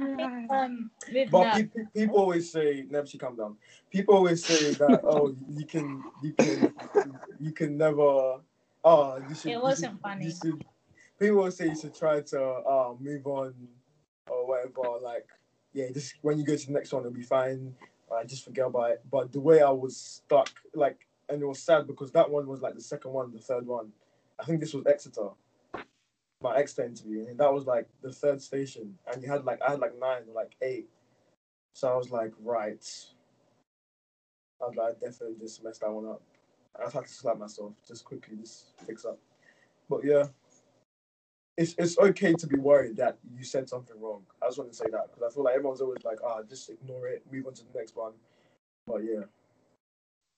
I 0.00 0.16
think, 0.16 0.50
um, 0.50 0.90
with 1.12 1.30
But 1.30 1.42
that, 1.44 1.54
pe- 1.54 1.62
pe- 1.84 2.00
people 2.00 2.16
always 2.16 2.50
say, 2.50 2.84
Nepsi, 2.90 3.18
calm 3.18 3.36
down. 3.36 3.56
People 3.90 4.16
always 4.16 4.44
say 4.44 4.72
that, 4.72 5.00
oh, 5.04 5.34
you 5.48 5.66
can, 5.66 6.02
you 6.22 6.32
can, 6.32 6.74
you 7.40 7.52
can 7.52 7.76
never. 7.78 8.40
Oh, 8.84 9.22
you 9.28 9.34
should. 9.34 9.52
It 9.52 9.62
wasn't 9.62 9.92
should- 9.92 10.00
funny. 10.00 10.24
You 10.26 10.30
should, 10.32 10.64
people 11.18 11.38
always 11.38 11.56
say 11.56 11.68
you 11.68 11.76
should 11.76 11.94
try 11.94 12.20
to 12.20 12.42
uh, 12.42 12.94
move 12.98 13.26
on 13.26 13.54
or 14.28 14.48
whatever. 14.48 14.98
Like, 15.00 15.28
yeah, 15.72 15.90
just 15.92 16.14
when 16.22 16.38
you 16.38 16.44
go 16.44 16.56
to 16.56 16.66
the 16.66 16.72
next 16.72 16.92
one, 16.92 17.02
it'll 17.02 17.12
be 17.12 17.22
fine. 17.22 17.74
Uh, 18.10 18.24
just 18.24 18.44
forget 18.44 18.66
about 18.66 18.90
it. 18.90 19.02
But 19.10 19.32
the 19.32 19.40
way 19.40 19.62
I 19.62 19.70
was 19.70 19.96
stuck, 19.96 20.50
like, 20.74 21.06
and 21.28 21.40
it 21.40 21.46
was 21.46 21.60
sad 21.60 21.86
because 21.86 22.10
that 22.12 22.28
one 22.28 22.46
was 22.46 22.60
like 22.60 22.74
the 22.74 22.80
second 22.82 23.12
one, 23.12 23.32
the 23.32 23.38
third 23.38 23.66
one. 23.66 23.92
I 24.38 24.44
think 24.44 24.60
this 24.60 24.74
was 24.74 24.84
Exeter, 24.86 25.28
my 26.44 26.56
Exeter 26.56 26.84
interview, 26.84 27.26
and 27.28 27.38
that 27.40 27.52
was 27.52 27.66
like 27.66 27.88
the 28.02 28.12
third 28.12 28.40
station. 28.40 28.96
And 29.12 29.22
you 29.22 29.30
had 29.30 29.44
like 29.44 29.60
I 29.62 29.72
had 29.72 29.80
like 29.80 29.98
nine 29.98 30.22
or 30.28 30.34
like 30.34 30.54
eight. 30.62 30.88
So 31.74 31.92
I 31.92 31.96
was 31.96 32.10
like, 32.12 32.32
right. 32.42 32.84
I 34.62 34.66
was 34.66 34.76
like, 34.76 35.00
definitely 35.00 35.36
just 35.40 35.64
messed 35.64 35.80
that 35.80 35.90
one 35.90 36.06
up. 36.06 36.22
I 36.78 36.84
just 36.84 36.94
had 36.94 37.06
to 37.06 37.12
slap 37.12 37.38
myself, 37.38 37.72
just 37.88 38.04
quickly, 38.04 38.36
just 38.36 38.78
fix 38.86 39.04
up. 39.04 39.18
But 39.90 40.04
yeah, 40.04 40.26
it's 41.56 41.74
it's 41.78 41.98
okay 41.98 42.34
to 42.34 42.46
be 42.46 42.58
worried 42.58 42.96
that 42.96 43.18
you 43.36 43.44
said 43.44 43.68
something 43.68 44.00
wrong. 44.00 44.22
I 44.42 44.46
just 44.46 44.58
want 44.58 44.70
to 44.70 44.76
say 44.76 44.86
that 44.92 45.08
because 45.08 45.22
I 45.30 45.34
feel 45.34 45.44
like 45.44 45.54
everyone's 45.54 45.80
always 45.80 46.04
like, 46.04 46.18
ah, 46.24 46.42
just 46.48 46.70
ignore 46.70 47.08
it, 47.08 47.24
move 47.32 47.46
on 47.46 47.54
to 47.54 47.64
the 47.64 47.78
next 47.78 47.96
one. 47.96 48.12
But 48.86 49.02
yeah, 49.04 49.24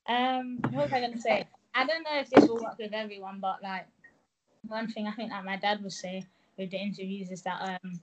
Um, 0.09 0.59
what 0.71 0.85
was 0.85 0.93
I 0.93 1.01
gonna 1.01 1.21
say? 1.21 1.49
I 1.75 1.87
don't 1.87 2.05
know 2.05 2.19
if 2.21 2.31
this 2.31 2.49
will 2.49 2.63
work 2.63 2.79
with 2.79 2.95
everyone, 2.95 3.41
but 3.41 3.63
like 3.63 3.87
one 4.69 4.89
thing 4.89 5.07
I 5.07 5.13
think 5.13 5.31
that 5.31 5.45
my 5.45 5.57
dad 5.57 5.83
would 5.83 5.93
say 5.93 6.25
with 6.57 6.71
the 6.71 6.79
interviews 6.79 7.31
is 7.31 7.43
that 7.43 7.61
um, 7.63 8.01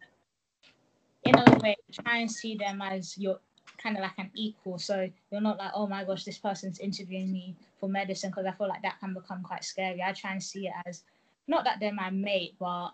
in 1.24 1.36
a 1.36 1.60
way, 1.60 1.76
try 1.92 2.18
and 2.18 2.32
see 2.32 2.56
them 2.56 2.82
as 2.82 3.18
your 3.18 3.40
kind 3.78 3.98
of 3.98 4.04
like 4.04 4.18
an 4.18 4.32
equal. 4.34 4.78
So 4.78 5.10
you're 5.32 5.42
not 5.42 5.58
like, 5.58 5.72
oh 5.74 5.88
my 5.88 6.04
gosh, 6.04 6.24
this 6.24 6.38
person's 6.38 6.80
interviewing 6.80 7.32
me 7.32 7.56
for 7.80 7.90
medicine 7.90 8.30
because 8.30 8.46
I 8.46 8.52
feel 8.52 8.68
like 8.68 8.82
that 8.84 9.00
can 9.00 9.14
become 9.14 9.42
quite 9.44 9.64
scary. 9.64 10.02
I 10.02 10.14
try 10.14 10.32
and 10.32 10.44
see 10.44 10.68
it 10.68 10.74
as 10.86 11.04
not 11.48 11.64
that 11.66 11.80
they're 11.80 11.94
my 11.94 12.10
mate, 12.10 12.56
but 12.60 12.92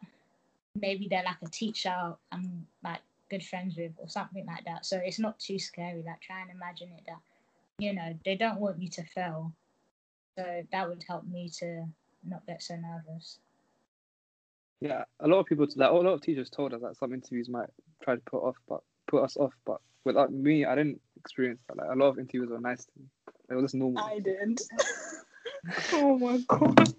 maybe 0.75 1.07
they're 1.09 1.23
like 1.23 1.41
a 1.43 1.49
teacher 1.49 2.15
I'm 2.31 2.65
like 2.83 2.99
good 3.29 3.43
friends 3.43 3.75
with 3.77 3.91
or 3.97 4.07
something 4.07 4.45
like 4.45 4.65
that. 4.65 4.85
So 4.85 4.97
it's 5.03 5.19
not 5.19 5.39
too 5.39 5.59
scary. 5.59 6.03
Like 6.05 6.21
try 6.21 6.41
and 6.41 6.51
imagine 6.51 6.89
it 6.97 7.03
that 7.07 7.19
you 7.79 7.93
know 7.93 8.13
they 8.25 8.35
don't 8.35 8.59
want 8.59 8.81
you 8.81 8.89
to 8.89 9.03
fail 9.03 9.51
so 10.37 10.61
that 10.71 10.87
would 10.87 11.03
help 11.07 11.25
me 11.25 11.49
to 11.59 11.85
not 12.27 12.45
get 12.45 12.61
so 12.61 12.75
nervous 12.75 13.39
Yeah, 14.81 15.03
a 15.19 15.27
lot 15.27 15.39
of 15.39 15.45
people, 15.45 15.67
like 15.75 15.89
a 15.89 15.93
lot 15.93 16.13
of 16.13 16.21
teachers 16.21 16.49
told 16.49 16.73
us 16.73 16.81
that 16.81 16.95
some 16.97 17.13
interviews 17.13 17.49
might 17.49 17.69
try 18.01 18.15
to 18.15 18.21
put 18.21 18.43
off, 18.43 18.55
but 18.67 18.81
put 19.07 19.23
us 19.23 19.35
off. 19.35 19.53
But 19.65 19.81
without 20.05 20.31
me, 20.31 20.65
I 20.65 20.75
didn't 20.75 21.01
experience 21.17 21.59
that. 21.67 21.77
Like 21.77 21.89
a 21.91 21.95
lot 21.95 22.07
of 22.07 22.19
interviews 22.19 22.49
were 22.49 22.61
nice 22.61 22.85
to 22.85 22.91
me. 22.97 23.61
Just 23.61 23.75
normal. 23.75 24.03
I 24.03 24.19
didn't. 24.19 24.61
oh 25.93 26.17
my 26.17 26.39
god. 26.47 26.93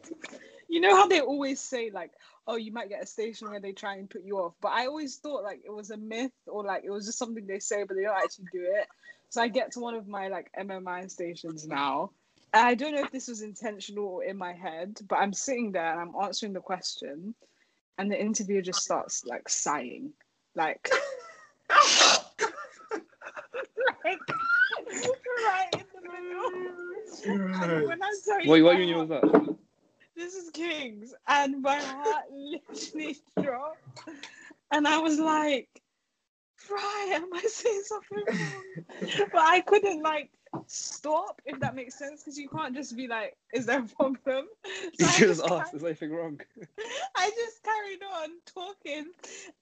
You 0.68 0.80
know 0.80 0.94
how 0.94 1.06
they 1.06 1.20
always 1.20 1.60
say 1.60 1.90
like, 1.90 2.12
oh, 2.46 2.56
you 2.56 2.72
might 2.72 2.88
get 2.88 3.02
a 3.02 3.06
station 3.06 3.50
where 3.50 3.60
they 3.60 3.72
try 3.72 3.96
and 3.96 4.08
put 4.08 4.24
you 4.24 4.38
off, 4.38 4.54
but 4.60 4.72
I 4.72 4.86
always 4.86 5.16
thought 5.16 5.42
like 5.42 5.60
it 5.64 5.72
was 5.72 5.90
a 5.90 5.96
myth 5.96 6.32
or 6.46 6.64
like 6.64 6.84
it 6.84 6.90
was 6.90 7.06
just 7.06 7.18
something 7.18 7.46
they 7.46 7.58
say, 7.58 7.84
but 7.84 7.96
they 7.96 8.02
don't 8.02 8.16
actually 8.16 8.46
do 8.52 8.62
it. 8.62 8.86
So 9.30 9.40
I 9.40 9.48
get 9.48 9.72
to 9.72 9.80
one 9.80 9.94
of 9.94 10.08
my 10.08 10.28
like 10.28 10.50
MMI 10.58 11.10
stations 11.10 11.66
now. 11.66 12.10
And 12.52 12.66
I 12.66 12.74
don't 12.74 12.94
know 12.94 13.02
if 13.04 13.12
this 13.12 13.28
was 13.28 13.42
intentional 13.42 14.06
or 14.06 14.24
in 14.24 14.36
my 14.36 14.52
head, 14.52 14.98
but 15.08 15.16
I'm 15.16 15.32
sitting 15.32 15.70
there 15.70 15.92
and 15.92 16.00
I'm 16.00 16.22
answering 16.22 16.52
the 16.52 16.60
question, 16.60 17.34
and 17.98 18.10
the 18.10 18.20
interviewer 18.20 18.62
just 18.62 18.82
starts 18.82 19.24
like 19.24 19.48
sighing, 19.48 20.12
like, 20.54 20.88
like 24.04 24.18
right 25.46 25.68
in 25.74 25.84
the 25.94 26.00
middle. 26.10 27.62
And 27.62 27.86
when 27.86 28.02
I 28.02 28.14
tell 28.24 28.40
you 28.40 28.50
Wait, 28.50 28.62
what 28.62 28.78
union 28.78 28.98
was 28.98 29.08
that? 29.08 29.56
This 30.16 30.34
is 30.34 30.50
Kings, 30.50 31.14
and 31.28 31.62
my 31.62 31.76
heart 31.76 32.24
literally 32.30 33.16
dropped, 33.42 34.08
and 34.70 34.86
I 34.86 34.98
was 34.98 35.18
like, 35.18 35.68
"Right, 36.70 37.12
am 37.14 37.32
I 37.32 37.40
saying 37.40 37.82
something 37.84 38.24
wrong?" 38.26 38.64
but 39.32 39.40
I 39.40 39.60
couldn't 39.60 40.02
like 40.02 40.30
stop, 40.66 41.40
if 41.44 41.60
that 41.60 41.74
makes 41.74 41.94
sense, 41.98 42.22
because 42.22 42.38
you 42.38 42.48
can't 42.48 42.74
just 42.74 42.96
be 42.96 43.06
like, 43.08 43.36
"Is 43.52 43.66
there 43.66 43.80
a 43.80 43.86
problem?" 43.86 44.46
You 44.98 45.06
So 45.06 45.06
should 45.06 45.28
just 45.28 45.42
just 45.42 45.44
ask, 45.44 45.74
is 45.74 45.84
anything 45.84 46.12
wrong? 46.12 46.40
I 47.16 47.30
just 47.30 47.62
carried 47.62 48.02
on 48.02 48.30
talking, 48.46 49.06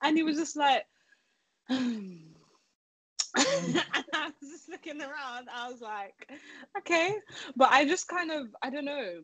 and 0.02 0.16
he 0.16 0.22
was 0.22 0.36
just 0.36 0.56
like, 0.56 0.84
and 1.68 2.34
I 3.36 4.32
was 4.40 4.50
just 4.50 4.68
looking 4.68 5.00
around. 5.00 5.48
I 5.54 5.70
was 5.70 5.80
like, 5.80 6.30
okay, 6.78 7.14
but 7.56 7.70
I 7.70 7.84
just 7.86 8.08
kind 8.08 8.30
of, 8.30 8.48
I 8.62 8.70
don't 8.70 8.84
know. 8.84 9.22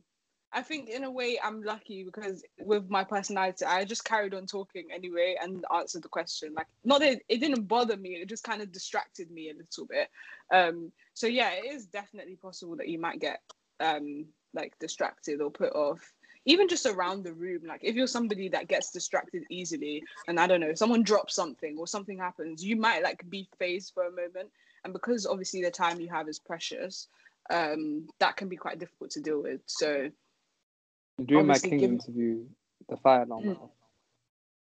I 0.55 0.63
think 0.63 0.89
in 0.89 1.05
a 1.05 1.11
way 1.11 1.39
I'm 1.43 1.63
lucky 1.63 2.05
because 2.05 2.45
with 2.61 2.89
my 2.89 3.03
personality, 3.03 3.65
I 3.65 3.85
just 3.85 4.05
carried 4.05 4.35
on 4.35 4.47
talking 4.47 4.87
anyway 4.95 5.37
and 5.43 5.65
answered 5.75 6.03
the 6.03 6.09
question. 6.09 6.55
Like, 6.55 6.69
not 6.85 7.01
that 7.01 7.21
it 7.29 7.41
didn't 7.41 7.67
bother 7.67 7.97
me, 7.97 8.11
it 8.11 8.29
just 8.29 8.45
kind 8.45 8.63
of 8.63 8.71
distracted 8.71 9.31
me 9.31 9.51
a 9.51 9.55
little 9.55 9.87
bit. 9.87 10.09
Um, 10.53 10.93
so 11.13 11.27
yeah, 11.27 11.51
it 11.51 11.75
is 11.75 11.87
definitely 11.87 12.37
possible 12.37 12.77
that 12.77 12.89
you 12.89 12.99
might 13.01 13.21
get 13.21 13.41
um 13.81 14.27
like 14.55 14.79
distracted 14.79 15.41
or 15.41 15.51
put 15.51 15.73
off 15.75 16.13
even 16.47 16.69
just 16.69 16.87
around 16.87 17.25
the 17.25 17.33
room 17.33 17.63
like 17.67 17.81
if 17.83 17.97
you're 17.97 18.07
somebody 18.07 18.49
that 18.49 18.69
gets 18.69 18.93
distracted 18.93 19.43
easily 19.51 20.03
and 20.29 20.39
i 20.39 20.47
don't 20.47 20.61
know 20.61 20.75
someone 20.75 21.03
drops 21.03 21.35
something 21.35 21.77
or 21.77 21.87
something 21.87 22.19
happens 22.19 22.65
you 22.65 22.77
might 22.77 23.03
like 23.03 23.29
be 23.29 23.49
phased 23.59 23.93
for 23.93 24.05
a 24.05 24.11
moment 24.11 24.49
and 24.85 24.93
because 24.93 25.27
obviously 25.27 25.61
the 25.61 25.71
time 25.71 26.01
you 26.01 26.09
have 26.09 26.29
is 26.29 26.39
precious 26.39 27.09
um 27.51 28.07
that 28.21 28.37
can 28.37 28.49
be 28.49 28.57
quite 28.57 28.79
difficult 28.79 29.11
to 29.11 29.21
deal 29.21 29.43
with 29.43 29.61
so 29.67 30.09
During 31.23 31.47
my 31.47 31.59
King 31.59 31.79
give- 31.79 31.91
interview, 31.93 32.45
the 32.89 32.97
fire 32.97 33.23
alarm 33.23 33.47
went 33.47 33.59
Mm. 33.59 33.63
off. 33.65 33.71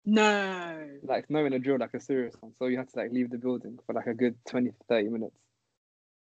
no 0.05 0.99
Like, 1.03 1.29
not 1.31 1.45
in 1.45 1.53
a 1.53 1.59
drill, 1.59 1.79
like 1.79 1.95
a 1.95 2.01
serious 2.01 2.35
one. 2.41 2.53
So 2.59 2.67
you 2.67 2.79
had 2.79 2.89
to 2.89 2.97
like 2.99 3.13
leave 3.13 3.31
the 3.31 3.39
building 3.39 3.79
for 3.87 3.93
like 3.93 4.07
a 4.07 4.15
good 4.15 4.35
20 4.47 4.73
30 4.89 5.09
minutes. 5.09 5.37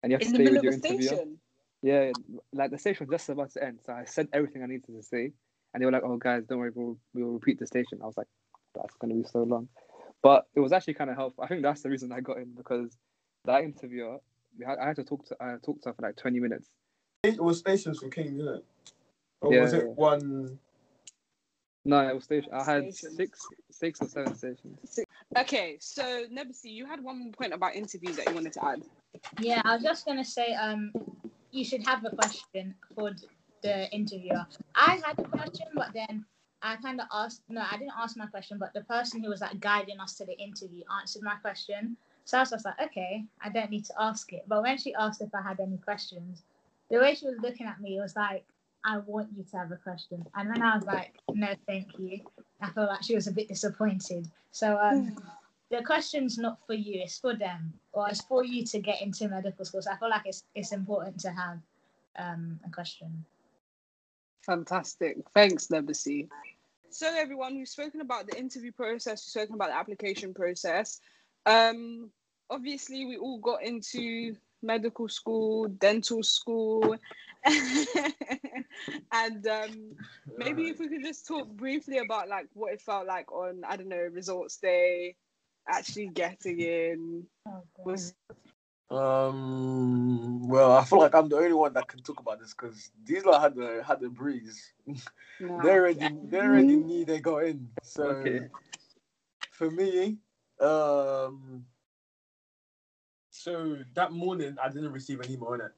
And 0.01 0.11
you 0.11 0.15
have 0.17 0.21
in 0.21 0.29
to 0.29 0.35
stay 0.35 0.43
with 0.51 0.63
your 0.63 0.73
of 0.73 0.81
the 0.81 0.87
interviewer. 0.87 1.07
station 1.15 1.39
Yeah, 1.81 2.11
like 2.53 2.71
the 2.71 2.77
station 2.77 3.05
was 3.07 3.13
just 3.19 3.29
about 3.29 3.51
to 3.51 3.63
end. 3.63 3.79
So 3.85 3.93
I 3.93 4.05
said 4.05 4.27
everything 4.33 4.63
I 4.63 4.67
needed 4.67 4.85
to 4.87 5.03
say. 5.03 5.31
And 5.73 5.81
they 5.81 5.85
were 5.85 5.91
like, 5.91 6.03
oh, 6.03 6.17
guys, 6.17 6.45
don't 6.45 6.59
worry, 6.59 6.71
we'll, 6.73 6.97
we'll 7.13 7.31
repeat 7.33 7.59
the 7.59 7.67
station. 7.67 7.99
I 8.01 8.05
was 8.05 8.15
like, 8.17 8.27
that's 8.73 8.95
going 8.95 9.09
to 9.13 9.21
be 9.21 9.27
so 9.27 9.43
long. 9.43 9.67
But 10.21 10.47
it 10.55 10.61
was 10.61 10.71
actually 10.71 10.93
kind 10.95 11.09
of 11.09 11.17
helpful. 11.17 11.43
I 11.43 11.47
think 11.47 11.61
that's 11.61 11.81
the 11.81 11.89
reason 11.89 12.11
I 12.13 12.21
got 12.21 12.37
in 12.37 12.53
because 12.55 12.97
that 13.43 13.63
interviewer, 13.63 14.19
I 14.65 14.87
had 14.87 14.95
to 14.95 15.03
talk 15.03 15.25
to 15.27 15.35
I 15.39 15.55
talked 15.63 15.83
to 15.83 15.89
her 15.89 15.93
for 15.93 16.01
like 16.01 16.15
20 16.15 16.39
minutes. 16.39 16.69
it 17.23 17.39
was 17.43 17.59
stations 17.59 17.99
for 17.99 18.07
King, 18.09 18.39
isn't 18.39 18.47
it? 18.47 18.65
Or 19.45 19.53
Yeah, 19.53 19.61
was 19.61 19.73
it 19.73 19.85
yeah. 19.85 19.91
one? 19.93 20.59
No, 21.85 21.99
it 22.09 22.15
was 22.15 22.23
station. 22.23 22.49
I 22.51 22.63
had 22.63 22.93
Stations. 22.93 23.15
six, 23.15 23.47
six 23.71 24.01
or 24.01 24.07
seven 24.07 24.35
stations. 24.35 24.99
okay 25.37 25.77
so 25.79 26.03
nebisi 26.31 26.65
you 26.71 26.85
had 26.85 27.03
one 27.03 27.31
point 27.37 27.53
about 27.53 27.75
interviews 27.75 28.15
that 28.15 28.27
you 28.27 28.33
wanted 28.33 28.53
to 28.53 28.63
add 28.65 28.81
yeah 29.41 29.61
i 29.65 29.73
was 29.75 29.83
just 29.83 30.05
going 30.05 30.17
to 30.17 30.23
say 30.23 30.53
um 30.55 30.91
you 31.51 31.63
should 31.65 31.85
have 31.85 32.03
a 32.05 32.09
question 32.15 32.73
for 32.95 33.11
the 33.61 33.91
interviewer 33.91 34.45
i 34.75 34.99
had 35.05 35.17
a 35.19 35.23
question 35.23 35.67
but 35.75 35.89
then 35.93 36.23
i 36.61 36.75
kind 36.77 37.01
of 37.01 37.07
asked 37.11 37.41
no 37.49 37.61
i 37.71 37.77
didn't 37.77 37.93
ask 37.97 38.15
my 38.17 38.25
question 38.27 38.57
but 38.57 38.73
the 38.73 38.81
person 38.95 39.21
who 39.21 39.29
was 39.29 39.41
like 39.41 39.59
guiding 39.59 39.99
us 39.99 40.15
to 40.15 40.25
the 40.25 40.37
interview 40.39 40.83
answered 41.01 41.21
my 41.23 41.35
question 41.35 41.97
so 42.23 42.37
i 42.37 42.41
was 42.41 42.51
just 42.51 42.65
like 42.65 42.79
okay 42.81 43.25
i 43.41 43.49
don't 43.49 43.69
need 43.69 43.83
to 43.85 43.93
ask 43.99 44.31
it 44.31 44.43
but 44.47 44.61
when 44.61 44.77
she 44.77 44.93
asked 44.95 45.21
if 45.21 45.33
i 45.35 45.41
had 45.41 45.59
any 45.59 45.77
questions 45.77 46.43
the 46.89 46.97
way 46.97 47.13
she 47.13 47.25
was 47.25 47.35
looking 47.41 47.67
at 47.67 47.81
me 47.81 47.99
was 47.99 48.15
like 48.15 48.45
i 48.85 48.97
want 48.99 49.27
you 49.35 49.43
to 49.43 49.57
have 49.57 49.71
a 49.71 49.77
question 49.77 50.25
and 50.35 50.49
then 50.49 50.61
i 50.61 50.75
was 50.75 50.85
like 50.85 51.13
no 51.33 51.47
thank 51.67 51.97
you 51.97 52.19
i 52.61 52.69
felt 52.69 52.89
like 52.89 53.03
she 53.03 53.15
was 53.15 53.27
a 53.27 53.31
bit 53.31 53.47
disappointed 53.47 54.29
so 54.51 54.77
um 54.79 55.15
the 55.71 55.83
question's 55.83 56.37
not 56.37 56.59
for 56.65 56.73
you, 56.73 57.01
it's 57.01 57.17
for 57.17 57.35
them, 57.35 57.73
or 57.91 58.07
it's 58.09 58.21
for 58.21 58.43
you 58.43 58.63
to 58.65 58.79
get 58.79 59.01
into 59.01 59.27
medical 59.27 59.65
school. 59.65 59.81
So 59.81 59.91
I 59.91 59.97
feel 59.97 60.09
like 60.09 60.21
it's 60.25 60.43
it's 60.53 60.71
important 60.71 61.19
to 61.21 61.31
have 61.31 61.59
um, 62.17 62.59
a 62.65 62.69
question. 62.69 63.25
Fantastic. 64.45 65.17
Thanks, 65.33 65.67
Nebisi. 65.67 66.27
So, 66.89 67.11
everyone, 67.13 67.57
we've 67.57 67.67
spoken 67.67 68.01
about 68.01 68.27
the 68.27 68.37
interview 68.37 68.71
process, 68.71 69.23
we've 69.25 69.43
spoken 69.43 69.55
about 69.55 69.69
the 69.69 69.75
application 69.75 70.33
process. 70.33 71.01
Um, 71.45 72.09
obviously, 72.49 73.05
we 73.05 73.17
all 73.17 73.39
got 73.39 73.63
into 73.63 74.35
medical 74.65 75.07
school, 75.09 75.67
dental 75.67 76.23
school, 76.23 76.97
and 79.11 79.47
um, 79.47 79.95
maybe 80.37 80.67
if 80.69 80.79
we 80.79 80.89
could 80.89 81.03
just 81.03 81.27
talk 81.27 81.49
briefly 81.49 81.97
about 81.99 82.29
like 82.29 82.47
what 82.53 82.73
it 82.73 82.81
felt 82.81 83.07
like 83.07 83.31
on 83.31 83.63
I 83.67 83.77
don't 83.77 83.89
know 83.89 83.97
results 84.11 84.57
day, 84.57 85.15
actually 85.67 86.07
getting 86.09 86.59
in. 86.61 87.27
Oh, 87.47 87.63
Was 87.85 88.15
Um. 88.89 90.47
Well, 90.47 90.71
I 90.73 90.83
feel 90.83 90.99
like 90.99 91.15
I'm 91.15 91.29
the 91.29 91.37
only 91.37 91.53
one 91.53 91.73
that 91.73 91.87
can 91.87 92.01
talk 92.01 92.19
about 92.19 92.39
this 92.39 92.53
because 92.53 92.91
these 93.03 93.25
lot 93.25 93.41
had 93.41 93.55
the 93.55 93.83
had 93.83 93.99
the 93.99 94.09
breeze. 94.09 94.73
nah. 95.39 95.63
They 95.63 95.71
already 95.71 96.15
they 96.23 96.39
already 96.39 96.75
knew 96.77 97.05
they 97.05 97.19
got 97.19 97.43
in. 97.45 97.69
So 97.81 98.09
Okay. 98.11 98.49
for 99.51 99.69
me, 99.71 100.19
um, 100.59 101.65
so 103.45 103.77
that 103.93 104.11
morning 104.11 104.57
I 104.61 104.69
didn't 104.69 104.91
receive 104.91 105.19
an 105.19 105.31
email 105.31 105.53
in 105.53 105.61
it, 105.61 105.71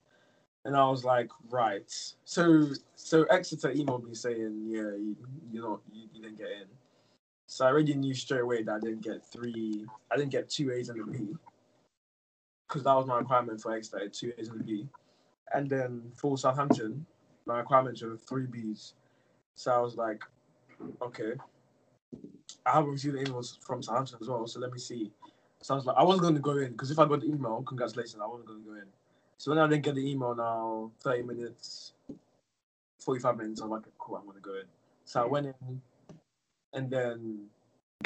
and 0.64 0.74
I 0.74 0.90
was 0.90 1.04
like, 1.04 1.30
right. 1.50 1.92
So 2.24 2.70
so 2.96 3.24
Exeter 3.24 3.74
emailed 3.74 4.06
me 4.06 4.16
saying, 4.16 4.64
yeah, 4.66 4.96
you, 4.96 5.18
you 5.52 5.62
know, 5.62 5.82
you, 5.92 6.08
you 6.14 6.22
didn't 6.22 6.38
get 6.38 6.48
in. 6.48 6.68
So 7.46 7.66
I 7.66 7.70
already 7.70 7.94
knew 7.94 8.14
straight 8.14 8.40
away 8.40 8.64
that 8.64 8.74
I 8.74 8.80
didn't 8.80 9.04
get 9.04 9.26
three. 9.26 9.86
I 10.10 10.16
didn't 10.16 10.32
get 10.32 10.50
two 10.50 10.72
A's 10.72 10.88
and 10.88 11.02
a 11.02 11.06
B, 11.06 11.36
because 12.66 12.84
that 12.84 12.94
was 12.94 13.06
my 13.06 13.18
requirement 13.18 13.60
for 13.60 13.76
Exeter, 13.76 14.08
two 14.08 14.32
A's 14.38 14.48
and 14.48 14.62
a 14.62 14.64
B. 14.64 14.88
And 15.54 15.70
then 15.70 16.04
for 16.16 16.38
Southampton, 16.38 17.06
my 17.46 17.58
requirements 17.58 18.02
were 18.02 18.16
three 18.16 18.46
B's. 18.46 18.94
So 19.56 19.74
I 19.74 19.80
was 19.80 19.98
like, 19.98 20.24
okay. 21.02 21.34
I 22.66 22.72
haven't 22.72 22.92
received 22.92 23.16
the 23.16 23.24
emails 23.26 23.62
from 23.62 23.84
Southampton 23.84 24.20
as 24.22 24.30
well, 24.30 24.48
so 24.48 24.62
let 24.62 24.72
me 24.72 24.80
see. 24.80 25.12
So 25.62 25.74
I 25.74 25.78
was 25.78 25.86
like, 25.86 25.98
I 25.98 26.04
wasn't 26.04 26.22
going 26.22 26.36
to 26.36 26.40
go 26.40 26.58
in 26.58 26.72
because 26.72 26.92
if 26.92 27.00
I 27.00 27.06
got 27.06 27.22
the 27.22 27.28
email, 27.28 27.64
congratulations, 27.64 28.22
I 28.22 28.28
wasn't 28.28 28.48
going 28.48 28.64
to 28.64 28.70
go 28.70 28.76
in. 28.76 28.86
So 29.38 29.52
when 29.52 29.60
I 29.60 29.68
didn't 29.68 29.84
get 29.84 29.96
the 29.96 30.10
email 30.10 30.36
now, 30.36 30.92
30 31.02 31.24
minutes, 31.24 31.94
45 33.00 33.38
minutes, 33.38 33.62
I'm 33.62 33.70
like, 33.70 33.84
cool, 33.98 34.16
I'm 34.18 34.26
going 34.26 34.38
to 34.38 34.42
go 34.42 34.54
in. 34.56 34.66
So 35.06 35.22
I 35.22 35.26
went 35.26 35.48
in, 35.48 35.82
and 36.74 36.90
then, 36.90 37.46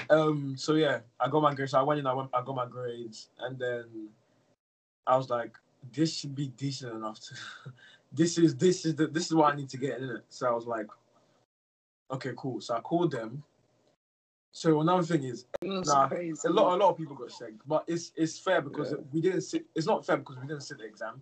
um, 0.10 0.56
so 0.58 0.76
yeah, 0.76 1.00
I 1.20 1.30
got 1.30 1.42
my 1.42 1.54
grades. 1.54 1.72
So 1.72 1.80
I 1.80 1.84
went 1.84 2.00
in, 2.00 2.08
I, 2.08 2.14
went, 2.14 2.30
I 2.34 2.44
got 2.44 2.56
my 2.56 2.68
grades, 2.68 3.30
and 3.40 3.58
then 3.58 4.10
I 5.08 5.18
was 5.18 5.30
like, 5.30 5.58
this 5.94 6.16
should 6.16 6.36
be 6.36 6.48
decent 6.48 6.94
enough 6.94 7.20
to. 7.20 7.36
this 8.12 8.38
is 8.38 8.56
this 8.56 8.86
is 8.86 8.96
the 8.96 9.08
this 9.08 9.26
is 9.26 9.34
what 9.34 9.54
I 9.54 9.56
need 9.56 9.70
to 9.70 9.78
get 9.78 10.00
in 10.00 10.10
it. 10.10 10.24
So 10.30 10.48
I 10.48 10.52
was 10.52 10.66
like, 10.66 10.88
okay, 12.12 12.32
cool. 12.38 12.62
So 12.62 12.76
I 12.76 12.82
called 12.82 13.12
them. 13.12 13.44
So 14.52 14.82
another 14.82 15.04
thing 15.04 15.24
is, 15.24 15.46
Nah, 15.62 16.08
crazy. 16.08 16.48
a 16.48 16.52
lot 16.52 16.76
a 16.76 16.78
lot 16.78 16.90
of 16.92 16.98
people 16.98 17.16
got 17.16 17.32
shagged, 17.32 17.62
but 17.66 17.84
it's 17.88 18.12
it's 18.16 18.38
fair 18.38 18.62
because 18.62 18.92
Yeah. 18.92 18.98
we 19.12 19.22
didn't 19.22 19.42
sit. 19.42 19.66
It's 19.76 19.88
not 19.88 20.06
fair 20.06 20.18
because 20.18 20.38
we 20.38 20.48
didn't 20.48 20.64
sit 20.64 20.78
the 20.78 20.84
exam, 20.86 21.22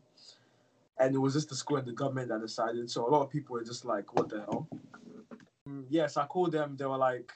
and 0.98 1.14
it 1.14 1.18
was 1.20 1.34
just 1.34 1.50
the 1.50 1.56
school 1.56 1.78
and 1.78 1.88
the 1.88 1.92
government 1.94 2.30
that 2.30 2.42
decided. 2.42 2.90
So 2.90 3.08
a 3.08 3.10
lot 3.10 3.22
of 3.22 3.30
people 3.30 3.54
were 3.54 3.64
just 3.64 3.86
like, 3.86 4.14
"What 4.16 4.30
the 4.30 4.40
hell?" 4.42 4.68
Mm, 5.68 5.86
yes, 5.90 6.18
I 6.18 6.26
called 6.26 6.54
them. 6.54 6.76
They 6.76 6.86
were 6.86 6.98
like, 6.98 7.32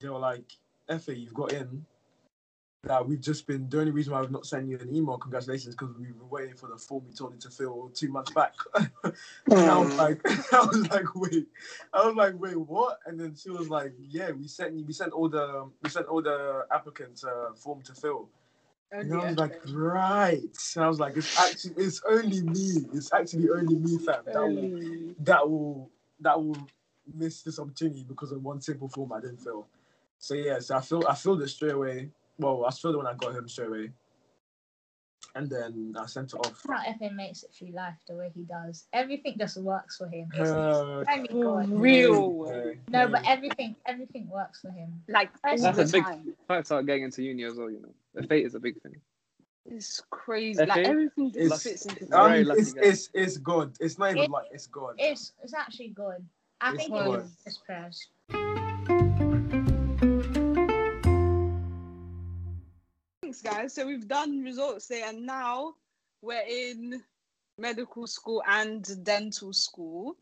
they 0.00 0.08
were 0.08 0.18
like, 0.18 0.50
"Efe, 0.88 1.18
you've 1.20 1.34
got 1.34 1.52
in." 1.52 1.84
That 2.84 3.06
we've 3.06 3.20
just 3.20 3.46
been 3.46 3.68
the 3.68 3.78
only 3.78 3.92
reason 3.92 4.12
why 4.12 4.22
we've 4.22 4.32
not 4.32 4.44
sent 4.44 4.66
you 4.66 4.76
an 4.76 4.92
email, 4.92 5.16
congratulations, 5.16 5.76
because 5.76 5.94
we 5.96 6.10
were 6.10 6.26
waiting 6.26 6.56
for 6.56 6.68
the 6.68 6.76
form 6.76 7.04
we 7.06 7.14
told 7.14 7.32
you 7.32 7.38
to 7.38 7.48
fill 7.48 7.92
two 7.94 8.08
months 8.08 8.32
back. 8.32 8.54
and 9.04 9.14
I 9.46 9.78
was 9.78 9.94
like, 9.94 10.20
I 10.52 10.64
was 10.64 10.88
like, 10.90 11.14
wait, 11.14 11.46
I 11.92 12.04
was 12.04 12.16
like, 12.16 12.34
wait, 12.40 12.56
what? 12.56 12.98
And 13.06 13.20
then 13.20 13.36
she 13.36 13.50
was 13.50 13.68
like, 13.70 13.92
yeah, 14.00 14.32
we 14.32 14.48
sent 14.48 14.74
you, 14.74 14.84
we 14.84 14.92
sent 14.92 15.12
all 15.12 15.28
the, 15.28 15.70
we 15.80 15.90
sent 15.90 16.06
all 16.06 16.20
the 16.20 16.66
applicants 16.72 17.22
uh, 17.22 17.52
form 17.54 17.82
to 17.82 17.94
fill. 17.94 18.28
And 18.90 19.14
I 19.14 19.28
was 19.28 19.36
like, 19.38 19.60
right. 19.68 20.58
And 20.74 20.84
I 20.84 20.88
was 20.88 20.98
like, 20.98 21.16
it's 21.16 21.38
actually, 21.38 21.84
it's 21.84 22.02
only 22.10 22.42
me. 22.42 22.84
It's 22.92 23.12
actually 23.12 23.48
only 23.50 23.76
me, 23.76 23.98
fam. 23.98 24.24
That 24.26 24.42
will, 24.42 25.14
that 25.20 25.48
will, 25.48 25.90
that 26.18 26.42
will 26.42 26.68
miss 27.14 27.42
this 27.42 27.60
opportunity 27.60 28.04
because 28.08 28.32
of 28.32 28.42
one 28.42 28.60
simple 28.60 28.88
form 28.88 29.12
I 29.12 29.20
didn't 29.20 29.38
fill. 29.40 29.68
So 30.18 30.34
yeah, 30.34 30.58
so 30.58 30.76
I 30.76 30.80
feel, 30.80 31.04
I 31.08 31.14
filled 31.14 31.42
it 31.42 31.48
straight 31.48 31.74
away. 31.74 32.10
Well, 32.38 32.64
I 32.66 32.70
saw 32.70 32.92
the 32.92 32.98
one 32.98 33.06
I 33.06 33.14
got 33.14 33.34
him 33.34 33.48
straight 33.48 33.68
away. 33.68 33.90
And 35.34 35.48
then 35.48 35.94
I 35.98 36.04
sent 36.06 36.34
it 36.34 36.36
off. 36.36 36.62
How 36.68 36.76
Efe 36.80 37.14
makes 37.14 37.42
it 37.42 37.52
through 37.54 37.68
life 37.68 37.94
the 38.06 38.14
way 38.16 38.30
he 38.34 38.42
does. 38.42 38.86
Everything 38.92 39.34
just 39.38 39.56
works 39.56 39.96
for 39.96 40.06
him. 40.06 40.28
It's 40.34 40.50
Uh, 40.50 41.04
only 41.10 41.28
God. 41.28 41.70
real. 41.70 42.44
yeah, 42.48 42.72
No, 42.88 43.00
yeah. 43.00 43.06
but 43.06 43.22
everything 43.26 43.74
everything 43.86 44.28
works 44.28 44.60
for 44.60 44.70
him. 44.70 45.02
Like 45.08 45.30
all 45.42 45.56
That's 45.56 45.78
a 45.90 45.92
big- 45.92 46.04
time. 46.04 46.36
I 46.50 46.62
start 46.62 46.84
getting 46.84 47.04
into 47.04 47.22
uni 47.22 47.44
as 47.44 47.54
well, 47.54 47.70
you 47.70 47.80
know. 47.80 47.94
The 48.12 48.24
fate 48.26 48.44
is 48.44 48.54
a 48.54 48.60
big 48.60 48.78
thing. 48.82 49.00
It's 49.64 50.02
crazy. 50.10 50.66
Like 50.66 50.86
everything 50.86 51.32
just 51.32 51.38
It's- 51.46 51.62
fits 51.62 51.86
into 51.86 52.14
Um, 52.20 52.32
it's, 52.58 52.74
it's 52.76 53.08
it's 53.14 53.36
good. 53.38 53.74
It's 53.80 53.96
not 53.98 54.10
even 54.10 54.24
It- 54.24 54.30
like 54.30 54.48
it's 54.52 54.66
good. 54.66 54.96
It's 54.98 55.32
it's 55.42 55.54
actually 55.54 55.90
good. 55.90 56.26
I 56.60 56.70
It's 56.74 56.78
think 56.78 56.92
good. 56.92 57.20
it 57.20 57.24
is 57.24 57.36
just 57.44 57.64
prayers. 57.64 58.08
Thanks, 63.32 63.56
guys. 63.56 63.74
So 63.74 63.86
we've 63.86 64.06
done 64.06 64.42
results 64.42 64.88
day, 64.88 65.04
and 65.06 65.24
now 65.24 65.72
we're 66.20 66.44
in 66.46 67.02
medical 67.56 68.06
school 68.06 68.42
and 68.46 68.86
dental 69.04 69.54
school. 69.54 70.16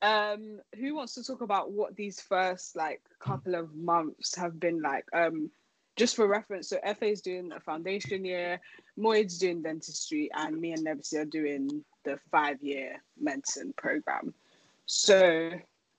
Um, 0.00 0.60
who 0.74 0.94
wants 0.94 1.12
to 1.16 1.22
talk 1.22 1.42
about 1.42 1.72
what 1.72 1.94
these 1.96 2.18
first 2.18 2.74
like 2.74 3.02
couple 3.20 3.56
of 3.56 3.74
months 3.74 4.34
have 4.36 4.58
been 4.58 4.80
like? 4.80 5.04
Um, 5.12 5.50
just 5.96 6.16
for 6.16 6.26
reference, 6.26 6.70
so 6.70 6.78
Efe 6.78 7.12
is 7.12 7.20
doing 7.20 7.52
a 7.52 7.60
foundation 7.60 8.24
year, 8.24 8.58
Moid's 8.96 9.36
doing 9.36 9.60
dentistry, 9.60 10.30
and 10.34 10.58
me 10.58 10.72
and 10.72 10.86
Nebsi 10.86 11.18
are 11.18 11.26
doing 11.26 11.84
the 12.06 12.18
five-year 12.30 13.02
medicine 13.20 13.74
program. 13.76 14.32
So, 14.86 15.50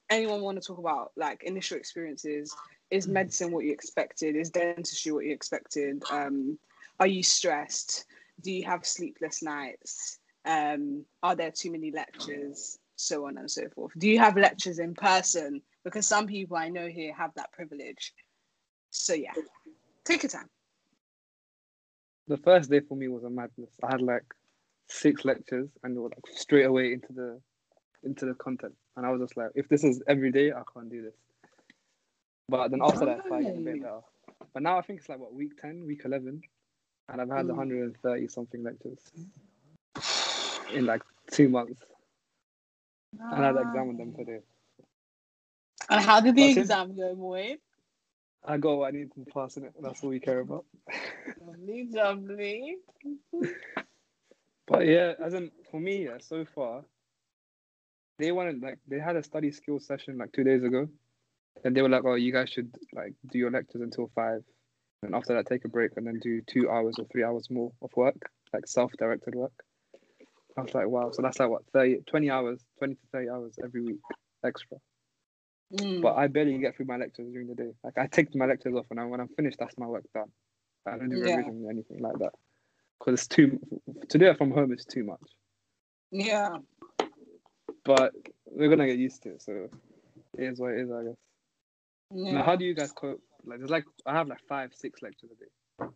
anyone 0.10 0.42
want 0.42 0.60
to 0.60 0.68
talk 0.68 0.80
about 0.80 1.12
like 1.16 1.44
initial 1.44 1.78
experiences? 1.78 2.52
Is 2.90 3.08
medicine 3.08 3.52
what 3.52 3.66
you 3.66 3.72
expected? 3.72 4.36
Is 4.36 4.50
dentistry 4.50 5.12
what 5.12 5.26
you 5.26 5.34
expected? 5.34 6.04
Um, 6.12 6.58
are 7.00 7.08
you 7.08 7.24
stressed? 7.24 8.06
Do 8.42 8.52
you 8.52 8.66
have 8.66 8.86
sleepless 8.86 9.44
nights? 9.44 10.20
Um, 10.46 11.06
are 11.22 11.36
there 11.36 11.52
too 11.52 11.72
many 11.72 11.92
lectures? 11.92 12.80
So 12.96 13.28
on 13.28 13.38
and 13.38 13.52
so 13.52 13.70
forth. 13.76 13.92
Do 13.98 14.10
you 14.10 14.18
have 14.20 14.38
lectures 14.38 14.80
in 14.80 14.96
person? 14.96 15.62
Because 15.84 16.08
some 16.08 16.26
people 16.26 16.58
I 16.58 16.70
know 16.70 16.88
here 16.88 17.14
have 17.14 17.32
that 17.36 17.52
privilege. 17.52 18.14
So 18.90 19.14
yeah, 19.14 19.34
take 20.04 20.24
your 20.24 20.32
time. 20.32 20.50
The 22.28 22.38
first 22.38 22.72
day 22.72 22.80
for 22.80 22.96
me 22.96 23.08
was 23.08 23.24
a 23.24 23.30
madness. 23.30 23.70
I 23.84 23.92
had 23.92 24.02
like 24.02 24.24
six 24.90 25.26
lectures 25.26 25.70
and 25.84 25.96
they 25.96 26.00
were 26.00 26.10
like 26.10 26.26
straight 26.36 26.66
away 26.66 26.94
into 26.94 27.14
the 27.14 27.40
into 28.04 28.26
the 28.26 28.34
content. 28.34 28.74
And 28.96 29.06
I 29.06 29.12
was 29.12 29.22
just 29.22 29.38
like, 29.38 29.52
if 29.56 29.70
this 29.70 29.84
is 29.84 30.02
every 30.08 30.32
day, 30.32 30.52
I 30.52 30.62
can't 30.74 30.90
do 30.90 31.02
this. 31.02 31.14
But 32.50 32.72
then 32.72 32.82
after 32.82 33.06
that, 33.06 33.20
it 33.20 33.26
started 33.26 33.46
getting 33.46 33.62
a 33.62 33.72
bit 33.72 33.82
better. 33.82 34.00
But 34.54 34.64
now 34.64 34.78
I 34.78 34.82
think 34.82 35.00
it's 35.00 35.10
like 35.10 35.20
what 35.20 35.34
week 35.34 35.58
ten, 35.62 35.86
week 35.86 36.04
eleven, 36.06 36.42
and 37.10 37.22
I've 37.22 37.30
had 37.30 37.46
Mm. 37.46 37.58
130 37.58 38.28
something 38.28 38.64
lectures 38.64 39.00
in 40.74 40.86
like 40.86 41.02
two 41.32 41.50
months. 41.50 41.82
And 43.20 43.44
I 43.44 43.48
had 43.48 43.56
an 43.56 43.68
exam 43.68 43.90
on 43.90 43.98
them 43.98 44.14
today. 44.14 44.40
And 45.90 46.04
how 46.04 46.20
did 46.22 46.36
the 46.36 46.46
it. 46.46 46.58
exam 46.58 46.96
go, 46.96 47.16
Moid? 47.16 47.60
I 48.46 48.58
got 48.58 48.78
what 48.78 48.88
I 48.88 48.92
need 48.92 49.12
to 49.16 49.26
pass 49.34 49.58
in 49.58 49.66
it. 49.66 49.74
That's 49.82 50.04
all 50.04 50.10
we 50.10 50.20
care 50.20 50.40
about. 50.40 50.66
Lovely, 51.42 51.88
lovely. 51.92 52.76
But 54.68 54.86
yeah, 54.86 55.14
as 55.24 55.34
in 55.34 55.50
for 55.72 55.80
me, 55.80 56.04
yeah, 56.06 56.18
so 56.20 56.44
far, 56.44 56.84
they 58.20 58.34
wanted 58.34 58.62
like 58.62 58.80
they 58.88 59.00
had 59.00 59.16
a 59.16 59.24
study 59.24 59.50
skills 59.52 59.86
session 59.86 60.18
like 60.18 60.34
two 60.34 60.44
days 60.44 60.62
ago, 60.62 60.90
and 61.64 61.76
they 61.76 61.82
were 61.82 61.90
like, 61.90 62.04
"Oh, 62.06 62.16
you 62.16 62.32
guys 62.32 62.50
should 62.50 62.74
like 62.94 63.14
do 63.32 63.38
your 63.40 63.52
lectures 63.52 63.82
until 63.82 64.10
five, 64.16 64.44
and 65.04 65.16
after 65.16 65.34
that 65.36 65.46
take 65.48 65.66
a 65.66 65.70
break 65.70 65.92
and 65.98 66.06
then 66.08 66.20
do 66.22 66.42
two 66.42 66.70
hours 66.70 66.96
or 67.00 67.06
three 67.12 67.24
hours 67.24 67.50
more 67.50 67.72
of 67.82 67.92
work, 67.96 68.30
like 68.54 68.68
self-directed 68.68 69.36
work." 69.36 69.54
I 70.58 70.62
was 70.62 70.74
like, 70.74 70.88
"Wow!" 70.88 71.12
So 71.12 71.22
that's 71.22 71.40
like 71.40 71.50
what 71.50 71.64
30, 71.74 72.02
20 72.08 72.30
hours, 72.30 72.66
twenty 72.78 72.96
to 72.96 73.02
thirty 73.12 73.30
hours 73.30 73.58
every 73.64 73.82
week 73.82 74.00
extra. 74.46 74.78
Mm. 75.74 76.02
But 76.02 76.16
I 76.16 76.28
barely 76.28 76.58
get 76.60 76.76
through 76.78 76.86
my 76.86 76.98
lectures 76.98 77.30
during 77.32 77.48
the 77.48 77.56
day. 77.56 77.72
Like 77.84 77.98
I 77.98 78.08
take 78.08 78.34
my 78.36 78.46
lectures 78.46 78.74
off, 78.76 78.86
and 78.90 79.00
I, 79.00 79.06
when 79.06 79.20
I'm 79.20 79.28
finished, 79.30 79.58
that's 79.60 79.78
my 79.78 79.86
work 79.86 80.06
done. 80.14 80.32
I 80.86 80.98
don't 80.98 81.10
do 81.10 81.18
Yeah. 81.18 81.36
revision 81.36 81.64
or 81.66 81.70
anything 81.72 82.00
like 82.00 82.18
that 82.20 82.32
because 83.00 83.16
it's 83.16 83.28
too 83.28 83.60
to 84.10 84.18
do 84.18 84.28
it 84.30 84.38
from 84.38 84.52
home 84.52 84.72
is 84.72 84.86
too 84.86 85.04
much. 85.04 85.22
yeah. 86.12 86.58
but 87.84 88.14
we're 88.46 88.70
gonna 88.70 88.88
get 88.88 88.98
used 88.98 89.24
to 89.24 89.30
it. 89.32 89.42
So 89.42 89.68
it 90.38 90.44
is 90.44 90.60
what 90.60 90.72
it 90.72 90.80
is, 90.82 90.92
I 90.92 91.04
guess. 91.04 91.16
Now, 92.12 92.32
Yeah. 92.32 92.44
how 92.44 92.56
do 92.56 92.66
you 92.66 92.74
guys 92.74 92.92
cope? 92.92 93.22
Like, 93.44 93.60
there's 93.60 93.70
like 93.70 93.86
I 94.06 94.14
have 94.14 94.28
like 94.28 94.42
five, 94.48 94.74
six 94.74 95.02
lectures 95.02 95.32
a 95.32 95.36
day. 95.36 95.92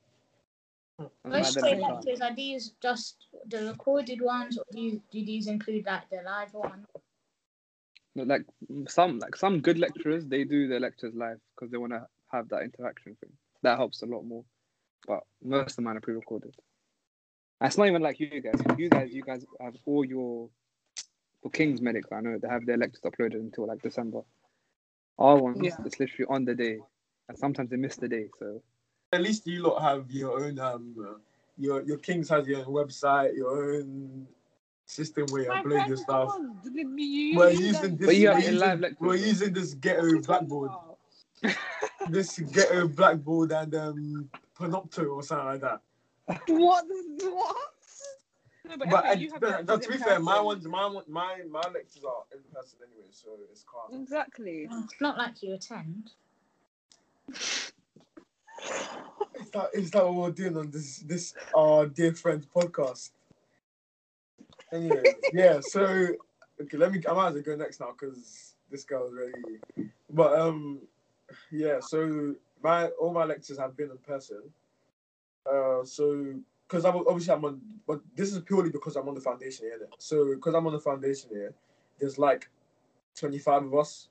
Most 1.25 1.55
then 1.55 1.63
state 1.63 1.73
I'm 1.75 1.79
done. 1.79 1.95
lectures 1.95 2.21
are 2.21 2.35
these 2.35 2.73
just 2.81 3.25
the 3.47 3.65
recorded 3.67 4.21
ones, 4.21 4.57
or 4.57 4.65
do, 4.71 4.79
you, 4.79 5.01
do 5.11 5.25
these 5.25 5.47
include 5.47 5.85
like 5.85 6.09
the 6.09 6.21
live 6.23 6.53
one? 6.53 6.85
But, 8.15 8.27
like 8.27 8.45
some, 8.87 9.19
like 9.19 9.35
some 9.35 9.61
good 9.61 9.79
lecturers, 9.79 10.25
they 10.25 10.43
do 10.43 10.67
their 10.67 10.79
lectures 10.81 11.15
live 11.15 11.39
because 11.55 11.71
they 11.71 11.77
want 11.77 11.93
to 11.93 12.05
have 12.31 12.49
that 12.49 12.61
interaction 12.63 13.15
thing. 13.15 13.31
That 13.63 13.77
helps 13.77 14.01
a 14.01 14.05
lot 14.05 14.23
more. 14.23 14.43
but 15.07 15.21
most 15.41 15.77
of 15.77 15.83
mine 15.83 15.97
are 15.97 16.01
pre-recorded. 16.01 16.53
And 17.61 17.67
It's 17.67 17.77
not 17.77 17.87
even 17.87 18.01
like 18.01 18.19
you 18.19 18.41
guys. 18.41 18.61
You 18.77 18.89
guys, 18.89 19.13
you 19.13 19.23
guys 19.23 19.45
have 19.59 19.75
all 19.85 20.03
your 20.05 20.49
for 21.41 21.49
King's 21.49 21.81
Medical. 21.81 22.15
I 22.17 22.21
know 22.21 22.37
they 22.37 22.47
have 22.49 22.65
their 22.65 22.77
lectures 22.77 23.01
uploaded 23.05 23.35
until 23.35 23.65
like 23.67 23.81
December. 23.81 24.21
Our 25.21 25.37
ones, 25.37 25.59
Yeah. 25.61 25.75
it's 25.85 25.99
literally 25.99 26.25
on 26.29 26.45
the 26.45 26.55
day, 26.55 26.79
and 27.29 27.37
sometimes 27.37 27.69
they 27.69 27.77
miss 27.77 27.95
the 27.95 28.07
day. 28.07 28.29
So 28.39 28.61
At 29.13 29.21
least 29.21 29.45
you 29.45 29.61
lot 29.63 29.79
have 29.81 30.09
your 30.09 30.43
own 30.43 30.57
um, 30.57 30.95
your 31.57 31.83
your 31.83 31.97
Kings 31.97 32.27
has 32.29 32.47
your 32.47 32.59
own 32.65 32.73
website, 32.73 33.35
your 33.35 33.51
own 33.75 34.27
system 34.87 35.27
where 35.31 35.43
you 35.43 35.49
My 35.49 35.61
upload 35.61 35.87
your 35.87 35.97
stuff. 35.97 36.29
come 36.31 36.47
on, 36.47 36.59
did 36.63 36.75
it 36.75 36.95
be 36.95 37.03
you- 37.03 37.37
We're 37.37 37.51
using 37.51 37.97
this. 37.97 38.07
But 38.07 38.15
you 38.15 38.27
have 38.29 38.37
we're 38.37 38.49
using, 38.51 38.59
live 38.59 38.95
we're 38.99 39.15
using 39.15 39.53
this 39.53 39.73
ghetto 39.75 40.21
blackboard, 40.21 40.71
this 42.09 42.39
ghetto 42.39 42.87
blackboard 42.87 43.51
and 43.51 43.75
um 43.75 44.29
panopto 44.59 45.15
or 45.17 45.21
something 45.23 45.45
like 45.45 45.61
that. 45.61 45.81
What? 46.47 46.85
What? 47.19 47.70
No, 48.67 48.77
but, 48.77 48.89
But 48.89 49.05
Elliot, 49.05 49.17
uh, 49.17 49.19
you 49.19 49.31
have 49.31 49.41
no, 49.41 49.73
lectures 49.73 49.87
to 49.87 49.91
be 49.91 49.97
fair, 49.97 50.19
my 50.19 50.39
ones, 50.39 50.67
my 50.67 51.01
my 51.07 51.37
my 51.49 51.61
lectures 51.73 52.03
are 52.03 52.23
in 52.31 52.39
person 52.53 52.77
anyway, 52.85 53.07
so 53.09 53.29
it's 53.51 53.63
calm. 53.63 54.01
Exactly. 54.01 54.67
It's 54.69 55.01
not 55.01 55.17
like 55.17 55.41
you 55.41 55.55
attend. 55.55 56.11
Is 57.29 57.71
that 59.53 59.69
is 59.73 59.91
that 59.91 60.05
what 60.05 60.13
we're 60.13 60.31
doing 60.31 60.57
on 60.57 60.69
this 60.69 60.99
this 60.99 61.33
our 61.55 61.87
dear 61.87 62.13
friends 62.13 62.45
podcast? 62.45 63.09
Anyway, 64.71 65.03
yeah. 65.33 65.59
So 65.61 66.09
okay, 66.61 66.77
let 66.77 66.91
me. 66.91 67.01
I 67.09 67.13
might 67.13 67.29
as 67.29 67.33
well 67.33 67.43
go 67.43 67.55
next 67.55 67.79
now 67.79 67.95
because 67.99 68.53
this 68.69 68.83
girl's 68.83 69.13
ready. 69.13 69.91
But 70.09 70.39
um, 70.39 70.81
yeah. 71.51 71.79
So 71.79 72.35
my 72.63 72.87
all 72.99 73.11
my 73.11 73.25
lectures 73.25 73.57
have 73.57 73.75
been 73.75 73.89
in 73.89 73.97
person. 73.97 74.41
Uh, 75.51 75.83
so 75.83 76.35
because 76.71 76.85
I'm 76.85 76.95
obviously 76.95 77.33
I'm 77.33 77.43
on, 77.43 77.61
but 77.85 77.99
this 78.15 78.31
is 78.31 78.39
purely 78.39 78.69
because 78.69 78.95
I'm 78.95 79.07
on 79.09 79.15
the 79.15 79.19
foundation 79.19 79.65
here. 79.65 79.89
So 79.97 80.33
because 80.33 80.55
I'm 80.55 80.65
on 80.65 80.71
the 80.71 80.79
foundation 80.79 81.29
here, 81.29 81.53
there's 81.99 82.17
like 82.17 82.49
25 83.15 83.65
of 83.65 83.75
us. 83.75 84.07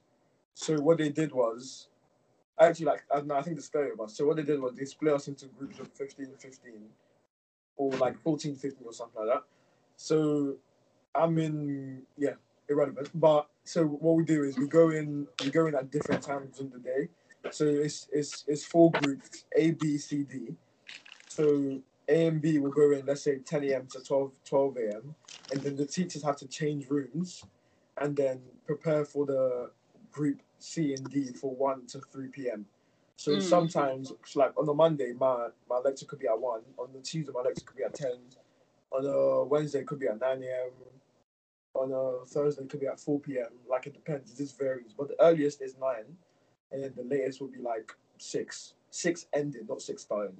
So 0.52 0.78
what 0.78 0.98
they 0.98 1.08
did 1.08 1.32
was 1.32 1.88
actually 2.60 2.86
like 2.86 3.04
I, 3.14 3.22
I 3.34 3.40
think 3.40 3.56
the 3.56 3.62
story 3.62 3.90
of 3.92 4.00
us. 4.02 4.14
So 4.14 4.26
what 4.26 4.36
they 4.36 4.42
did 4.42 4.60
was 4.60 4.74
they 4.74 4.84
split 4.84 5.14
us 5.14 5.26
into 5.28 5.46
groups 5.46 5.78
of 5.78 5.90
15, 5.92 6.34
15, 6.38 6.72
or 7.78 7.92
like 7.92 8.20
14, 8.20 8.54
15 8.54 8.86
or 8.86 8.92
something 8.92 9.24
like 9.24 9.36
that. 9.36 9.44
So 9.96 10.56
I'm 11.14 11.38
in 11.38 12.02
yeah, 12.18 12.34
irrelevant. 12.68 13.08
But 13.14 13.48
so 13.64 13.86
what 13.86 14.16
we 14.16 14.24
do 14.24 14.42
is 14.44 14.58
we 14.58 14.66
go 14.66 14.90
in 14.90 15.26
we 15.42 15.50
go 15.50 15.66
in 15.66 15.74
at 15.74 15.90
different 15.90 16.22
times 16.22 16.60
in 16.60 16.68
the 16.68 16.78
day. 16.78 17.08
So 17.52 17.64
it's 17.64 18.06
it's 18.12 18.44
it's 18.46 18.66
four 18.66 18.90
groups 18.90 19.46
A, 19.56 19.70
B, 19.70 19.96
C, 19.96 20.24
D. 20.24 20.56
So 21.26 21.80
A 22.08 22.26
and 22.26 22.40
B 22.42 22.58
will 22.58 22.70
go 22.70 22.90
in, 22.92 23.06
let's 23.06 23.22
say 23.22 23.38
10 23.38 23.64
a.m. 23.64 23.86
to 23.88 24.00
12, 24.02 24.32
12 24.44 24.76
a.m. 24.78 25.14
And 25.50 25.62
then 25.62 25.76
the 25.76 25.86
teachers 25.86 26.22
have 26.22 26.36
to 26.36 26.48
change 26.48 26.88
rooms 26.90 27.44
and 27.96 28.16
then 28.16 28.40
prepare 28.66 29.04
for 29.04 29.26
the 29.26 29.70
group 30.12 30.42
C 30.58 30.94
and 30.94 31.08
D 31.10 31.32
for 31.32 31.54
1 31.54 31.86
to 31.88 32.00
3 32.00 32.28
p.m. 32.28 32.66
So 33.16 33.32
Mm. 33.32 33.42
sometimes, 33.42 34.12
like 34.34 34.52
on 34.58 34.68
a 34.68 34.74
Monday, 34.74 35.12
my, 35.12 35.48
my 35.68 35.78
lecture 35.78 36.06
could 36.06 36.18
be 36.18 36.26
at 36.28 36.40
1. 36.40 36.62
On 36.78 36.88
the 36.92 37.00
Tuesday, 37.00 37.32
my 37.34 37.42
lecture 37.42 37.64
could 37.64 37.76
be 37.76 37.84
at 37.84 37.94
10. 37.94 38.12
On 38.92 39.06
a 39.06 39.44
Wednesday, 39.44 39.80
it 39.80 39.86
could 39.86 40.00
be 40.00 40.08
at 40.08 40.20
9 40.20 40.42
a.m. 40.42 40.70
On 41.74 41.92
a 41.92 42.26
Thursday, 42.26 42.62
it 42.64 42.70
could 42.70 42.80
be 42.80 42.86
at 42.88 42.98
4 43.00 43.20
p.m. 43.20 43.48
Like 43.68 43.86
it 43.86 43.94
depends, 43.94 44.32
it 44.32 44.36
just 44.38 44.58
varies. 44.58 44.92
But 44.96 45.08
the 45.08 45.20
earliest 45.22 45.62
is 45.62 45.76
9, 45.78 45.90
and 46.72 46.82
then 46.82 46.92
the 46.96 47.04
latest 47.04 47.40
will 47.40 47.48
be 47.48 47.60
like 47.60 47.92
6. 48.18 48.74
6 48.90 49.26
ending, 49.32 49.66
not 49.68 49.82
6 49.82 50.02
starting. 50.02 50.36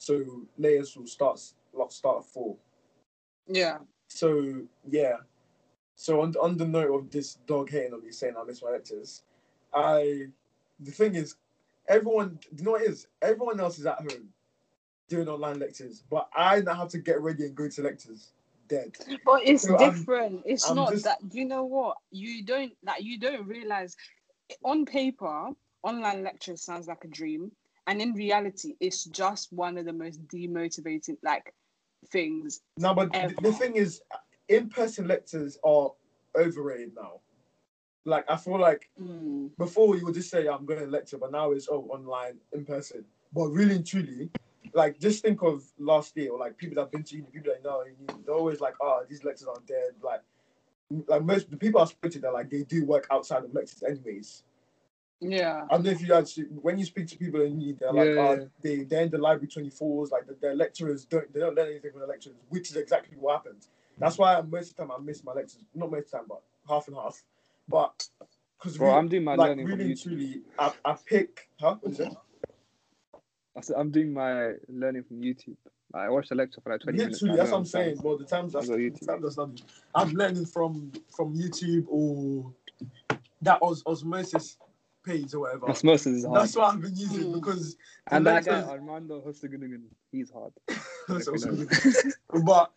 So 0.00 0.24
latest 0.56 0.96
will 0.96 1.06
start, 1.06 1.38
like, 1.74 1.92
start 1.92 2.20
at 2.20 2.24
4. 2.24 2.56
Yeah. 3.46 3.78
So 4.08 4.62
yeah. 4.88 5.16
So 5.94 6.22
on 6.22 6.34
on 6.40 6.56
the 6.56 6.66
note 6.66 6.94
of 6.98 7.10
this 7.10 7.34
dog 7.46 7.70
hating 7.70 7.92
on 7.92 8.02
me 8.02 8.10
saying 8.10 8.34
I 8.38 8.42
miss 8.44 8.62
my 8.62 8.70
lectures, 8.70 9.22
I 9.74 10.28
the 10.80 10.90
thing 10.90 11.14
is, 11.14 11.36
everyone 11.86 12.38
you 12.56 12.64
know 12.64 12.72
what 12.72 12.82
it 12.82 12.90
is? 12.90 13.06
Everyone 13.20 13.60
else 13.60 13.78
is 13.78 13.84
at 13.86 13.98
home 13.98 14.28
doing 15.08 15.28
online 15.28 15.58
lectures, 15.58 16.02
but 16.10 16.28
I 16.34 16.60
now 16.60 16.74
have 16.76 16.88
to 16.90 16.98
get 16.98 17.20
ready 17.20 17.44
and 17.44 17.54
go 17.54 17.68
to 17.68 17.82
lectures. 17.82 18.32
Dead. 18.68 18.96
But 19.26 19.42
it's 19.46 19.64
So 19.64 19.76
I'm- 19.76 19.92
different. 19.94 20.42
it's 20.46 20.68
I'm 20.70 20.76
not 20.76 20.92
just- 20.92 21.04
that. 21.04 21.18
You 21.32 21.44
know 21.44 21.64
what? 21.64 21.98
You 22.10 22.42
don't 22.44 22.72
like. 22.82 23.02
You 23.02 23.18
don't 23.18 23.46
realize. 23.46 23.96
On 24.64 24.86
paper, 24.86 25.48
online 25.82 26.22
lectures 26.24 26.62
sounds 26.62 26.86
like 26.88 27.04
a 27.04 27.08
dream, 27.08 27.52
and 27.90 28.00
in 28.00 28.12
reality, 28.12 28.76
it's 28.78 29.04
just 29.04 29.52
one 29.52 29.76
of 29.76 29.84
the 29.84 29.92
most 29.92 30.24
demotivating 30.28 31.16
like 31.24 31.52
things. 32.12 32.60
No, 32.78 32.94
but 32.94 33.12
th- 33.12 33.34
the 33.42 33.50
thing 33.52 33.74
is, 33.74 34.00
in-person 34.48 35.08
lectures 35.08 35.58
are 35.64 35.90
overrated 36.38 36.92
now. 36.94 37.14
Like 38.04 38.30
I 38.30 38.36
feel 38.36 38.60
like 38.60 38.88
Mm. 39.02 39.50
before 39.58 39.96
you 39.96 40.04
would 40.04 40.14
just 40.14 40.30
say 40.30 40.46
I'm 40.46 40.66
going 40.66 40.78
to 40.78 40.86
lecture, 40.86 41.18
but 41.18 41.32
now 41.32 41.50
it's 41.50 41.68
oh 41.68 41.84
online 41.90 42.38
in 42.52 42.64
person. 42.64 43.04
But 43.32 43.48
really 43.48 43.74
and 43.74 43.84
truly, 43.86 44.30
like 44.72 45.00
just 45.00 45.22
think 45.24 45.42
of 45.42 45.64
last 45.76 46.16
year, 46.16 46.30
or 46.30 46.38
like 46.38 46.56
people 46.56 46.76
that 46.76 46.82
have 46.82 46.92
been 46.92 47.02
to 47.02 47.16
uni, 47.16 47.26
people 47.32 47.52
that 47.52 47.64
know, 47.64 47.82
uni, 47.82 48.22
they're 48.24 48.36
always 48.36 48.60
like, 48.60 48.74
oh, 48.80 49.02
these 49.08 49.24
lectures 49.24 49.48
are 49.48 49.62
dead. 49.66 49.94
Like, 50.00 50.22
like 51.08 51.24
most 51.24 51.50
the 51.50 51.56
people 51.56 51.80
I 51.80 51.86
spoke 51.86 52.12
to, 52.12 52.20
they're 52.20 52.32
like 52.32 52.50
they 52.50 52.62
do 52.62 52.84
work 52.84 53.08
outside 53.10 53.42
of 53.42 53.52
lectures 53.52 53.82
anyways. 53.82 54.44
Yeah. 55.20 55.66
I 55.70 55.74
don't 55.74 55.84
know 55.84 55.90
if 55.90 56.00
you 56.00 56.14
actually 56.14 56.44
when 56.44 56.78
you 56.78 56.84
speak 56.86 57.06
to 57.08 57.18
people 57.18 57.42
in 57.42 57.60
uni, 57.60 57.76
they're 57.78 57.92
like, 57.92 58.08
Yeah, 58.08 58.14
oh, 58.18 58.32
yeah. 58.34 58.44
they 58.62 58.84
they're 58.84 59.02
in 59.02 59.10
the 59.10 59.18
library 59.18 59.48
twenty 59.48 59.70
fours, 59.70 60.10
like 60.10 60.26
the, 60.26 60.34
their 60.40 60.54
lecturers 60.54 61.04
don't 61.04 61.32
they 61.32 61.40
don't 61.40 61.54
learn 61.54 61.68
anything 61.68 61.92
from 61.92 62.00
the 62.00 62.06
lecturers, 62.06 62.36
which 62.48 62.70
is 62.70 62.76
exactly 62.76 63.16
what 63.18 63.36
happens. 63.36 63.68
That's 63.98 64.16
why 64.16 64.40
most 64.40 64.70
of 64.70 64.76
the 64.76 64.82
time 64.82 64.92
I 64.92 64.98
miss 65.02 65.22
my 65.22 65.32
lectures, 65.32 65.62
not 65.74 65.90
most 65.90 66.06
of 66.06 66.10
the 66.10 66.16
time, 66.18 66.26
but 66.28 66.42
half 66.66 66.88
and 66.88 66.96
half. 66.96 67.22
But 67.68 68.08
because 68.58 68.78
Bro, 68.78 68.94
I'm 68.94 69.08
doing 69.08 69.24
my 69.24 69.34
like 69.34 69.48
learning 69.50 69.66
really 69.66 69.94
truly, 69.94 70.40
I, 70.58 70.72
I 70.84 70.96
pick 71.06 71.48
huh? 71.60 71.76
What 71.80 71.92
is 71.92 72.00
it? 72.00 72.12
I 73.56 73.60
said 73.60 73.76
I'm 73.78 73.90
doing 73.90 74.14
my 74.14 74.54
learning 74.68 75.02
from 75.04 75.20
YouTube. 75.20 75.56
I 75.92 76.08
watched 76.08 76.30
a 76.30 76.34
lecture 76.34 76.60
for 76.62 76.70
like 76.72 76.80
20 76.80 76.96
minutes. 76.98 77.20
Literally, 77.20 77.40
I 77.40 77.42
that's 77.42 77.52
what 77.52 77.58
I'm 77.58 77.64
saying. 77.66 77.96
fine. 77.96 78.04
Well, 78.04 78.16
the 78.16 78.24
times 78.24 78.52
that's 78.54 78.68
the 78.68 78.74
YouTube. 78.76 79.06
times 79.06 79.26
I 79.26 79.30
studied, 79.30 79.62
I'm 79.94 80.12
learning 80.12 80.46
from 80.46 80.92
from 81.14 81.34
YouTube 81.36 81.84
or 81.88 82.54
that 83.42 83.58
os- 83.60 83.82
osmosis 83.86 84.56
page 85.04 85.34
or 85.34 85.40
whatever. 85.40 85.70
Osmosis 85.70 86.06
is 86.18 86.24
hard. 86.24 86.40
That's 86.40 86.56
what 86.56 86.74
I've 86.74 86.80
been 86.80 86.96
using 86.96 87.24
Mm. 87.28 87.34
because 87.34 87.76
and 88.08 88.26
that 88.26 88.44
guy, 88.44 88.56
lectures- 88.56 88.70
Armando 88.70 89.20
Hasudungan, 89.26 89.82
he's 90.12 90.30
hard. 90.30 90.52
That's 91.08 91.26
If 91.26 91.26
you 91.26 91.32
also 91.32 91.50
know. 91.52 91.64
good. 91.64 92.44
but 92.44 92.72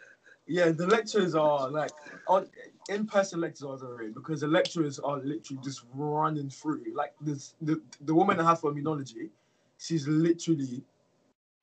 yeah, 0.48 0.70
the 0.72 0.88
lectures 0.88 1.36
are 1.36 1.70
like 1.70 1.92
on 2.28 2.48
in-person 2.90 3.40
lectures 3.40 3.64
are 3.64 3.74
overrated 3.74 4.14
because 4.16 4.42
the 4.42 4.48
lecturers 4.48 5.00
are 5.00 5.18
literally 5.18 5.62
just 5.64 5.84
running 5.94 6.50
through. 6.50 6.84
Like 6.94 7.14
this, 7.22 7.56
the 7.62 7.82
the 8.02 8.14
woman 8.14 8.40
I 8.40 8.44
have 8.50 8.60
for 8.60 8.72
immunology, 8.74 9.30
she's 9.78 10.08
literally 10.08 10.84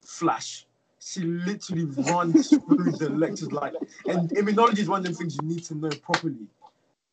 flash. 0.03 0.67
She 1.03 1.21
literally 1.23 1.85
runs 1.87 2.49
through 2.51 2.93
the 2.93 3.09
lectures 3.11 3.53
like, 3.53 3.73
and 4.07 4.29
immunology 4.31 4.81
is 4.81 4.89
one 4.89 5.01
of 5.01 5.07
the 5.07 5.15
things 5.15 5.37
you 5.41 5.49
need 5.49 5.65
to 5.65 5.75
know 5.75 5.89
properly. 6.03 6.47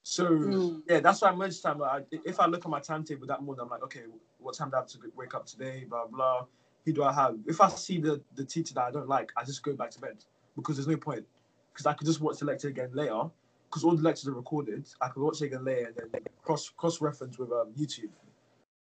So 0.10 0.26
Mm. 0.30 0.84
yeah, 0.88 1.02
that's 1.02 1.22
why 1.22 1.32
most 1.32 1.62
time 1.62 1.84
I, 1.84 2.02
if 2.12 2.40
I 2.40 2.46
look 2.46 2.64
at 2.64 2.72
my 2.72 2.80
timetable 2.80 3.28
that 3.28 3.44
morning, 3.44 3.62
I'm 3.62 3.70
like, 3.70 3.84
okay, 3.84 4.04
what 4.38 4.56
time 4.56 4.70
do 4.70 4.78
I 4.78 4.80
have 4.80 4.88
to 4.88 5.00
wake 5.18 5.36
up 5.36 5.46
today? 5.46 5.84
Blah 5.84 6.08
blah. 6.08 6.46
Who 6.86 6.94
do 6.94 7.04
I 7.04 7.12
have? 7.12 7.38
If 7.46 7.60
I 7.60 7.68
see 7.72 8.00
the 8.00 8.22
the 8.36 8.46
teacher 8.46 8.74
that 8.76 8.86
I 8.86 8.92
don't 8.92 9.10
like, 9.10 9.34
I 9.36 9.44
just 9.44 9.62
go 9.64 9.74
back 9.74 9.92
to 9.92 10.00
bed 10.00 10.24
because 10.56 10.78
there's 10.78 10.88
no 10.88 10.96
point. 10.96 11.26
Because 11.74 11.88
I 11.88 11.92
could 11.94 12.08
just 12.08 12.22
watch 12.22 12.40
the 12.40 12.46
lecture 12.46 12.70
again 12.70 12.92
later. 12.94 13.24
Because 13.70 13.84
all 13.84 13.98
the 13.98 14.02
lectures 14.02 14.30
are 14.30 14.34
recorded, 14.34 14.88
I 15.02 15.10
could 15.10 15.22
watch 15.22 15.42
it 15.42 15.48
again 15.48 15.66
later 15.66 15.88
and 15.88 16.10
then 16.14 16.22
cross 16.42 16.70
cross 16.70 17.02
reference 17.02 17.38
with 17.38 17.52
um, 17.52 17.74
YouTube. 17.78 18.12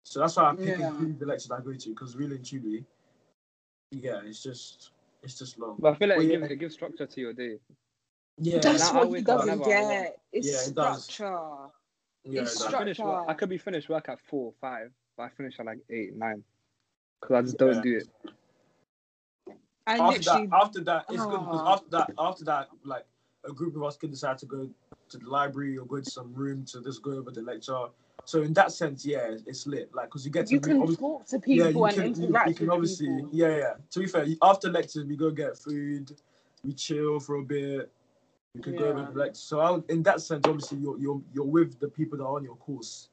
So 0.04 0.22
that's 0.22 0.38
why 0.38 0.52
I 0.52 0.56
pick 0.56 0.80
Yeah. 0.80 0.90
the 1.20 1.26
lectures 1.26 1.52
I 1.52 1.60
go 1.60 1.74
to. 1.74 1.90
Because 1.90 2.16
really 2.16 2.38
and 2.38 2.46
truly, 2.46 2.86
yeah, 3.92 4.22
it's 4.24 4.42
just 4.42 4.92
it's 5.22 5.38
just 5.38 5.60
long. 5.60 5.76
But 5.80 5.96
I 5.96 5.96
feel 5.98 6.08
like 6.08 6.18
Well, 6.20 6.26
it, 6.28 6.32
yeah. 6.32 6.38
gives, 6.40 6.52
it 6.52 6.60
gives 6.60 6.74
structure 6.76 7.06
to 7.06 7.20
your 7.20 7.34
day. 7.34 7.60
Yeah, 8.42 8.60
That's 8.60 8.94
now 8.94 9.06
what 9.06 9.18
he 9.18 9.24
doesn't 9.24 9.60
whenever 9.60 9.64
I 9.66 9.68
get. 10.04 10.20
It's 10.32 10.48
Yeah, 10.48 10.54
it 10.94 11.00
structure. 11.02 11.38
yeah, 12.24 12.42
it's 12.42 12.56
it 12.56 12.64
does. 12.64 12.74
I, 12.74 12.80
finish 12.80 13.00
work, 13.00 13.26
I 13.28 13.34
could 13.34 13.50
be 13.50 13.58
finished 13.58 13.90
work 13.90 14.08
at 14.10 14.20
four, 14.22 14.54
five, 14.62 14.92
but 15.18 15.24
I 15.24 15.30
finish 15.30 15.60
at 15.60 15.66
like 15.66 15.80
eight, 15.90 16.16
nine. 16.16 16.44
Because 17.20 17.36
I 17.36 17.42
just 17.42 17.58
don't 17.58 17.82
do 17.82 17.98
it. 17.98 18.08
And 19.88 20.02
after 20.02 20.20
literally, 20.20 20.48
that, 20.48 20.56
after 20.56 20.82
that, 20.82 21.06
it's 21.10 21.26
good 21.26 21.40
because 21.40 21.62
Ah. 21.66 21.74
after 21.74 21.90
that, 21.90 22.10
after 22.18 22.46
that, 22.46 22.70
like 22.86 23.06
a 23.44 23.52
group 23.52 23.76
of 23.76 23.84
us 23.84 23.98
can 23.98 24.12
decide 24.12 24.38
to 24.38 24.46
go 24.46 24.70
to 25.10 25.18
the 25.18 25.28
library 25.28 25.78
or 25.78 25.86
go 25.86 26.00
to 26.00 26.10
some 26.10 26.34
room 26.34 26.64
to 26.66 26.82
just 26.82 27.02
go 27.02 27.12
over 27.12 27.32
the 27.32 27.42
lecture. 27.42 27.88
So 28.26 28.44
in 28.44 28.54
that 28.54 28.72
sense, 28.72 29.06
yeah, 29.06 29.36
it's 29.48 29.66
lit. 29.66 29.90
Like 29.94 30.06
because 30.08 30.24
you 30.26 30.32
get 30.32 30.46
to 30.48 30.54
you 30.54 30.60
meet- 30.60 30.64
can 30.64 30.96
talk 30.96 31.26
to 31.26 31.42
yeah, 31.46 31.66
people 31.68 31.82
you 31.82 31.86
and 31.86 31.96
can, 31.96 32.16
you, 32.16 32.28
interact 32.28 32.50
you 32.50 32.54
can 32.56 32.68
with 32.68 32.74
obviously, 32.76 33.08
people. 33.08 33.30
yeah, 33.34 33.58
yeah. 33.58 33.74
To 33.90 34.00
be 34.00 34.06
fair, 34.06 34.26
after 34.44 34.70
lectures, 34.70 35.06
we 35.06 35.16
go 35.18 35.32
get 35.32 35.58
food, 35.58 36.12
we 36.64 36.74
chill 36.74 37.20
for 37.20 37.36
a 37.38 37.44
bit. 37.44 37.92
Go 38.58 38.72
over 38.72 39.00
Yeah. 39.00 39.12
the 39.12 39.20
lecture. 39.20 39.36
So 39.36 39.60
I, 39.60 39.80
in 39.90 40.02
that 40.04 40.22
sense, 40.22 40.46
obviously, 40.48 40.80
you're 40.80 40.98
you're 40.98 41.22
you're 41.34 41.46
with 41.46 41.80
the 41.80 41.88
people 41.88 42.18
that 42.18 42.24
are 42.24 42.36
on 42.36 42.44
your 42.44 42.56
course. 42.56 43.10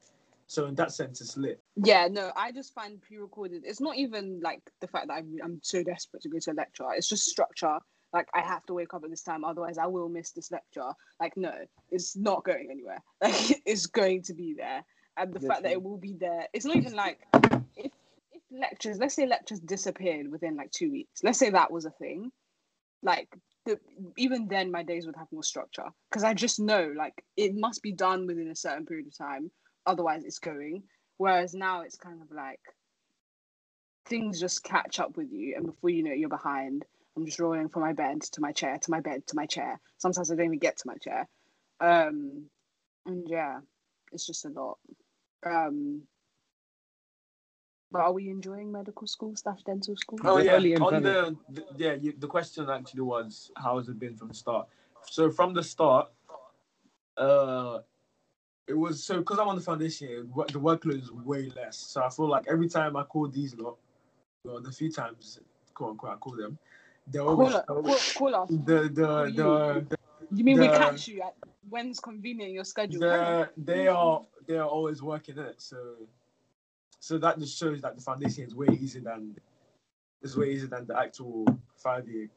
So 0.46 0.66
in 0.66 0.74
that 0.76 0.92
sense, 0.92 1.20
it's 1.20 1.36
lit. 1.36 1.60
Yeah, 1.76 2.08
no, 2.10 2.32
I 2.36 2.52
just 2.52 2.72
find 2.72 3.02
pre-recorded. 3.02 3.62
It's 3.66 3.80
not 3.80 3.96
even 3.96 4.40
like 4.42 4.62
the 4.80 4.86
fact 4.86 5.08
that 5.08 5.14
I'm, 5.14 5.36
I'm 5.44 5.60
so 5.62 5.82
desperate 5.82 6.22
to 6.22 6.28
go 6.30 6.38
to 6.38 6.52
a 6.52 6.54
lecture. 6.54 6.84
It's 6.96 7.08
just 7.08 7.24
structure. 7.24 7.78
Like 8.14 8.28
I 8.32 8.40
have 8.40 8.64
to 8.66 8.74
wake 8.74 8.94
up 8.94 9.04
at 9.04 9.10
this 9.10 9.22
time, 9.22 9.44
otherwise 9.44 9.76
I 9.76 9.86
will 9.86 10.08
miss 10.08 10.30
this 10.30 10.50
lecture. 10.50 10.90
Like 11.20 11.36
no, 11.36 11.52
it's 11.90 12.16
not 12.16 12.44
going 12.44 12.68
anywhere. 12.70 13.02
Like 13.22 13.60
it's 13.66 13.86
going 13.86 14.22
to 14.22 14.34
be 14.34 14.54
there, 14.56 14.84
and 15.18 15.34
the 15.34 15.40
fact 15.40 15.64
that 15.64 15.72
it 15.72 15.82
will 15.82 15.98
be 15.98 16.14
there. 16.18 16.46
It's 16.54 16.64
not 16.64 16.76
even 16.76 16.94
like 16.94 17.18
if 17.76 17.92
if 18.32 18.42
lectures. 18.50 18.96
Let's 18.98 19.14
say 19.14 19.26
lectures 19.26 19.60
disappeared 19.60 20.30
within 20.30 20.56
like 20.56 20.70
two 20.70 20.90
weeks. 20.90 21.22
Let's 21.22 21.38
say 21.38 21.50
that 21.50 21.70
was 21.70 21.84
a 21.84 21.90
thing. 21.90 22.32
Like 23.02 23.28
the, 23.66 23.78
even 24.16 24.48
then, 24.48 24.70
my 24.70 24.82
days 24.82 25.06
would 25.06 25.16
have 25.16 25.30
more 25.30 25.42
structure 25.42 25.86
because 26.10 26.24
I 26.24 26.34
just 26.34 26.58
know 26.58 26.92
like 26.96 27.24
it 27.36 27.54
must 27.54 27.82
be 27.82 27.92
done 27.92 28.26
within 28.26 28.48
a 28.48 28.56
certain 28.56 28.86
period 28.86 29.06
of 29.06 29.16
time. 29.16 29.50
Otherwise, 29.84 30.22
it's 30.24 30.38
going. 30.38 30.84
Whereas 31.18 31.54
now 31.54 31.82
it's 31.82 31.96
kind 31.96 32.20
of 32.22 32.30
like 32.34 32.60
things 34.06 34.40
just 34.40 34.64
catch 34.64 35.00
up 35.00 35.16
with 35.16 35.30
you, 35.30 35.54
and 35.56 35.66
before 35.66 35.90
you 35.90 36.02
know 36.02 36.12
it, 36.12 36.18
you're 36.18 36.28
behind. 36.28 36.84
I'm 37.16 37.26
just 37.26 37.40
rolling 37.40 37.68
from 37.68 37.82
my 37.82 37.92
bed 37.92 38.22
to 38.22 38.40
my 38.40 38.52
chair 38.52 38.78
to 38.78 38.90
my 38.90 39.00
bed 39.00 39.26
to 39.28 39.36
my 39.36 39.46
chair. 39.46 39.80
Sometimes 39.98 40.30
I 40.30 40.36
don't 40.36 40.46
even 40.46 40.58
get 40.58 40.76
to 40.78 40.86
my 40.86 40.96
chair. 40.96 41.28
Um, 41.80 42.46
and 43.06 43.26
yeah, 43.26 43.60
it's 44.12 44.26
just 44.26 44.44
a 44.44 44.48
lot. 44.48 44.78
Um, 45.44 46.02
but 47.96 48.02
are 48.04 48.12
we 48.12 48.28
enjoying 48.28 48.70
medical 48.70 49.06
school 49.06 49.34
slash 49.34 49.62
dental 49.62 49.96
school? 49.96 50.18
Oh 50.24 50.36
We're 50.36 50.44
yeah, 50.44 50.52
early 50.56 50.76
on 50.76 51.02
the, 51.02 51.36
the 51.48 51.64
yeah, 51.76 51.94
you, 51.94 52.12
the 52.18 52.26
question 52.26 52.68
actually 52.68 53.00
was 53.00 53.50
how 53.56 53.78
has 53.78 53.88
it 53.88 53.98
been 53.98 54.14
from 54.16 54.28
the 54.28 54.34
start? 54.34 54.68
So 55.08 55.30
from 55.30 55.54
the 55.54 55.62
start, 55.62 56.10
uh, 57.16 57.78
it 58.68 58.74
was 58.74 59.02
so 59.02 59.18
because 59.18 59.38
I'm 59.38 59.48
on 59.48 59.56
the 59.56 59.62
foundation, 59.62 60.30
the 60.48 60.60
workload 60.60 61.02
is 61.02 61.10
way 61.10 61.50
less. 61.56 61.78
So 61.78 62.02
I 62.02 62.10
feel 62.10 62.28
like 62.28 62.44
every 62.48 62.68
time 62.68 62.96
I 62.96 63.04
call 63.04 63.28
these 63.28 63.56
lot, 63.56 63.76
well, 64.44 64.60
the 64.60 64.72
few 64.72 64.92
times, 64.92 65.40
quote 65.72 65.92
unquote, 65.92 66.10
I 66.12 66.16
call 66.16 66.36
them, 66.36 66.58
they're 67.06 67.22
always 67.22 67.54
Call, 67.54 67.62
call, 67.82 67.98
call 68.14 68.34
us. 68.34 68.50
the 68.50 68.90
the 68.92 69.32
the 69.34 69.86
You 70.34 70.44
mean 70.44 70.58
we 70.58 70.68
catch 70.68 71.08
you 71.08 71.22
at 71.22 71.34
when's 71.70 71.98
convenient 71.98 72.50
in 72.50 72.54
your 72.54 72.64
schedule? 72.64 73.00
the 73.00 73.48
they 73.56 73.86
are 73.86 74.20
they 74.46 74.58
are 74.58 74.68
always 74.68 75.02
working 75.02 75.38
it. 75.38 75.54
So 75.58 75.76
so 77.06 77.18
that 77.18 77.38
just 77.38 77.56
shows 77.56 77.80
that 77.82 77.94
the 77.94 78.02
foundation 78.02 78.42
is 78.42 78.52
way 78.52 78.66
easier 78.80 79.00
than 79.00 79.36
is 80.22 80.36
way 80.36 80.50
easier 80.50 80.66
than 80.66 80.88
the 80.88 80.98
actual 80.98 81.46
five 81.76 82.08
year. 82.08 82.28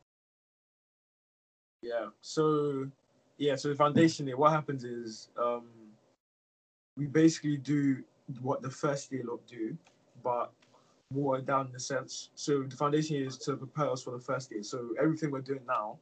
Yeah. 1.82 2.10
So 2.22 2.88
yeah. 3.40 3.56
So 3.56 3.70
the 3.70 3.76
foundation 3.76 4.28
year, 4.28 4.38
what 4.38 4.52
happens 4.52 4.84
is 4.84 5.30
um 5.42 5.70
we 6.98 7.08
basically 7.08 7.58
do 7.58 8.04
what 8.42 8.62
the 8.62 8.70
first 8.70 9.12
year 9.12 9.24
lot 9.26 9.40
do, 9.48 9.76
but 10.24 10.52
more 11.12 11.42
down 11.42 11.66
in 11.66 11.72
the 11.72 11.80
sense. 11.80 12.30
So 12.36 12.62
the 12.62 12.76
foundation 12.76 13.16
year 13.16 13.26
is 13.26 13.40
to 13.40 13.56
prepare 13.56 13.90
us 13.90 14.04
for 14.04 14.12
the 14.12 14.20
first 14.20 14.52
year. 14.52 14.62
So 14.62 14.94
everything 15.02 15.32
we're 15.32 15.42
doing 15.42 15.66
now 15.68 15.98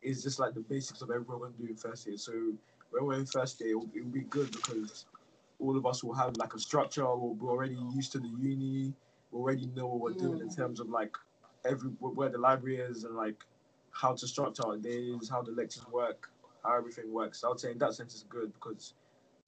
is 0.00 0.22
just 0.22 0.38
like 0.38 0.54
the 0.54 0.60
basics 0.60 1.02
of 1.02 1.10
everyone 1.10 1.40
we're 1.40 1.46
going 1.46 1.54
to 1.54 1.62
do 1.62 1.68
in 1.70 1.76
first 1.76 2.06
year. 2.06 2.18
So 2.18 2.32
when 2.90 3.04
we're 3.04 3.18
in 3.18 3.26
first 3.26 3.60
year, 3.60 3.70
it'll, 3.70 3.90
it'll 3.92 4.10
be 4.10 4.20
good 4.20 4.52
because 4.52 5.06
all 5.62 5.76
of 5.76 5.86
us 5.86 6.02
will 6.02 6.14
have 6.14 6.36
like 6.36 6.54
a 6.54 6.58
structure. 6.58 7.04
We'll 7.04 7.34
be 7.34 7.46
already 7.46 7.78
used 7.94 8.12
to 8.12 8.18
the 8.18 8.28
uni. 8.28 8.92
We 9.30 9.38
already 9.38 9.66
know 9.74 9.86
what 9.86 10.00
we're 10.00 10.18
doing 10.18 10.40
in 10.40 10.48
mm. 10.48 10.56
terms 10.56 10.80
of 10.80 10.88
like 10.88 11.16
every 11.64 11.90
where 12.00 12.28
the 12.28 12.38
library 12.38 12.78
is 12.78 13.04
and 13.04 13.14
like 13.14 13.44
how 13.92 14.14
to 14.14 14.26
structure 14.26 14.66
our 14.66 14.76
days, 14.76 15.28
how 15.30 15.42
the 15.42 15.52
lectures 15.52 15.86
work, 15.90 16.30
how 16.64 16.76
everything 16.76 17.12
works. 17.12 17.40
So 17.40 17.48
I 17.48 17.50
would 17.50 17.60
say 17.60 17.70
in 17.70 17.78
that 17.78 17.94
sense 17.94 18.14
it's 18.14 18.24
good 18.24 18.52
because 18.54 18.94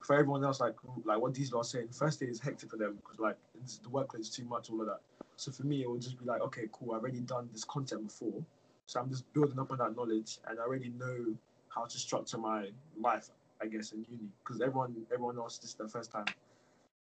for 0.01 0.15
everyone 0.15 0.45
else, 0.45 0.61
like 0.61 0.77
like 1.05 1.19
what 1.19 1.35
these 1.35 1.53
are 1.53 1.65
saying, 1.65 1.89
first 1.89 2.21
day 2.21 2.27
is 2.27 2.41
hectic 2.41 2.71
for 2.71 2.77
them 2.77 2.97
because 2.97 3.19
like 3.19 3.37
it's, 3.63 3.79
the 3.79 3.89
workload 3.89 4.21
is 4.21 4.31
too 4.31 4.45
much, 4.45 4.71
all 4.71 4.81
of 4.81 4.87
that. 4.87 5.01
So 5.37 5.51
for 5.51 5.65
me, 5.65 5.83
it 5.83 5.91
would 5.91 6.01
just 6.01 6.19
be 6.19 6.25
like, 6.25 6.41
okay, 6.43 6.69
cool. 6.73 6.95
I've 6.95 7.03
already 7.03 7.21
done 7.21 7.49
this 7.53 7.65
content 7.65 8.05
before, 8.05 8.45
so 8.87 9.01
I'm 9.01 9.11
just 9.11 9.31
building 9.33 9.59
up 9.59 9.73
on 9.73 9.79
that 9.79 9.97
knowledge, 9.97 10.39
and 10.49 10.61
I 10.61 10.63
already 10.63 10.91
know 10.91 11.35
how 11.75 11.87
to 11.87 11.99
structure 11.99 12.39
my 12.39 12.69
life, 13.01 13.31
I 13.65 13.69
guess, 13.69 13.93
in 13.93 14.05
uni. 14.09 14.29
Because 14.43 14.61
everyone, 14.61 14.95
everyone 15.13 15.39
else, 15.39 15.59
this 15.59 15.71
is 15.71 15.77
their 15.77 15.89
first 15.89 16.13
time. 16.13 16.27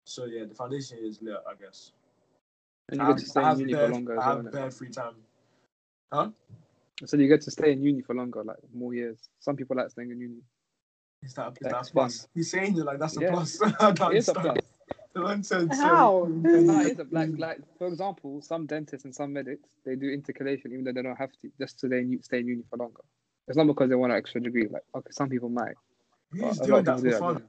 So 0.06 0.26
yeah, 0.26 0.46
the 0.46 0.56
foundation 0.56 0.98
is 1.02 1.22
lit, 1.22 1.38
I 1.48 1.54
guess. 1.62 1.92
And 2.90 3.00
you 3.00 3.04
I 3.06 3.08
get 3.10 3.14
have- 3.14 3.20
to 3.24 3.30
stay 3.30 3.42
I 3.42 3.52
in 3.54 3.60
uni 3.60 3.74
bare- 3.74 3.88
for 3.88 3.94
longer 3.94 4.14
I 4.14 4.16
as 4.16 4.26
well. 4.26 4.36
have 4.38 4.46
innit? 4.46 4.52
bare 4.52 4.72
free 4.72 4.90
time. 4.90 5.16
Huh? 6.12 6.30
So 7.06 7.18
you 7.18 7.28
get 7.28 7.42
to 7.42 7.52
stay 7.52 7.72
in 7.74 7.82
uni 7.82 8.02
for 8.02 8.16
longer, 8.16 8.44
like 8.44 8.58
more 8.74 8.94
years. 8.94 9.20
Some 9.40 9.56
people 9.56 9.76
like 9.78 9.90
staying 9.90 10.12
in 10.12 10.20
uni. 10.20 10.42
Is 11.24 11.34
that, 11.36 11.58
is 11.62 11.68
that 11.72 11.88
a 11.90 11.92
plus? 11.92 12.20
fun. 12.22 12.30
He's 12.36 12.52
saying 12.52 12.78
it 12.78 12.84
like 12.84 13.00
that's 13.00 13.18
a 13.18 13.22
Yeah. 13.22 13.32
plus. 13.32 13.60
I 13.80 13.90
It 14.12 14.18
is 14.18 14.30
a 14.30 14.34
plus. 14.34 14.58
The 15.14 15.22
man 15.22 15.44
said. 15.44 15.70
How? 15.74 16.28
No, 16.30 16.80
it 16.82 16.92
is 16.92 17.00
a 17.00 17.06
like 17.12 17.30
like 17.38 17.60
for 17.78 17.88
example, 17.88 18.42
some 18.42 18.66
dentists 18.66 19.06
and 19.06 19.14
some 19.16 19.32
medics 19.34 19.70
they 19.86 19.96
do 19.96 20.10
intercalation 20.10 20.72
even 20.74 20.84
though 20.84 20.92
they 20.94 21.02
don't 21.02 21.16
have 21.16 21.32
to, 21.42 21.52
just 21.60 21.80
so 21.80 21.88
they 21.88 22.04
stay 22.22 22.40
in 22.40 22.48
uni 22.48 22.64
for 22.70 22.78
longer. 22.78 23.02
It's 23.48 23.58
not 23.58 23.68
because 23.68 23.90
they 23.90 23.96
want 23.96 24.12
an 24.12 24.18
extra 24.18 24.42
degree. 24.42 24.68
Like 24.70 24.84
okay, 24.96 25.12
some 25.12 25.30
people 25.30 25.50
might, 25.50 25.76
Who's 26.34 26.58
But 26.58 26.64
uh, 26.64 26.66
doing 26.66 26.84
that 26.84 27.00
for 27.00 27.04
do 27.04 27.18
fun? 27.18 27.44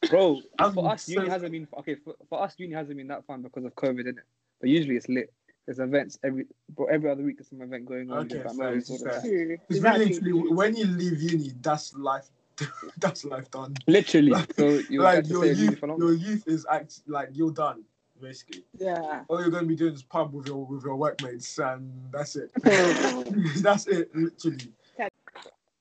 that, 0.00 0.10
bro. 0.10 0.40
For 0.72 0.90
us, 0.92 1.08
uni 1.08 1.28
hasn't 1.28 1.52
been 1.52 1.68
okay. 1.78 1.94
For, 1.96 2.14
for 2.28 2.42
us, 2.42 2.54
uni 2.58 2.74
hasn't 2.74 2.96
been 2.96 3.08
that 3.08 3.24
fun 3.26 3.42
because 3.42 3.64
of 3.64 3.74
COVID, 3.74 4.06
innit? 4.06 4.18
But 4.60 4.70
usually 4.70 4.96
it's 4.96 5.08
lit. 5.08 5.32
There's 5.66 5.78
events 5.78 6.18
every, 6.22 6.46
bro. 6.70 6.86
Every 6.86 7.10
other 7.10 7.22
week 7.22 7.38
there's 7.38 7.48
some 7.48 7.62
event 7.62 7.86
going 7.86 8.10
on. 8.10 8.26
Okay, 8.26 8.36
there's 8.36 8.44
like 8.46 8.56
fair, 8.56 8.70
movies 8.70 9.02
fair. 9.02 9.50
It's 9.68 9.76
Exactly. 9.76 10.04
really 10.04 10.14
literally 10.14 10.54
when 10.54 10.76
you 10.76 10.86
leave 10.86 11.22
uni, 11.22 11.52
that's 11.60 11.94
life. 11.94 12.28
that's 12.98 13.24
life 13.24 13.50
done. 13.50 13.74
Literally, 13.88 14.32
so 14.56 14.80
you 14.88 15.02
like 15.02 15.24
get 15.24 15.24
to 15.24 15.30
your 15.32 15.46
uni 15.46 15.62
youth, 15.62 15.82
your 15.82 16.12
youth 16.12 16.46
is 16.46 16.64
act 16.70 17.00
like 17.08 17.30
you're 17.32 17.50
done 17.50 17.84
basically. 18.20 18.64
Yeah. 18.78 19.24
All 19.28 19.40
you're 19.40 19.50
gonna 19.50 19.66
be 19.66 19.76
doing 19.76 19.94
is 19.94 20.02
pub 20.02 20.32
with 20.32 20.46
your 20.46 20.64
with 20.64 20.84
your 20.84 20.96
workmates, 20.96 21.58
and 21.58 21.90
that's 22.12 22.36
it. 22.36 22.50
that's 23.62 23.86
it, 23.86 24.14
literally. 24.14 24.72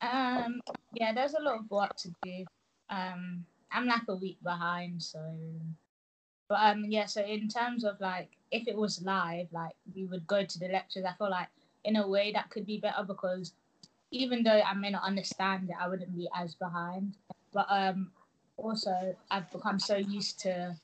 Um, 0.03 0.59
yeah, 0.93 1.13
there's 1.13 1.33
a 1.33 1.41
lot 1.41 1.59
of 1.59 1.71
work 1.71 1.95
to 1.97 2.13
do. 2.23 2.45
Um, 2.89 3.45
I'm 3.71 3.87
like 3.87 4.07
a 4.07 4.15
week 4.15 4.37
behind, 4.43 5.01
so. 5.01 5.19
But 6.49 6.59
um, 6.61 6.85
yeah. 6.89 7.05
So 7.05 7.23
in 7.23 7.47
terms 7.47 7.83
of 7.85 7.99
like, 8.01 8.29
if 8.51 8.67
it 8.67 8.75
was 8.75 9.01
live, 9.01 9.47
like 9.51 9.73
we 9.95 10.05
would 10.05 10.27
go 10.27 10.43
to 10.43 10.59
the 10.59 10.67
lectures. 10.67 11.05
I 11.05 11.13
feel 11.13 11.29
like 11.29 11.47
in 11.85 11.95
a 11.95 12.07
way 12.07 12.31
that 12.33 12.49
could 12.49 12.65
be 12.65 12.79
better 12.79 13.03
because 13.03 13.53
even 14.11 14.43
though 14.43 14.61
I 14.61 14.73
may 14.73 14.91
not 14.91 15.03
understand 15.03 15.69
it, 15.69 15.75
I 15.79 15.87
wouldn't 15.87 16.15
be 16.15 16.27
as 16.35 16.53
behind. 16.55 17.15
But 17.53 17.67
um, 17.69 18.11
also 18.57 19.15
I've 19.31 19.49
become 19.51 19.79
so 19.79 19.95
used 19.95 20.39
to 20.41 20.75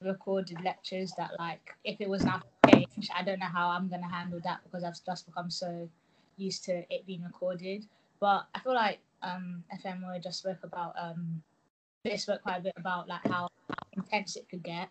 recorded 0.00 0.58
lectures 0.64 1.12
that 1.18 1.32
like 1.38 1.74
if 1.84 2.00
it 2.00 2.08
was 2.08 2.24
now 2.24 2.40
changed, 2.70 3.10
I 3.16 3.22
don't 3.24 3.40
know 3.40 3.46
how 3.46 3.70
I'm 3.70 3.88
gonna 3.88 4.08
handle 4.08 4.40
that 4.44 4.60
because 4.64 4.84
I've 4.84 5.04
just 5.04 5.26
become 5.26 5.50
so 5.50 5.88
used 6.36 6.64
to 6.66 6.84
it 6.88 7.04
being 7.06 7.24
recorded. 7.24 7.84
But 8.20 8.46
I 8.54 8.60
feel 8.60 8.74
like 8.74 9.00
um 9.22 9.64
FMO 9.84 10.22
just 10.22 10.38
spoke 10.40 10.62
about 10.62 10.94
um 10.98 11.42
they 12.04 12.16
spoke 12.16 12.42
quite 12.42 12.58
a 12.58 12.62
bit 12.62 12.74
about 12.76 13.08
like 13.08 13.26
how 13.28 13.48
intense 13.92 14.36
it 14.36 14.48
could 14.48 14.62
get. 14.62 14.88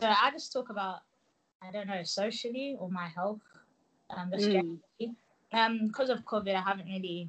So 0.00 0.06
I 0.08 0.30
just 0.30 0.52
talk 0.52 0.70
about 0.70 1.00
I 1.62 1.70
don't 1.70 1.86
know 1.86 2.02
socially 2.02 2.76
or 2.78 2.90
my 2.90 3.08
health. 3.08 3.40
Um, 4.10 4.30
just 4.32 4.46
Mm. 4.46 4.78
generally. 5.00 5.16
um 5.52 5.86
because 5.88 6.10
of 6.10 6.24
COVID 6.24 6.54
I 6.54 6.60
haven't 6.60 6.86
really 6.86 7.28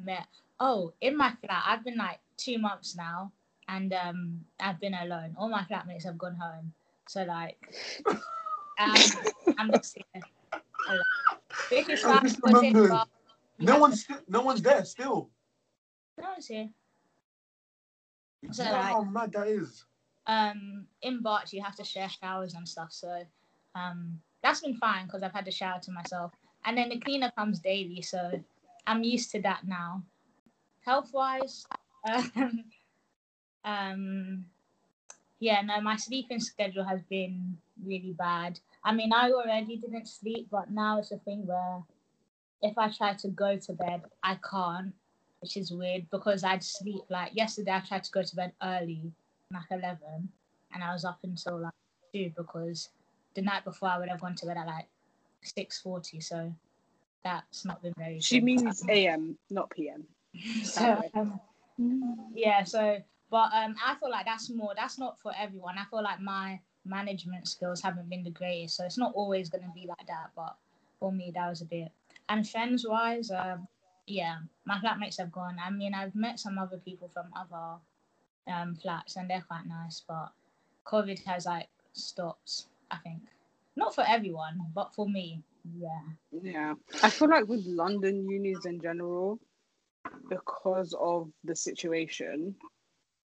met. 0.00 0.26
Oh, 0.60 0.92
in 1.00 1.16
my 1.16 1.32
flat 1.44 1.64
I've 1.66 1.84
been 1.84 1.96
like 1.96 2.20
two 2.36 2.58
months 2.58 2.96
now 2.96 3.32
and 3.68 3.92
um 3.92 4.44
I've 4.60 4.80
been 4.80 4.94
alone. 4.94 5.34
All 5.38 5.48
my 5.48 5.62
flatmates 5.62 6.04
have 6.04 6.18
gone 6.18 6.36
home. 6.36 6.72
So 7.08 7.22
like 7.24 7.58
um, 8.78 9.00
I'm 9.58 9.72
just 9.72 9.96
here. 9.96 10.24
alone. 10.88 11.04
Which 11.70 11.88
is 11.88 12.04
I 12.04 12.20
fine 12.42 12.64
in 12.64 12.74
remembered. 12.74 12.88
Bath, 12.88 13.08
you 13.16 13.21
No 13.62 13.78
one's 13.78 14.06
no 14.28 14.42
one's 14.42 14.62
there 14.62 14.84
still. 14.84 15.30
no 16.20 16.30
one's 16.30 16.46
here. 16.46 16.68
You 18.42 18.52
So, 18.52 18.64
know 18.64 18.72
like- 18.72 18.92
how 18.94 19.02
mad 19.04 19.32
that 19.32 19.48
is. 19.48 19.84
um 20.26 20.86
in 21.02 21.20
Barts 21.22 21.52
you 21.52 21.62
have 21.62 21.74
to 21.76 21.84
share 21.84 22.08
showers 22.08 22.54
and 22.54 22.68
stuff 22.68 22.92
so 22.92 23.10
um 23.74 24.20
that's 24.42 24.60
been 24.60 24.76
fine 24.76 25.06
because 25.06 25.22
I've 25.22 25.32
had 25.32 25.44
to 25.46 25.50
shower 25.50 25.80
to 25.80 25.90
myself 25.92 26.30
and 26.64 26.76
then 26.78 26.88
the 26.90 27.00
cleaner 27.00 27.30
comes 27.36 27.58
daily 27.60 28.02
so 28.02 28.20
I'm 28.86 29.02
used 29.02 29.30
to 29.32 29.42
that 29.42 29.66
now 29.66 30.02
health 30.84 31.10
wise 31.12 31.66
um, 32.12 32.64
um 33.64 34.44
yeah 35.40 35.60
no 35.62 35.80
my 35.80 35.96
sleeping 35.96 36.40
schedule 36.40 36.84
has 36.84 37.02
been 37.02 37.56
really 37.84 38.12
bad 38.12 38.60
I 38.84 38.92
mean 38.92 39.12
I 39.12 39.30
already 39.32 39.76
didn't 39.76 40.06
sleep 40.08 40.48
but 40.50 40.70
now 40.70 40.98
it's 41.00 41.10
a 41.12 41.18
thing 41.18 41.46
where 41.46 41.82
if 42.62 42.78
I 42.78 42.90
try 42.90 43.14
to 43.14 43.28
go 43.28 43.56
to 43.56 43.72
bed 43.72 44.02
I 44.22 44.38
can't 44.48 44.92
which 45.40 45.56
is 45.56 45.72
weird 45.72 46.08
because 46.10 46.44
I'd 46.44 46.62
sleep 46.62 47.02
like 47.08 47.32
yesterday 47.34 47.72
I 47.72 47.80
tried 47.80 48.04
to 48.04 48.10
go 48.12 48.22
to 48.22 48.36
bed 48.36 48.52
early 48.62 49.12
like 49.52 49.64
11 49.70 49.98
and 50.74 50.84
I 50.84 50.92
was 50.92 51.04
up 51.04 51.18
until 51.24 51.58
like 51.60 51.72
2 52.14 52.32
because 52.36 52.90
the 53.34 53.42
night 53.42 53.64
before 53.64 53.88
I 53.88 53.98
would 53.98 54.08
have 54.08 54.20
gone 54.20 54.34
to 54.36 54.46
bed 54.46 54.56
at 54.56 54.66
like 54.66 54.86
6.40 55.44 56.22
so 56.22 56.54
that's 57.24 57.64
not 57.64 57.82
been 57.82 57.94
very 57.98 58.20
She 58.20 58.38
good. 58.38 58.44
means 58.44 58.84
AM, 58.88 59.36
not 59.50 59.70
PM. 59.70 60.04
so, 60.64 61.02
um, 61.14 61.40
yeah 62.34 62.64
so 62.64 62.98
But 63.32 63.48
um, 63.54 63.74
I 63.82 63.94
feel 63.94 64.10
like 64.10 64.26
that's 64.26 64.50
more. 64.50 64.74
That's 64.76 64.98
not 64.98 65.18
for 65.18 65.32
everyone. 65.38 65.78
I 65.78 65.84
feel 65.90 66.02
like 66.02 66.20
my 66.20 66.60
management 66.84 67.48
skills 67.48 67.80
haven't 67.80 68.10
been 68.10 68.22
the 68.22 68.30
greatest, 68.30 68.76
so 68.76 68.84
it's 68.84 68.98
not 68.98 69.12
always 69.14 69.48
gonna 69.48 69.72
be 69.74 69.86
like 69.88 70.06
that. 70.06 70.30
But 70.36 70.54
for 71.00 71.10
me, 71.10 71.32
that 71.34 71.48
was 71.48 71.62
a 71.62 71.64
bit. 71.64 71.90
And 72.28 72.48
friends 72.48 72.86
wise, 72.88 73.30
um, 73.30 73.66
yeah, 74.06 74.36
my 74.64 74.78
flatmates 74.78 75.18
have 75.18 75.32
gone. 75.32 75.56
I 75.64 75.70
mean, 75.70 75.94
I've 75.94 76.14
met 76.14 76.38
some 76.38 76.58
other 76.58 76.78
people 76.78 77.08
from 77.08 77.26
other 77.36 77.80
um 78.48 78.74
flats, 78.74 79.16
and 79.16 79.28
they're 79.28 79.44
quite 79.46 79.66
nice. 79.66 80.02
But 80.06 80.32
COVID 80.86 81.22
has 81.24 81.46
like 81.46 81.68
stopped. 81.92 82.66
I 82.90 82.96
think 82.98 83.22
not 83.76 83.94
for 83.94 84.04
everyone, 84.06 84.60
but 84.74 84.94
for 84.94 85.08
me, 85.08 85.42
yeah. 85.78 86.00
Yeah, 86.42 86.74
I 87.02 87.10
feel 87.10 87.28
like 87.28 87.48
with 87.48 87.64
London 87.66 88.28
unis 88.28 88.66
in 88.66 88.80
general, 88.80 89.38
because 90.28 90.94
of 90.98 91.30
the 91.44 91.54
situation, 91.54 92.54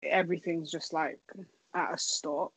everything's 0.02 0.70
just 0.70 0.92
like 0.92 1.20
at 1.74 1.94
a 1.94 1.98
stop. 1.98 2.52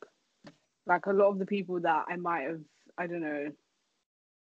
Like 0.86 1.06
a 1.06 1.12
lot 1.12 1.30
of 1.30 1.38
the 1.38 1.46
people 1.46 1.80
that 1.80 2.04
I 2.08 2.16
might 2.16 2.42
have, 2.42 2.60
I 2.98 3.06
don't 3.06 3.22
know, 3.22 3.50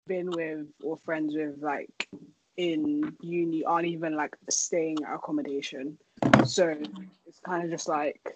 been 0.08 0.30
with 0.32 0.68
or 0.84 0.98
friends 0.98 1.36
with, 1.36 1.62
like 1.62 2.08
in 2.58 3.16
uni, 3.22 3.64
aren't 3.64 3.88
even 3.88 4.16
like 4.16 4.36
staying 4.50 4.98
at 5.08 5.16
accommodation. 5.16 5.98
So 6.46 6.76
it's 7.26 7.40
kind 7.46 7.64
of 7.64 7.72
just 7.72 7.88
like, 7.88 8.36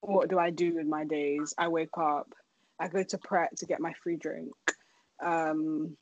what 0.00 0.28
do 0.28 0.38
I 0.38 0.50
do 0.50 0.74
with 0.74 0.86
my 0.86 1.04
days? 1.04 1.54
I 1.58 1.68
wake 1.68 1.96
up, 1.98 2.32
I 2.78 2.88
go 2.88 3.02
to 3.02 3.18
Pret 3.18 3.56
to 3.58 3.66
get 3.66 3.80
my 3.80 3.92
free 4.02 4.16
drink. 4.16 4.52
Um, 5.24 5.96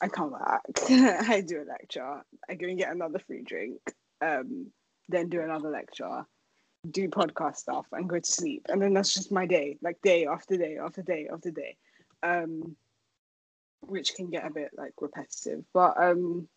I 0.00 0.08
come 0.08 0.32
back, 0.32 0.60
I 0.90 1.40
do 1.40 1.62
a 1.62 1.64
lecture, 1.64 2.22
I 2.48 2.54
go 2.54 2.66
and 2.66 2.78
get 2.78 2.92
another 2.92 3.18
free 3.18 3.42
drink, 3.42 3.80
um, 4.20 4.70
then 5.08 5.28
do 5.28 5.40
another 5.40 5.70
lecture, 5.70 6.24
do 6.90 7.08
podcast 7.08 7.56
stuff, 7.56 7.86
and 7.92 8.08
go 8.08 8.18
to 8.18 8.30
sleep. 8.30 8.66
And 8.68 8.80
then 8.80 8.92
that's 8.92 9.14
just 9.14 9.32
my 9.32 9.46
day, 9.46 9.78
like 9.82 10.00
day 10.02 10.26
after 10.26 10.56
day 10.56 10.76
after 10.76 11.02
day 11.02 11.28
after 11.32 11.50
day, 11.50 11.76
um, 12.22 12.76
which 13.80 14.14
can 14.14 14.30
get 14.30 14.46
a 14.46 14.50
bit 14.50 14.70
like 14.76 14.92
repetitive. 15.00 15.64
But 15.72 15.94
um, 16.02 16.48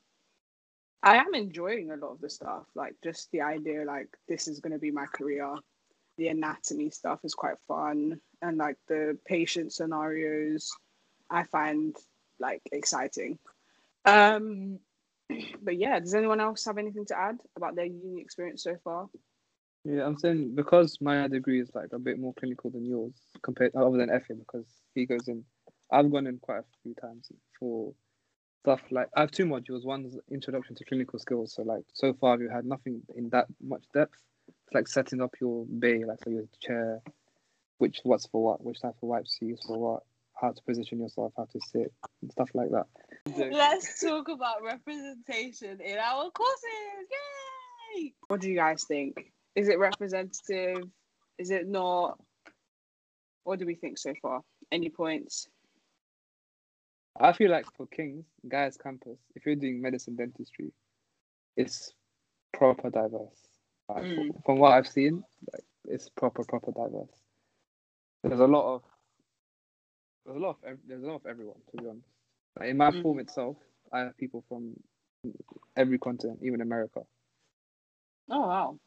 I 1.03 1.17
am 1.17 1.33
enjoying 1.33 1.91
a 1.91 1.95
lot 1.95 2.11
of 2.11 2.21
the 2.21 2.29
stuff, 2.29 2.65
like 2.75 2.95
just 3.03 3.31
the 3.31 3.41
idea, 3.41 3.85
like 3.85 4.09
this 4.27 4.47
is 4.47 4.59
going 4.59 4.73
to 4.73 4.79
be 4.79 4.91
my 4.91 5.05
career. 5.05 5.55
The 6.17 6.27
anatomy 6.27 6.89
stuff 6.91 7.19
is 7.23 7.33
quite 7.33 7.55
fun, 7.67 8.19
and 8.41 8.57
like 8.57 8.77
the 8.87 9.17
patient 9.25 9.73
scenarios, 9.73 10.71
I 11.29 11.43
find 11.45 11.95
like 12.39 12.61
exciting. 12.71 13.39
Um, 14.05 14.79
but 15.61 15.77
yeah, 15.77 15.99
does 15.99 16.13
anyone 16.13 16.39
else 16.39 16.65
have 16.65 16.77
anything 16.77 17.05
to 17.07 17.17
add 17.17 17.37
about 17.55 17.75
their 17.75 17.85
uni 17.85 18.21
experience 18.21 18.63
so 18.63 18.75
far? 18.83 19.07
Yeah, 19.83 20.05
I'm 20.05 20.17
saying 20.17 20.53
because 20.53 20.99
my 21.01 21.27
degree 21.27 21.59
is 21.59 21.71
like 21.73 21.93
a 21.93 21.99
bit 21.99 22.19
more 22.19 22.33
clinical 22.35 22.69
than 22.69 22.85
yours 22.85 23.13
compared 23.41 23.75
other 23.75 23.97
than 23.97 24.09
Efe 24.09 24.37
because 24.37 24.67
he 24.93 25.05
goes 25.05 25.27
in. 25.27 25.43
I've 25.91 26.11
gone 26.11 26.27
in 26.27 26.37
quite 26.37 26.59
a 26.59 26.63
few 26.83 26.93
times 26.95 27.31
for 27.59 27.93
stuff 28.63 28.81
like 28.91 29.07
I 29.15 29.21
have 29.21 29.31
two 29.31 29.45
modules. 29.45 29.83
One's 29.83 30.17
introduction 30.31 30.75
to 30.75 30.85
clinical 30.85 31.19
skills. 31.19 31.53
So 31.53 31.63
like 31.63 31.83
so 31.93 32.13
far 32.13 32.37
we 32.37 32.47
had 32.51 32.65
nothing 32.65 33.01
in 33.15 33.29
that 33.29 33.47
much 33.61 33.83
depth. 33.93 34.21
It's 34.47 34.73
like 34.73 34.87
setting 34.87 35.21
up 35.21 35.35
your 35.41 35.65
bay, 35.65 36.05
like 36.05 36.19
so 36.23 36.29
your 36.29 36.45
chair, 36.61 37.01
which 37.77 37.99
what's 38.03 38.27
for 38.27 38.43
what, 38.43 38.63
which 38.63 38.81
type 38.81 38.95
of 39.01 39.09
wipes 39.09 39.37
to 39.39 39.45
use 39.45 39.61
for 39.65 39.77
what, 39.77 40.03
how 40.39 40.51
to 40.51 40.61
position 40.63 40.99
yourself, 40.99 41.33
how 41.37 41.45
to 41.45 41.59
sit, 41.71 41.93
and 42.21 42.31
stuff 42.31 42.49
like 42.53 42.69
that. 42.71 42.87
Let's 43.51 44.01
talk 44.01 44.29
about 44.29 44.63
representation 44.63 45.79
in 45.81 45.97
our 45.97 46.29
courses. 46.31 47.07
Yay! 47.95 48.13
What 48.27 48.41
do 48.41 48.49
you 48.49 48.55
guys 48.55 48.83
think? 48.83 49.31
Is 49.55 49.67
it 49.67 49.79
representative? 49.79 50.83
Is 51.37 51.51
it 51.51 51.67
not? 51.67 52.19
What 53.43 53.59
do 53.59 53.65
we 53.65 53.75
think 53.75 53.97
so 53.97 54.13
far? 54.21 54.41
Any 54.71 54.89
points? 54.89 55.47
I 57.21 57.33
feel 57.33 57.51
like 57.51 57.65
for 57.77 57.85
Kings, 57.87 58.25
Guy's 58.47 58.77
campus, 58.77 59.19
if 59.35 59.45
you're 59.45 59.55
doing 59.55 59.79
medicine 59.81 60.15
dentistry, 60.15 60.71
it's 61.55 61.93
proper 62.51 62.89
diverse. 62.89 63.59
Like, 63.87 64.03
Mm. 64.05 64.43
From 64.45 64.57
what 64.57 64.73
I've 64.73 64.87
seen, 64.87 65.23
like 65.53 65.63
it's 65.85 66.09
proper 66.09 66.43
proper 66.43 66.71
diverse. 66.71 67.21
There's 68.23 68.39
a 68.39 68.47
lot 68.47 68.75
of 68.75 68.83
there's 70.25 70.37
a 70.37 70.39
lot 70.39 70.57
of 70.63 70.79
there's 70.87 71.03
a 71.03 71.07
lot 71.07 71.15
of 71.15 71.25
everyone 71.27 71.61
to 71.71 71.77
be 71.77 71.87
honest. 71.87 72.07
Like 72.59 72.69
in 72.69 72.77
my 72.77 72.91
Mm. 72.91 73.01
form 73.03 73.19
itself, 73.19 73.57
I 73.91 73.99
have 73.99 74.17
people 74.17 74.41
from 74.47 74.75
every 75.75 75.99
continent, 75.99 76.39
even 76.41 76.61
America. 76.61 77.05
Oh 78.29 78.47
wow. 78.47 78.79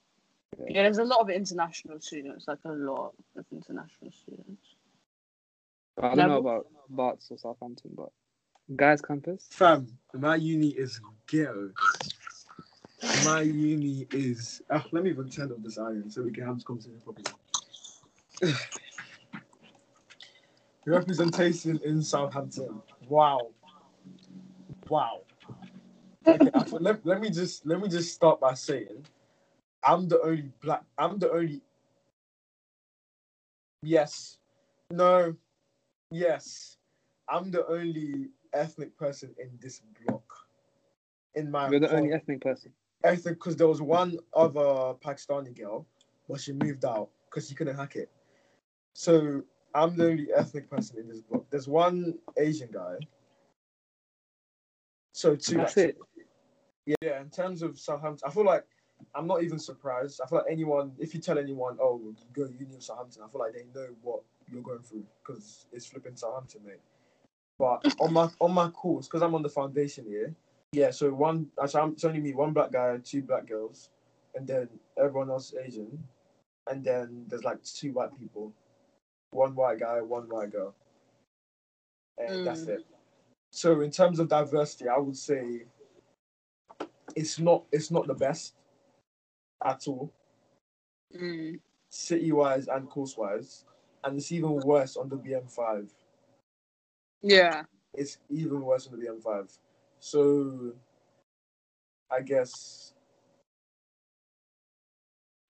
Yeah. 0.58 0.64
Yeah, 0.68 0.82
there's 0.84 0.98
a 0.98 1.04
lot 1.04 1.20
of 1.20 1.30
international 1.30 2.00
students, 2.00 2.48
like 2.48 2.64
a 2.64 2.72
lot 2.72 3.14
of 3.36 3.46
international 3.52 4.10
students. 4.12 4.74
I 5.98 6.14
don't 6.14 6.28
know 6.28 6.38
about 6.38 6.66
Barts 6.88 7.30
or 7.30 7.38
Southampton, 7.38 7.92
but 7.94 8.10
Guy's 8.76 9.02
campus, 9.02 9.48
Fam, 9.50 9.86
my 10.14 10.36
uni 10.36 10.68
is 10.68 11.00
ghetto. 11.26 11.70
My 13.24 13.42
uni 13.42 14.06
is. 14.12 14.62
Ah, 14.70 14.84
let 14.92 15.04
me 15.04 15.10
even 15.10 15.28
turn 15.28 15.52
off 15.52 15.58
this 15.62 15.78
iron 15.78 16.10
so 16.10 16.22
we 16.22 16.32
can 16.32 16.46
have 16.46 16.56
this 16.56 16.64
conversation 16.64 17.00
properly. 17.00 17.24
Representation 20.86 21.80
in 21.84 22.02
Southampton. 22.02 22.80
Wow. 23.08 23.40
Wow. 24.88 25.22
Okay, 26.26 26.50
let, 26.80 27.04
let 27.06 27.20
me 27.20 27.30
just 27.30 27.66
let 27.66 27.80
me 27.80 27.88
just 27.88 28.14
start 28.14 28.40
by 28.40 28.54
saying 28.54 29.06
I'm 29.84 30.08
the 30.08 30.20
only 30.22 30.50
black 30.62 30.82
I'm 30.98 31.18
the 31.18 31.30
only 31.30 31.60
Yes. 33.82 34.38
No. 34.90 35.34
Yes. 36.10 36.76
I'm 37.28 37.50
the 37.50 37.66
only 37.66 38.28
ethnic 38.54 38.96
person 38.96 39.34
in 39.38 39.50
this 39.60 39.80
block. 40.04 40.24
In 41.34 41.50
my 41.50 41.68
you're 41.68 41.80
the 41.80 41.94
only 41.94 42.12
ethnic 42.12 42.40
person. 42.40 42.72
ethnic 43.02 43.34
because 43.34 43.56
there 43.56 43.68
was 43.68 43.82
one 43.82 44.18
other 44.34 44.94
Pakistani 45.04 45.56
girl, 45.56 45.86
but 46.28 46.40
she 46.40 46.52
moved 46.52 46.84
out 46.84 47.10
because 47.28 47.48
she 47.48 47.54
couldn't 47.54 47.76
hack 47.76 47.96
it. 47.96 48.10
So 48.92 49.42
I'm 49.74 49.96
the 49.96 50.06
only 50.06 50.28
ethnic 50.34 50.70
person 50.70 50.98
in 50.98 51.08
this 51.08 51.20
block. 51.20 51.44
There's 51.50 51.66
one 51.66 52.14
Asian 52.38 52.70
guy. 52.72 52.96
So 55.12 55.34
two. 55.34 55.56
That's 55.56 55.76
actually. 55.76 55.94
it. 56.86 56.96
Yeah, 57.00 57.20
in 57.20 57.30
terms 57.30 57.62
of 57.62 57.78
Southampton, 57.78 58.28
I 58.28 58.30
feel 58.30 58.44
like 58.44 58.64
I'm 59.14 59.26
not 59.26 59.42
even 59.42 59.58
surprised. 59.58 60.20
I 60.22 60.28
feel 60.28 60.38
like 60.38 60.52
anyone, 60.52 60.92
if 60.98 61.14
you 61.14 61.20
tell 61.20 61.38
anyone, 61.38 61.78
oh, 61.80 62.00
you 62.04 62.14
go 62.32 62.46
to 62.46 62.52
Uni 62.52 62.74
of 62.74 62.82
Southampton, 62.82 63.22
I 63.24 63.30
feel 63.30 63.40
like 63.40 63.54
they 63.54 63.64
know 63.74 63.88
what 64.02 64.20
you're 64.50 64.62
going 64.62 64.82
through 64.82 65.04
because 65.22 65.66
it's 65.72 65.86
flipping 65.86 66.16
Southampton, 66.16 66.60
mate. 66.64 66.80
But 67.58 67.84
on 68.00 68.12
my 68.12 68.28
on 68.40 68.52
my 68.52 68.68
course, 68.70 69.06
because 69.06 69.22
I'm 69.22 69.34
on 69.34 69.42
the 69.42 69.48
foundation 69.48 70.06
here, 70.06 70.34
yeah. 70.72 70.90
So 70.90 71.12
one, 71.12 71.48
actually, 71.62 71.80
I'm, 71.82 71.92
it's 71.92 72.04
only 72.04 72.20
me, 72.20 72.34
one 72.34 72.52
black 72.52 72.72
guy, 72.72 72.98
two 73.04 73.22
black 73.22 73.46
girls, 73.46 73.90
and 74.34 74.46
then 74.46 74.68
everyone 74.98 75.30
else 75.30 75.52
is 75.52 75.58
Asian, 75.66 76.02
and 76.68 76.84
then 76.84 77.26
there's 77.28 77.44
like 77.44 77.62
two 77.62 77.92
white 77.92 78.18
people, 78.18 78.52
one 79.30 79.54
white 79.54 79.78
guy, 79.78 80.00
one 80.00 80.28
white 80.28 80.50
girl, 80.50 80.74
and 82.18 82.44
that's 82.44 82.62
Mm. 82.62 82.68
it. 82.70 82.86
So 83.52 83.82
in 83.82 83.90
terms 83.92 84.18
of 84.18 84.28
diversity, 84.28 84.88
I 84.88 84.98
would 84.98 85.16
say 85.16 85.62
it's 87.14 87.38
not 87.38 87.64
it's 87.70 87.92
not 87.92 88.08
the 88.08 88.14
best 88.14 88.54
at 89.64 89.86
all, 89.86 90.12
Mm. 91.16 91.60
city 91.88 92.32
wise 92.32 92.66
and 92.66 92.90
course 92.90 93.16
wise, 93.16 93.64
and 94.02 94.16
it's 94.18 94.32
even 94.32 94.60
worse 94.60 94.96
on 94.96 95.08
the 95.08 95.16
BM5. 95.16 95.88
Yeah. 97.24 97.62
It's 97.94 98.18
even 98.30 98.60
worse 98.60 98.86
than 98.86 99.00
the 99.00 99.06
BM5. 99.06 99.58
So 100.00 100.72
I 102.10 102.20
guess 102.20 102.92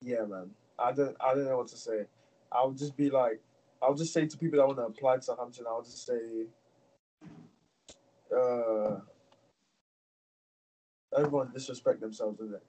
yeah, 0.01 0.25
man. 0.25 0.51
I 0.79 0.93
don't 0.93 1.16
I 1.20 1.35
don't 1.35 1.47
know 1.47 1.59
what 1.59 1.68
to 1.68 1.77
say. 1.77 2.07
I'll 2.53 2.72
just 2.72 2.97
be 2.97 3.11
like 3.11 3.41
I'll 3.83 3.95
just 3.95 4.12
say 4.12 4.27
to 4.27 4.39
people 4.39 4.59
that 4.61 4.66
want 4.66 4.79
to 4.79 4.85
apply 4.85 5.16
to 5.16 5.22
Southampton, 5.22 5.64
I'll 5.68 5.83
just 5.83 6.07
say 6.07 6.47
uh 8.37 9.01
everyone 11.16 11.51
disrespect 11.53 12.01
themselves, 12.01 12.41
isn't 12.41 12.61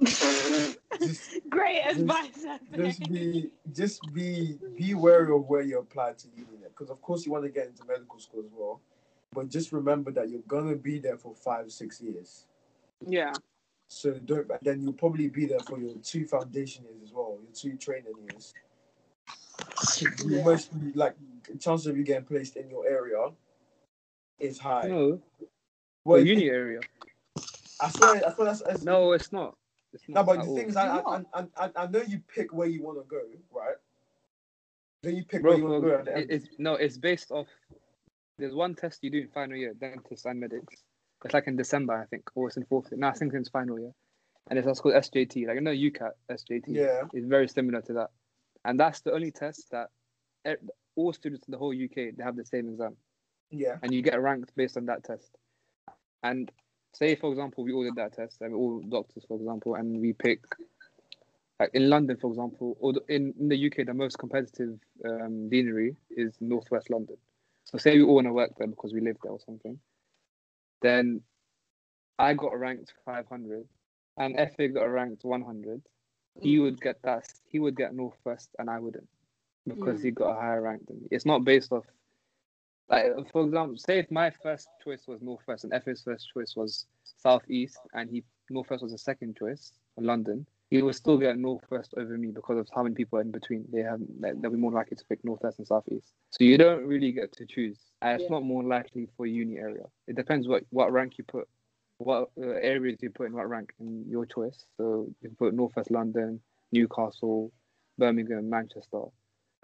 it? 0.00 0.78
Just 1.00 1.22
Great 1.50 1.82
advice. 1.82 2.44
just 2.76 3.02
Anthony. 3.02 3.08
be 3.32 3.50
just 3.72 4.12
be 4.14 4.58
be 4.76 4.94
wary 4.94 5.32
of 5.34 5.46
where 5.48 5.62
you 5.62 5.78
apply 5.78 6.12
to 6.14 6.28
uni 6.36 6.48
because 6.68 6.90
of 6.90 7.00
course 7.02 7.24
you 7.26 7.32
want 7.32 7.44
to 7.44 7.50
get 7.50 7.66
into 7.66 7.84
medical 7.84 8.18
school 8.18 8.40
as 8.44 8.50
well 8.56 8.80
but 9.32 9.48
just 9.48 9.72
remember 9.72 10.10
that 10.10 10.28
you're 10.30 10.40
gonna 10.48 10.74
be 10.74 10.98
there 10.98 11.16
for 11.16 11.34
five 11.34 11.70
six 11.70 12.00
years 12.00 12.46
Yeah. 13.06 13.32
so 13.88 14.14
don't 14.14 14.48
and 14.50 14.58
then 14.62 14.80
you'll 14.82 14.92
probably 14.92 15.28
be 15.28 15.46
there 15.46 15.60
for 15.60 15.78
your 15.78 15.94
two 16.02 16.26
foundation 16.26 16.84
years 16.84 17.02
as 17.04 17.12
well 17.12 17.38
your 17.42 17.52
two 17.52 17.76
training 17.76 18.14
years 18.28 18.54
you 20.24 20.36
Yeah. 20.38 20.44
must 20.44 20.78
be 20.80 20.92
like 20.92 21.16
the 21.50 21.58
chances 21.58 21.86
of 21.86 21.96
you 21.96 22.04
getting 22.04 22.24
placed 22.24 22.56
in 22.56 22.70
your 22.70 22.86
area 22.88 23.30
is 24.38 24.58
high 24.58 24.88
No, 24.88 25.20
well 26.04 26.20
the 26.20 26.26
uni 26.26 26.48
area. 26.48 26.80
I 27.80 27.90
swear 27.90 28.22
I 28.26 28.32
swear 28.32 28.46
that's, 28.46 28.62
that's 28.62 28.82
No, 28.84 29.12
it's 29.12 29.32
not. 29.32 29.54
It's 29.94 30.08
No, 30.08 30.22
but 30.24 30.38
at 30.38 30.44
the 30.44 30.50
all. 30.50 30.56
thing 30.56 30.68
is, 30.68 30.76
I, 30.76 30.98
I, 30.98 31.20
I, 31.34 31.46
I, 31.56 31.70
I 31.76 31.86
know 31.86 32.02
you 32.02 32.20
pick 32.34 32.52
where 32.52 32.66
you 32.68 32.82
want 32.82 32.98
to 32.98 33.04
go, 33.04 33.20
right? 33.52 33.76
Then 35.02 35.16
you 35.16 35.24
pick 35.24 35.42
Bro, 35.42 35.52
where 35.52 35.58
you 35.58 35.64
want 35.64 35.82
to 35.84 35.88
go 35.88 35.98
at 35.98 36.04
the 36.06 36.16
end. 36.16 36.26
it's 36.30 36.48
no, 36.58 36.74
it's 36.74 36.98
based 36.98 37.30
off. 37.30 37.46
There's 38.38 38.54
one 38.54 38.74
test 38.74 39.04
you 39.04 39.10
do 39.10 39.18
in 39.20 39.28
final 39.28 39.56
year, 39.56 39.72
dentist 39.74 40.26
and 40.26 40.40
medics. 40.40 40.82
It's 41.24 41.32
like 41.32 41.46
in 41.46 41.56
December, 41.56 41.94
I 41.94 42.06
think, 42.06 42.24
or 42.34 42.48
it's 42.48 42.56
in 42.56 42.64
fourth 42.64 42.90
year. 42.90 42.98
No, 42.98 43.08
I 43.08 43.12
think 43.12 43.32
it's 43.32 43.48
final 43.48 43.78
year, 43.78 43.92
and 44.50 44.58
it's 44.58 44.66
that's 44.66 44.80
called 44.80 44.94
SJT. 44.96 45.46
Like 45.46 45.56
I 45.56 45.60
know 45.60 45.70
UCAT 45.70 46.10
SJT 46.30 46.64
Yeah. 46.68 47.02
is 47.12 47.24
very 47.26 47.48
similar 47.48 47.80
to 47.82 47.92
that, 47.94 48.10
and 48.64 48.78
that's 48.78 49.00
the 49.02 49.12
only 49.12 49.30
test 49.30 49.70
that 49.70 49.88
all 50.96 51.12
students 51.12 51.46
in 51.46 51.52
the 51.52 51.58
whole 51.58 51.72
UK 51.74 52.14
they 52.16 52.22
have 52.24 52.36
the 52.36 52.44
same 52.44 52.68
exam, 52.68 52.96
Yeah. 53.50 53.76
and 53.82 53.94
you 53.94 54.02
get 54.02 54.20
ranked 54.20 54.54
based 54.56 54.76
on 54.76 54.86
that 54.86 55.04
test. 55.04 55.30
And 56.22 56.50
say, 56.94 57.14
for 57.16 57.30
example, 57.30 57.64
we 57.64 57.72
all 57.72 57.84
did 57.84 57.96
that 57.96 58.14
test, 58.14 58.40
and 58.40 58.52
we're 58.52 58.58
all 58.58 58.80
doctors, 58.80 59.24
for 59.26 59.36
example, 59.36 59.74
and 59.74 60.00
we 60.00 60.12
pick 60.12 60.40
like 61.60 61.70
in 61.72 61.88
London, 61.88 62.16
for 62.16 62.30
example, 62.30 62.76
or 62.80 62.94
in, 63.08 63.32
in 63.38 63.48
the 63.48 63.66
UK, 63.66 63.86
the 63.86 63.94
most 63.94 64.18
competitive 64.18 64.78
um, 65.04 65.48
deanery 65.48 65.94
is 66.10 66.34
Northwest 66.40 66.90
London. 66.90 67.16
So 67.64 67.78
say 67.78 67.96
we 67.96 68.02
all 68.02 68.16
want 68.16 68.26
to 68.26 68.32
work 68.32 68.50
there 68.58 68.66
because 68.66 68.92
we 68.92 69.00
live 69.00 69.16
there 69.22 69.32
or 69.32 69.40
something, 69.40 69.78
then 70.82 71.20
I 72.18 72.34
got 72.34 72.58
ranked 72.58 72.92
500, 73.04 73.66
and 74.18 74.36
Efe 74.36 74.74
got 74.74 74.84
ranked 74.84 75.24
100. 75.24 75.82
He 76.40 76.58
would 76.58 76.80
get 76.80 77.00
that. 77.02 77.26
He 77.48 77.60
would 77.60 77.76
get 77.76 77.94
Northwest, 77.94 78.50
and 78.58 78.68
I 78.68 78.80
wouldn't 78.80 79.08
because 79.66 80.02
he 80.02 80.10
got 80.10 80.36
a 80.36 80.40
higher 80.40 80.60
rank 80.60 80.86
than 80.86 81.00
me. 81.00 81.08
It's 81.10 81.24
not 81.24 81.44
based 81.44 81.72
off. 81.72 81.84
Like 82.88 83.06
for 83.32 83.44
example, 83.44 83.76
say 83.78 83.98
if 83.98 84.10
my 84.10 84.30
first 84.30 84.68
choice 84.82 85.06
was 85.06 85.22
Northwest 85.22 85.64
and 85.64 85.72
Efe's 85.72 86.02
first 86.02 86.30
choice 86.32 86.54
was 86.56 86.86
Southeast, 87.04 87.78
and 87.94 88.10
he 88.10 88.22
Northwest 88.50 88.82
was 88.82 88.92
a 88.92 88.98
second 88.98 89.36
choice, 89.36 89.72
London, 89.96 90.46
he 90.70 90.82
will 90.82 90.92
still 90.92 91.16
get 91.16 91.38
Northwest 91.38 91.94
over 91.96 92.18
me 92.18 92.28
because 92.30 92.58
of 92.58 92.68
how 92.74 92.82
many 92.82 92.94
people 92.94 93.18
are 93.18 93.22
in 93.22 93.30
between. 93.30 93.64
They 93.72 93.80
have 93.82 94.00
like, 94.20 94.40
they'll 94.40 94.50
be 94.50 94.58
more 94.58 94.72
likely 94.72 94.96
to 94.96 95.04
pick 95.06 95.24
Northwest 95.24 95.58
and 95.58 95.66
Southeast. 95.66 96.12
So 96.30 96.44
you 96.44 96.58
don't 96.58 96.84
really 96.84 97.12
get 97.12 97.32
to 97.32 97.46
choose. 97.46 97.78
And 98.02 98.20
it's 98.20 98.28
Yeah. 98.30 98.36
not 98.36 98.44
more 98.44 98.62
likely 98.62 99.08
for 99.16 99.24
uni 99.26 99.56
area. 99.56 99.84
It 100.06 100.16
depends 100.16 100.46
what 100.46 100.64
what 100.70 100.92
rank 100.92 101.16
you 101.16 101.24
put, 101.24 101.48
what 101.98 102.30
uh, 102.38 102.48
areas 102.60 102.98
you 103.02 103.10
put 103.10 103.28
in 103.28 103.32
what 103.32 103.48
rank 103.48 103.72
in 103.80 104.04
your 104.08 104.26
choice. 104.26 104.66
So 104.76 105.06
you 105.22 105.28
can 105.28 105.36
put 105.36 105.54
Northwest 105.54 105.90
London, 105.90 106.40
Newcastle, 106.72 107.50
Birmingham, 107.96 108.50
Manchester, 108.50 109.04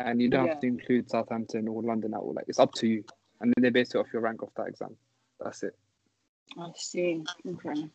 and 0.06 0.20
you 0.20 0.28
don't 0.28 0.48
have 0.48 0.60
to 0.60 0.66
include 0.66 1.10
Southampton 1.10 1.68
or 1.68 1.82
London 1.82 2.14
at 2.14 2.20
all. 2.20 2.32
Like 2.34 2.46
it's 2.48 2.58
up 2.58 2.72
to 2.74 2.86
you, 2.86 3.04
and 3.40 3.52
then 3.54 3.62
they 3.62 3.70
base 3.70 3.94
it 3.94 3.98
off 3.98 4.06
your 4.12 4.22
rank 4.22 4.42
of 4.42 4.50
that 4.56 4.68
exam. 4.68 4.96
That's 5.40 5.62
it. 5.62 5.76
I 6.58 6.70
see. 6.74 7.22
Okay. 7.46 7.88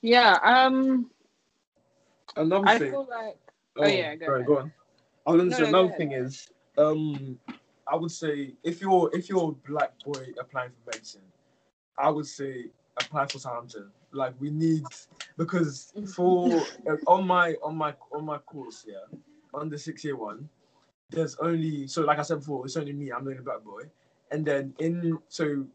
Yeah. 0.00 0.38
Um. 0.42 1.10
Another 2.36 2.68
I 2.68 2.78
thing. 2.78 2.90
feel 2.92 3.06
like. 3.10 3.36
Oh, 3.76 3.86
yeah, 3.86 4.14
go 4.16 4.26
sorry, 4.26 4.38
ahead. 4.40 4.46
go 4.46 4.58
on. 4.58 4.72
I 5.26 5.30
was 5.32 5.40
gonna 5.40 5.50
No, 5.50 5.56
say 5.56 5.62
no, 5.62 5.68
another 5.68 5.96
thing 5.96 6.12
is, 6.12 6.50
um, 6.76 7.38
I 7.86 7.96
would 7.96 8.10
say 8.10 8.54
if 8.62 8.80
you're 8.80 9.10
if 9.14 9.28
you're 9.28 9.50
a 9.50 9.70
black 9.70 9.92
boy 10.04 10.26
applying 10.38 10.70
for 10.70 10.90
medicine, 10.92 11.22
I 11.96 12.10
would 12.10 12.26
say 12.26 12.66
apply 12.98 13.26
for 13.26 13.38
Southampton. 13.38 13.90
Like 14.12 14.34
we 14.40 14.50
need 14.50 14.84
because 15.38 15.92
for 16.14 16.60
uh, 16.86 16.96
on 17.06 17.26
my 17.26 17.54
on 17.62 17.76
my 17.76 17.94
on 18.12 18.26
my 18.26 18.38
course, 18.38 18.84
yeah, 18.86 19.18
on 19.54 19.70
the 19.70 19.78
six 19.78 20.04
year 20.04 20.16
one, 20.16 20.48
there's 21.12 21.36
only 21.36 21.86
so 21.86 22.02
like 22.02 22.18
I 22.18 22.22
said 22.22 22.38
before, 22.40 22.64
it's 22.66 22.76
only 22.76 22.92
me. 22.92 23.12
I'm 23.12 23.24
the 23.24 23.32
only 23.32 23.42
black 23.42 23.62
boy, 23.62 23.82
and 24.30 24.44
then 24.44 24.74
in 24.78 25.18
so 25.28 25.66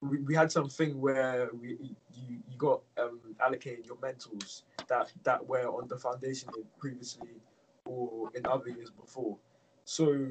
we, 0.00 0.18
we 0.22 0.34
had 0.34 0.50
something 0.52 1.00
where 1.00 1.50
we 1.60 1.70
you, 2.14 2.38
you 2.48 2.56
got 2.58 2.82
um, 3.00 3.20
allocated 3.44 3.86
your 3.86 3.98
mentors 4.02 4.64
that 4.88 5.12
that 5.24 5.46
were 5.46 5.66
on 5.68 5.88
the 5.88 5.96
foundation 5.96 6.50
previously 6.78 7.40
or 7.84 8.30
in 8.34 8.46
other 8.46 8.68
years 8.70 8.90
before. 8.90 9.36
So 9.84 10.28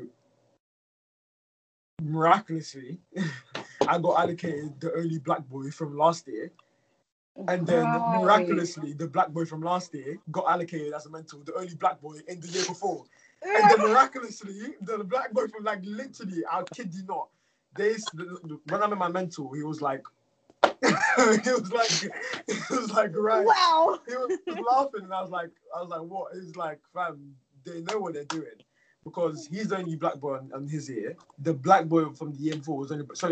miraculously, 2.01 2.99
I 3.87 3.97
got 3.97 4.19
allocated 4.19 4.79
the 4.79 4.93
only 4.95 5.19
black 5.19 5.47
boy 5.47 5.71
from 5.71 5.97
last 5.97 6.27
year, 6.27 6.51
and 7.47 7.65
then 7.65 7.91
Right. 7.91 8.07
miraculously 8.07 8.93
the 8.93 9.07
black 9.07 9.29
boy 9.29 9.45
from 9.45 9.61
last 9.61 9.93
year 9.93 10.17
got 10.31 10.45
allocated 10.49 10.93
as 10.93 11.05
a 11.05 11.09
mentor, 11.09 11.41
the 11.45 11.55
only 11.55 11.75
black 11.75 12.01
boy 12.01 12.17
in 12.27 12.39
the 12.39 12.47
year 12.47 12.65
before. 12.65 13.05
And 13.43 13.71
then 13.71 13.79
miraculously, 13.89 14.75
the 14.81 15.03
black 15.03 15.31
boy 15.31 15.47
from 15.47 15.63
like 15.63 15.79
literally, 15.83 16.43
I 16.51 16.63
kid 16.73 16.93
you 16.93 17.03
not, 17.05 17.29
they 17.75 17.95
when 18.69 18.83
I 18.83 18.87
met 18.87 18.97
my 18.97 19.09
mentor, 19.09 19.55
he 19.55 19.63
was 19.63 19.81
like, 19.81 20.03
he 20.63 21.51
was 21.51 21.71
like, 21.71 21.89
he 22.47 22.75
was 22.75 22.91
like, 22.91 23.11
right. 23.15 23.45
Wow. 23.45 23.99
He 24.07 24.15
was 24.15 24.39
laughing, 24.47 25.03
and 25.03 25.13
I 25.13 25.21
was 25.21 25.31
like, 25.31 25.51
I 25.75 25.81
was 25.81 25.89
like, 25.89 26.01
what? 26.01 26.33
He's 26.33 26.55
like, 26.55 26.79
fam, 26.93 27.35
they 27.65 27.81
know 27.81 27.99
what 27.99 28.13
they're 28.13 28.25
doing 28.25 28.45
because 29.03 29.47
he's 29.47 29.69
the 29.69 29.77
only 29.77 29.95
black 29.95 30.15
boy 30.15 30.35
on, 30.35 30.51
on 30.53 30.67
his 30.67 30.89
ear. 30.89 31.15
The 31.39 31.53
black 31.53 31.85
boy 31.85 32.09
from 32.09 32.33
the 32.33 32.39
year 32.39 32.55
before 32.55 32.77
was 32.77 32.91
only 32.91 33.05
so. 33.13 33.29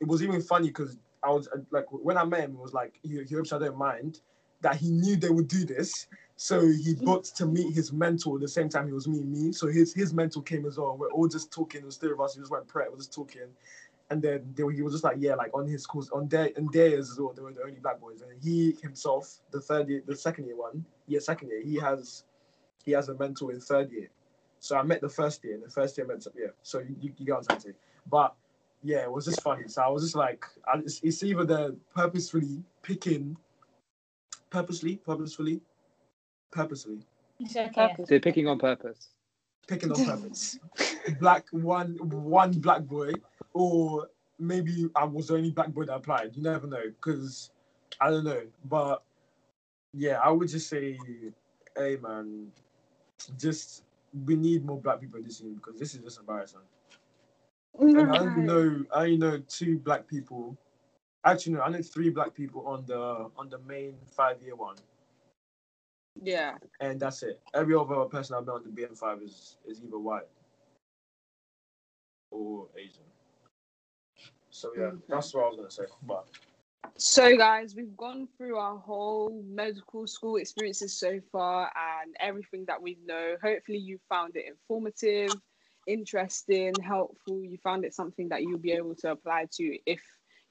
It 0.00 0.08
was 0.08 0.22
even 0.22 0.42
funny 0.42 0.68
because 0.68 0.96
I 1.22 1.30
was 1.30 1.48
like, 1.70 1.86
when 1.90 2.16
I 2.16 2.24
met 2.24 2.40
him, 2.40 2.52
it 2.52 2.58
was 2.58 2.74
like 2.74 2.98
he, 3.02 3.22
he 3.22 3.34
hopes 3.34 3.52
I 3.52 3.58
don't 3.58 3.78
mind 3.78 4.20
that 4.62 4.76
he 4.76 4.90
knew 4.90 5.16
they 5.16 5.30
would 5.30 5.48
do 5.48 5.64
this. 5.64 6.06
So 6.42 6.66
he 6.66 6.96
booked 6.96 7.36
to 7.36 7.46
meet 7.46 7.72
his 7.72 7.92
mentor 7.92 8.36
the 8.40 8.48
same 8.48 8.68
time 8.68 8.88
he 8.88 8.92
was 8.92 9.06
meeting 9.06 9.30
me. 9.30 9.52
So 9.52 9.68
his 9.68 9.94
his 9.94 10.12
mentor 10.12 10.42
came 10.42 10.66
as 10.66 10.76
well. 10.76 10.96
We're 10.98 11.12
all 11.12 11.28
just 11.28 11.52
talking. 11.52 11.84
Was 11.84 11.98
three 11.98 12.10
of 12.10 12.20
us. 12.20 12.34
He 12.34 12.40
just 12.40 12.50
went 12.50 12.66
prep. 12.66 12.88
We're 12.90 12.96
just 12.96 13.14
talking. 13.14 13.46
And 14.10 14.20
then 14.20 14.52
they, 14.56 14.64
were- 14.64 14.72
he 14.72 14.82
was 14.82 14.92
just 14.92 15.04
like, 15.04 15.18
yeah, 15.20 15.36
like 15.36 15.54
on 15.54 15.68
his 15.68 15.86
course, 15.86 16.10
on 16.10 16.26
their 16.26 16.46
in 16.46 16.68
theirs 16.72 17.12
as 17.12 17.20
well, 17.20 17.32
they 17.32 17.42
were 17.42 17.52
the 17.52 17.62
only 17.62 17.78
black 17.78 18.00
boys. 18.00 18.22
And 18.22 18.32
he 18.42 18.76
himself, 18.82 19.38
the 19.52 19.60
third 19.60 19.88
year, 19.88 20.02
the 20.04 20.16
second 20.16 20.46
year 20.46 20.56
one, 20.56 20.84
yeah, 21.06 21.20
second 21.20 21.50
year, 21.50 21.62
he 21.62 21.76
has 21.76 22.24
he 22.84 22.90
has 22.90 23.08
a 23.08 23.14
mentor 23.14 23.52
in 23.52 23.60
third 23.60 23.92
year. 23.92 24.08
So 24.58 24.76
I 24.76 24.82
met 24.82 25.00
the 25.00 25.08
first 25.08 25.44
year, 25.44 25.54
and 25.54 25.62
the 25.62 25.70
first 25.70 25.96
year 25.96 26.08
met 26.08 26.26
yeah. 26.36 26.48
So 26.64 26.80
you, 26.80 26.96
you, 27.00 27.24
get 27.24 27.36
what 27.36 27.52
I'm 27.52 27.60
saying. 27.60 27.76
But 28.10 28.34
yeah, 28.82 29.04
it 29.04 29.12
was 29.12 29.26
just 29.26 29.42
funny. 29.42 29.68
So 29.68 29.80
I 29.80 29.88
was 29.90 30.02
just 30.02 30.16
like, 30.16 30.44
I, 30.66 30.78
it's, 30.78 31.00
it's 31.04 31.22
either 31.22 31.44
the 31.44 31.76
purposefully 31.94 32.64
picking, 32.82 33.36
purposely, 34.50 34.96
purposefully, 34.96 35.60
purposely 36.52 36.98
It's 37.40 37.56
okay. 37.56 37.96
They're 38.06 38.20
picking 38.20 38.46
on 38.46 38.58
purpose. 38.58 39.08
picking 39.66 39.90
on 39.90 40.04
purpose. 40.04 40.58
black 41.18 41.46
one 41.50 41.96
one 42.00 42.52
black 42.52 42.82
boy, 42.82 43.12
or 43.52 44.08
maybe 44.38 44.88
I 44.94 45.04
was 45.04 45.28
the 45.28 45.34
only 45.34 45.50
black 45.50 45.68
boy 45.68 45.86
that 45.86 45.94
applied. 45.94 46.36
You 46.36 46.42
never 46.42 46.66
know, 46.66 46.84
because 46.84 47.50
I 48.00 48.10
don't 48.10 48.24
know. 48.24 48.42
But 48.66 49.02
yeah, 49.92 50.20
I 50.22 50.30
would 50.30 50.48
just 50.48 50.68
say, 50.68 50.98
hey 51.76 51.96
man, 52.00 52.48
just 53.38 53.84
we 54.24 54.36
need 54.36 54.64
more 54.64 54.80
black 54.80 55.00
people 55.00 55.18
in 55.18 55.24
this 55.24 55.38
team 55.38 55.54
because 55.54 55.78
this 55.78 55.94
is 55.94 56.00
just 56.00 56.20
embarrassing. 56.20 56.60
And 57.78 58.12
I 58.12 58.18
only 58.18 58.42
know 58.42 58.84
I 58.94 59.04
only 59.04 59.16
know 59.16 59.38
two 59.48 59.78
black 59.78 60.06
people. 60.06 60.56
Actually, 61.24 61.54
no, 61.54 61.62
I 61.62 61.70
know 61.70 61.82
three 61.82 62.10
black 62.10 62.34
people 62.34 62.66
on 62.66 62.84
the 62.86 63.30
on 63.36 63.48
the 63.48 63.58
main 63.60 63.94
five 64.14 64.42
year 64.42 64.56
one, 64.56 64.76
Yeah. 66.22 66.54
and 66.80 67.00
that's 67.00 67.22
it. 67.22 67.40
Every 67.54 67.74
other 67.74 68.04
person 68.04 68.36
I've 68.36 68.46
met 68.46 68.52
on 68.54 68.62
the 68.64 68.70
BM 68.70 68.96
five 68.96 69.20
is 69.22 69.56
is 69.66 69.82
either 69.82 69.98
white 69.98 70.28
or 72.30 72.68
Asian. 72.76 73.02
So 74.50 74.72
yeah, 74.76 74.84
Okay. 74.84 74.96
that's 75.08 75.34
what 75.34 75.44
I 75.44 75.48
was 75.48 75.56
gonna 75.56 75.70
say. 75.70 75.84
But 76.02 76.26
So, 76.96 77.36
guys, 77.36 77.74
we've 77.74 77.96
gone 77.96 78.28
through 78.36 78.56
our 78.56 78.76
whole 78.78 79.42
medical 79.46 80.06
school 80.06 80.36
experiences 80.36 80.98
so 80.98 81.20
far 81.30 81.70
and 82.02 82.14
everything 82.20 82.64
that 82.66 82.80
we 82.80 82.98
know. 83.04 83.36
Hopefully, 83.42 83.78
you 83.78 83.98
found 84.08 84.36
it 84.36 84.44
informative, 84.46 85.32
interesting, 85.86 86.74
helpful. 86.80 87.42
You 87.42 87.58
found 87.58 87.84
it 87.84 87.94
something 87.94 88.28
that 88.28 88.42
you'll 88.42 88.58
be 88.58 88.72
able 88.72 88.94
to 88.96 89.12
apply 89.12 89.46
to 89.52 89.78
if 89.86 90.02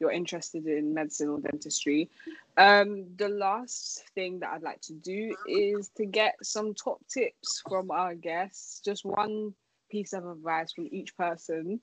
you're 0.02 0.12
interested 0.12 0.66
in 0.66 0.93
medicine 0.93 1.30
or 1.30 1.39
dentistry. 1.39 2.10
Um, 2.58 3.06
the 3.16 3.30
last 3.30 4.04
thing 4.16 4.39
that 4.39 4.49
I'd 4.49 4.64
like 4.64 4.82
to 4.82 4.93
do 4.93 5.34
is 5.47 5.89
to 5.95 6.06
get 6.06 6.36
some 6.43 6.74
top 6.74 6.99
tips 7.08 7.62
from 7.70 7.91
our 7.91 8.16
guests, 8.16 8.82
just 8.84 9.06
one 9.06 9.54
piece 9.89 10.12
of 10.12 10.26
advice 10.26 10.74
from 10.74 10.89
each 10.91 11.16
person 11.16 11.80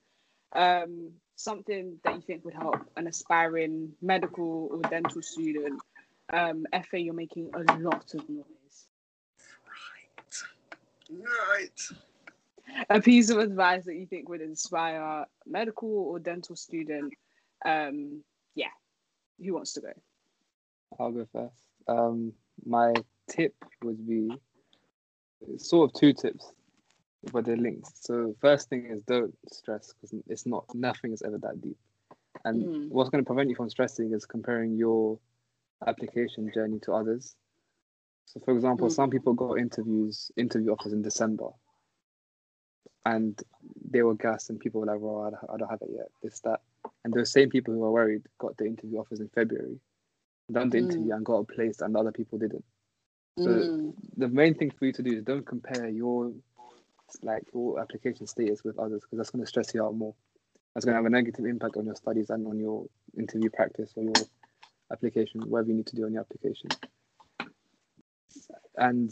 um, 0.53 1.11
something 1.35 1.97
that 2.03 2.15
you 2.15 2.21
think 2.21 2.43
would 2.43 2.53
help 2.53 2.77
an 2.97 3.07
aspiring 3.07 3.91
medical 4.01 4.69
or 4.71 4.81
dental 4.89 5.21
student. 5.21 5.79
Um, 6.31 6.65
Efe, 6.73 7.03
you're 7.03 7.13
making 7.13 7.51
a 7.53 7.59
lot 7.79 8.13
of 8.13 8.29
noise. 8.29 8.87
right. 11.09 11.25
Right 11.49 11.99
a 12.89 13.01
piece 13.01 13.29
of 13.29 13.39
advice 13.39 13.85
that 13.85 13.95
you 13.95 14.05
think 14.05 14.29
would 14.29 14.41
inspire 14.41 15.01
a 15.01 15.27
medical 15.45 15.89
or 15.89 16.19
dental 16.19 16.55
student. 16.55 17.13
Um, 17.65 18.23
yeah, 18.55 18.67
who 19.43 19.53
wants 19.53 19.73
to 19.73 19.81
go? 19.81 19.91
I'll 20.99 21.11
go 21.11 21.27
first. 21.31 21.61
Um, 21.87 22.33
my 22.65 22.93
tip 23.29 23.53
would 23.83 24.07
be 24.07 24.31
sort 25.57 25.89
of 25.89 25.99
two 25.99 26.13
tips, 26.13 26.51
but 27.31 27.45
they're 27.45 27.57
linked. 27.57 27.91
So 28.03 28.35
first 28.41 28.69
thing 28.69 28.87
is 28.91 29.01
don't 29.03 29.33
stress 29.51 29.93
because 29.93 30.13
it's 30.27 30.45
not 30.45 30.65
nothing 30.73 31.13
is 31.13 31.21
ever 31.21 31.37
that 31.39 31.61
deep. 31.61 31.77
And 32.45 32.67
Mm. 32.67 32.89
what's 32.89 33.09
going 33.09 33.23
to 33.23 33.27
prevent 33.27 33.49
you 33.49 33.55
from 33.55 33.69
stressing 33.69 34.13
is 34.13 34.25
comparing 34.25 34.77
your 34.77 35.19
application 35.85 36.51
journey 36.53 36.79
to 36.79 36.93
others. 36.93 37.35
So, 38.25 38.39
for 38.41 38.53
example, 38.53 38.87
Mm. 38.87 38.91
some 38.91 39.09
people 39.09 39.33
got 39.33 39.59
interviews, 39.59 40.31
interview 40.35 40.71
offers 40.71 40.93
in 40.93 41.01
December, 41.01 41.49
and 43.05 43.41
they 43.89 44.03
were 44.03 44.15
gassed, 44.15 44.49
and 44.49 44.59
people 44.59 44.81
were 44.81 44.87
like, 44.87 44.99
"Well, 44.99 45.21
I 45.23 45.29
don't, 45.31 45.49
I 45.49 45.57
don't 45.57 45.69
have 45.69 45.81
it 45.81 45.89
yet." 45.91 46.11
This, 46.21 46.39
that, 46.41 46.61
and 47.03 47.13
those 47.13 47.31
same 47.31 47.49
people 47.49 47.73
who 47.73 47.79
were 47.81 47.91
worried 47.91 48.23
got 48.39 48.57
the 48.57 48.65
interview 48.65 48.99
offers 48.99 49.19
in 49.19 49.29
February, 49.29 49.79
done 50.51 50.69
the 50.69 50.77
Mm. 50.77 50.83
interview 50.83 51.13
and 51.13 51.25
got 51.25 51.39
a 51.39 51.45
place, 51.45 51.81
and 51.81 51.95
other 51.97 52.11
people 52.11 52.37
didn't. 52.39 52.65
So 53.39 53.65
Mm. 53.69 53.93
the 54.17 54.27
main 54.27 54.55
thing 54.55 54.71
for 54.71 54.85
you 54.85 54.93
to 54.93 55.03
do 55.03 55.17
is 55.17 55.23
don't 55.23 55.45
compare 55.45 55.87
your 55.89 56.33
like 57.23 57.43
your 57.53 57.79
application 57.79 58.27
status 58.27 58.63
with 58.63 58.77
others 58.79 59.01
because 59.01 59.17
that's 59.17 59.31
going 59.31 59.43
to 59.43 59.47
stress 59.49 59.73
you 59.73 59.83
out 59.83 59.95
more. 59.95 60.15
That's 60.73 60.85
going 60.85 60.93
to 60.93 60.97
have 60.97 61.05
a 61.05 61.09
negative 61.09 61.45
impact 61.45 61.77
on 61.77 61.85
your 61.85 61.95
studies 61.95 62.29
and 62.29 62.47
on 62.47 62.59
your 62.59 62.87
interview 63.17 63.49
practice 63.49 63.93
or 63.95 64.03
your 64.03 64.27
application, 64.91 65.41
whatever 65.41 65.69
you 65.69 65.75
need 65.75 65.87
to 65.87 65.95
do 65.95 66.05
on 66.05 66.13
your 66.13 66.21
application. 66.21 66.69
And 68.77 69.11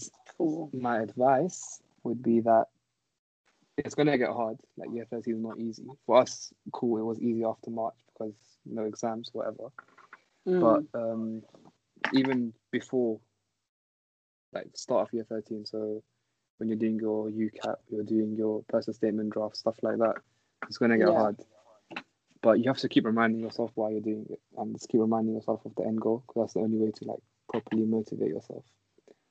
my 0.73 1.01
advice 1.01 1.81
would 2.03 2.23
be 2.23 2.41
that 2.41 2.67
it's 3.77 3.95
going 3.95 4.07
to 4.07 4.17
get 4.17 4.29
hard. 4.29 4.57
Like 4.75 4.89
year 4.93 5.05
13 5.09 5.35
is 5.35 5.41
not 5.41 5.59
easy. 5.59 5.85
For 6.05 6.17
us, 6.17 6.51
cool, 6.73 6.97
it 6.97 7.03
was 7.03 7.19
easy 7.19 7.43
after 7.43 7.69
March 7.69 7.95
because 8.13 8.33
no 8.65 8.83
exams, 8.83 9.29
whatever. 9.33 9.69
Mm. 10.47 10.59
But 10.93 10.99
um, 10.99 11.43
even 12.13 12.53
before, 12.71 13.19
like 14.53 14.67
start 14.75 15.07
of 15.07 15.13
year 15.13 15.25
13, 15.29 15.65
so 15.65 16.03
when 16.57 16.69
you're 16.69 16.77
doing 16.77 16.99
your 16.99 17.29
UCAS, 17.29 17.75
you're 17.89 18.03
doing 18.03 18.35
your 18.35 18.63
personal 18.67 18.95
statement 18.95 19.31
draft, 19.31 19.57
stuff 19.57 19.77
like 19.83 19.97
that, 19.99 20.15
it's 20.67 20.77
going 20.77 20.91
to 20.91 20.97
get 20.97 21.07
Yeah. 21.09 21.13
hard. 21.13 21.37
But 22.41 22.59
you 22.59 22.65
have 22.69 22.77
to 22.77 22.89
keep 22.89 23.05
reminding 23.05 23.41
yourself 23.41 23.71
why 23.75 23.91
you're 23.91 24.01
doing 24.01 24.25
it 24.29 24.39
and 24.57 24.73
just 24.75 24.89
keep 24.89 25.01
reminding 25.01 25.35
yourself 25.35 25.65
of 25.65 25.75
the 25.75 25.83
end 25.85 25.99
goal 25.99 26.23
because 26.25 26.43
that's 26.43 26.53
the 26.53 26.59
only 26.61 26.77
way 26.77 26.91
to 26.91 27.05
like 27.05 27.19
properly 27.49 27.85
motivate 27.85 28.29
yourself 28.29 28.63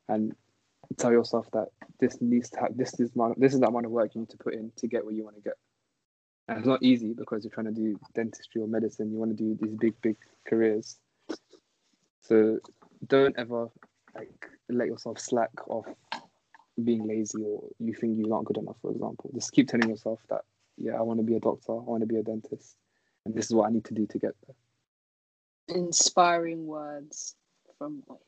and 0.08 0.34
tell 0.98 1.12
yourself 1.12 1.48
that 1.52 1.68
this 2.00 2.18
needs 2.20 2.50
to 2.50 2.60
have 2.60 2.76
this 2.76 2.98
is 3.00 3.10
amount 3.14 3.40
this 3.40 3.54
is 3.54 3.60
the 3.60 3.66
amount 3.66 3.86
of 3.86 3.92
work 3.92 4.14
you 4.14 4.20
need 4.20 4.30
to 4.30 4.36
put 4.36 4.54
in 4.54 4.70
to 4.76 4.86
get 4.86 5.04
where 5.04 5.14
you 5.14 5.24
want 5.24 5.36
to 5.36 5.42
get. 5.42 5.54
And 6.48 6.58
it's 6.58 6.66
not 6.66 6.82
easy 6.82 7.12
because 7.12 7.44
you're 7.44 7.52
trying 7.52 7.66
to 7.66 7.72
do 7.72 7.98
dentistry 8.14 8.62
or 8.62 8.68
medicine. 8.68 9.10
You 9.10 9.18
want 9.18 9.36
to 9.36 9.42
do 9.42 9.58
these 9.60 9.74
big, 9.74 10.00
big 10.00 10.16
careers. 10.46 10.96
So 12.22 12.60
don't 13.06 13.36
ever 13.36 13.68
like 14.14 14.48
let 14.68 14.86
yourself 14.86 15.18
slack 15.18 15.50
off 15.68 15.86
being 16.82 17.06
lazy 17.06 17.42
or 17.42 17.64
you 17.78 17.94
think 17.94 18.18
you're 18.18 18.28
not 18.28 18.44
good 18.44 18.58
enough, 18.58 18.76
for 18.80 18.90
example. 18.90 19.30
Just 19.34 19.52
keep 19.52 19.68
telling 19.68 19.88
yourself 19.88 20.20
that, 20.28 20.42
yeah, 20.76 20.94
I 20.94 21.02
want 21.02 21.18
to 21.20 21.24
be 21.24 21.36
a 21.36 21.40
doctor, 21.40 21.72
I 21.72 21.82
want 21.82 22.02
to 22.02 22.06
be 22.06 22.16
a 22.16 22.22
dentist, 22.22 22.76
and 23.24 23.34
this 23.34 23.46
is 23.46 23.54
what 23.54 23.66
I 23.66 23.72
need 23.72 23.84
to 23.86 23.94
do 23.94 24.06
to 24.06 24.18
get 24.18 24.32
there. 24.46 25.76
Inspiring 25.76 26.66
words 26.66 27.34
from 27.78 28.02
wait, 28.06 28.20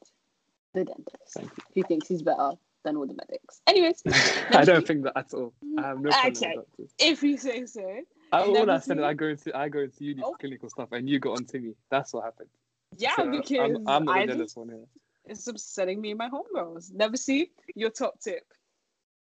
the 0.78 0.84
dentist. 0.84 1.34
Thank 1.34 1.50
you. 1.56 1.64
Who 1.82 1.88
thinks 1.88 2.08
he's 2.08 2.22
better 2.22 2.52
than 2.84 2.96
all 2.96 3.06
the 3.06 3.14
medics? 3.14 3.60
Anyways, 3.66 4.02
I 4.50 4.64
don't 4.64 4.86
think 4.86 5.02
that 5.04 5.16
at 5.16 5.32
all. 5.34 5.52
I 5.78 5.82
have 5.82 6.00
no 6.00 6.10
problem 6.10 6.32
Okay. 6.36 6.56
with 6.56 6.66
doctors. 6.66 6.90
if 6.98 7.22
you 7.22 7.36
say 7.36 7.66
so. 7.66 7.82
I, 8.30 8.42
all 8.42 8.50
I 8.56 8.64
Never 8.64 8.80
said 8.80 8.98
is 8.98 9.04
I 9.04 9.14
go 9.14 9.26
into 9.26 9.56
I 9.56 9.68
go 9.68 9.80
into 9.80 10.04
uni 10.04 10.22
Oh. 10.24 10.32
for 10.32 10.38
clinical 10.38 10.68
stuff, 10.70 10.92
and 10.92 11.08
you 11.08 11.18
got 11.18 11.32
onto 11.32 11.58
me. 11.58 11.74
That's 11.90 12.12
what 12.12 12.24
happened. 12.24 12.50
Yeah, 12.96 13.14
So, 13.16 13.30
because 13.30 13.58
I'm, 13.76 13.88
I'm 13.88 14.04
not 14.04 14.16
I 14.16 14.26
the 14.26 14.32
jealous 14.34 14.56
one 14.56 14.68
here. 14.68 14.84
it's 15.26 15.46
upsetting 15.46 16.00
me 16.00 16.10
and 16.12 16.18
my 16.18 16.28
homegirls. 16.30 16.92
Never 16.92 17.16
see 17.16 17.50
your 17.74 17.90
top 17.90 18.18
tip. 18.20 18.44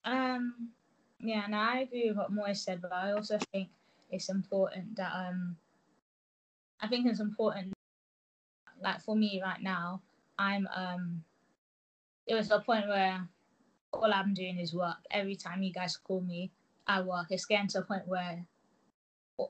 Um, 0.05 0.71
yeah, 1.21 1.47
no, 1.49 1.57
I 1.57 1.79
agree 1.81 2.09
with 2.09 2.17
what 2.19 2.33
Moy 2.33 2.53
said, 2.53 2.83
but 2.83 2.93
I 2.93 3.13
also 3.13 3.39
think 3.53 3.69
it's 4.11 4.29
important 4.29 4.97
that 4.97 5.13
um, 5.15 5.57
I 6.81 6.89
think 6.89 7.07
it's 7.07 7.21
important. 7.21 7.73
Like 8.83 9.01
for 9.03 9.17
me 9.17 9.41
right 9.43 9.63
now, 9.63 10.03
I'm 10.39 10.69
um, 10.75 11.23
it 12.27 12.35
was 12.35 12.51
a 12.51 12.61
point 12.61 12.89
where 12.89 13.27
all 13.93 14.13
I'm 14.13 14.35
doing 14.35 14.59
is 14.59 14.75
work. 14.75 14.97
Every 15.11 15.37
time 15.37 15.63
you 15.63 15.73
guys 15.73 15.97
call 15.97 16.21
me, 16.21 16.51
I 16.87 17.01
work. 17.01 17.27
It's 17.31 17.47
getting 17.47 17.69
to 17.69 17.79
a 17.79 17.83
point 17.83 18.07
where 18.07 18.45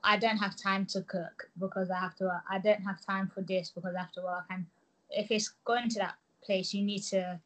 I 0.02 0.16
don't 0.18 0.38
have 0.38 0.56
time 0.56 0.86
to 0.86 1.02
cook 1.02 1.50
because 1.58 1.90
I 1.90 1.98
have 1.98 2.14
to 2.16 2.24
work. 2.24 2.42
I 2.50 2.58
don't 2.58 2.82
have 2.82 3.04
time 3.04 3.30
for 3.34 3.42
this 3.42 3.70
because 3.70 3.94
I 3.94 4.00
have 4.00 4.12
to 4.12 4.22
work. 4.22 4.44
And 4.50 4.66
if 5.10 5.30
it's 5.30 5.54
going 5.64 5.88
to 5.90 5.98
that 6.00 6.14
place, 6.44 6.72
you 6.74 6.82
need 6.82 7.02
to. 7.04 7.40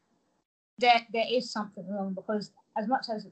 There, 0.79 1.07
there 1.13 1.27
is 1.29 1.51
something 1.51 1.85
wrong 1.89 2.15
because 2.15 2.53
as 2.77 2.87
much 2.87 3.07
as 3.13 3.27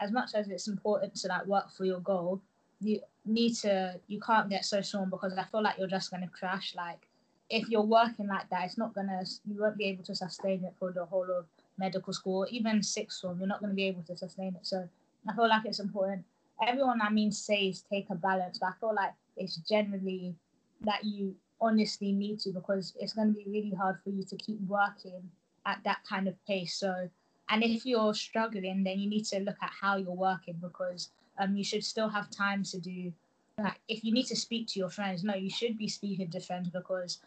as 0.00 0.10
much 0.12 0.34
as 0.34 0.48
it's 0.48 0.68
important 0.68 1.14
to 1.14 1.28
like 1.28 1.46
work 1.46 1.70
for 1.70 1.84
your 1.84 2.00
goal, 2.00 2.42
you 2.80 3.00
need 3.24 3.54
to 3.54 3.98
you 4.08 4.20
can't 4.20 4.50
get 4.50 4.64
so 4.64 4.80
strong 4.80 5.08
because 5.08 5.32
I 5.38 5.44
feel 5.44 5.62
like 5.62 5.78
you're 5.78 5.86
just 5.86 6.10
gonna 6.10 6.28
crash. 6.28 6.74
Like 6.76 7.05
if 7.48 7.68
you're 7.68 7.82
working 7.82 8.26
like 8.26 8.48
that, 8.50 8.64
it's 8.64 8.78
not 8.78 8.94
gonna 8.94 9.22
you 9.46 9.60
won't 9.60 9.76
be 9.76 9.84
able 9.84 10.04
to 10.04 10.14
sustain 10.14 10.64
it 10.64 10.74
for 10.78 10.92
the 10.92 11.04
whole 11.04 11.30
of 11.30 11.46
medical 11.78 12.12
school, 12.12 12.46
even 12.50 12.82
sixth 12.82 13.20
form, 13.20 13.38
you're 13.38 13.48
not 13.48 13.60
gonna 13.60 13.74
be 13.74 13.84
able 13.84 14.02
to 14.02 14.16
sustain 14.16 14.54
it. 14.56 14.66
So 14.66 14.88
I 15.28 15.34
feel 15.34 15.48
like 15.48 15.64
it's 15.64 15.80
important. 15.80 16.24
Everyone 16.66 17.00
I 17.02 17.10
mean 17.10 17.32
says 17.32 17.84
take 17.90 18.08
a 18.10 18.14
balance, 18.14 18.58
but 18.58 18.68
I 18.68 18.72
feel 18.80 18.94
like 18.94 19.12
it's 19.36 19.56
generally 19.56 20.34
that 20.82 21.04
you 21.04 21.34
honestly 21.60 22.12
need 22.12 22.38
to 22.40 22.50
because 22.50 22.94
it's 22.98 23.12
gonna 23.12 23.32
be 23.32 23.46
really 23.46 23.74
hard 23.76 23.98
for 24.02 24.10
you 24.10 24.24
to 24.24 24.36
keep 24.36 24.60
working 24.62 25.30
at 25.66 25.80
that 25.84 25.98
kind 26.08 26.28
of 26.28 26.34
pace. 26.46 26.74
So 26.74 27.08
and 27.48 27.62
if 27.62 27.86
you're 27.86 28.14
struggling, 28.14 28.82
then 28.82 28.98
you 28.98 29.08
need 29.08 29.24
to 29.26 29.40
look 29.40 29.56
at 29.62 29.70
how 29.80 29.96
you're 29.96 30.10
working 30.10 30.56
because 30.60 31.10
um, 31.38 31.56
you 31.56 31.62
should 31.62 31.84
still 31.84 32.08
have 32.08 32.30
time 32.30 32.64
to 32.64 32.78
do. 32.78 33.12
Like, 33.58 33.80
if 33.88 34.04
you 34.04 34.12
need 34.12 34.26
to 34.26 34.36
speak 34.36 34.66
to 34.68 34.80
your 34.80 34.90
friends, 34.90 35.22
no, 35.22 35.34
you 35.34 35.48
should 35.48 35.78
be 35.78 35.88
speaking 35.88 36.30
to 36.30 36.40
friends 36.40 36.68
because 36.68 37.20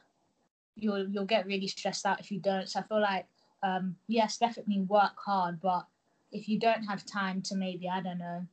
you'll 0.84 1.08
you'll 1.10 1.26
get 1.26 1.46
really 1.46 1.68
stressed 1.68 2.06
out 2.06 2.20
if 2.20 2.32
you 2.32 2.40
don't. 2.40 2.70
So 2.70 2.80
I 2.80 2.84
feel 2.84 3.02
like 3.02 3.28
um, 3.64 3.96
yes, 4.08 4.38
definitely 4.38 4.82
work 4.82 5.18
hard, 5.18 5.60
but 5.62 5.86
if 6.32 6.48
you 6.48 6.60
don't 6.60 6.84
have 6.84 7.06
time 7.06 7.42
to 7.44 7.56
maybe 7.56 7.90
I 7.90 8.02
don't 8.02 8.20
know 8.20 8.46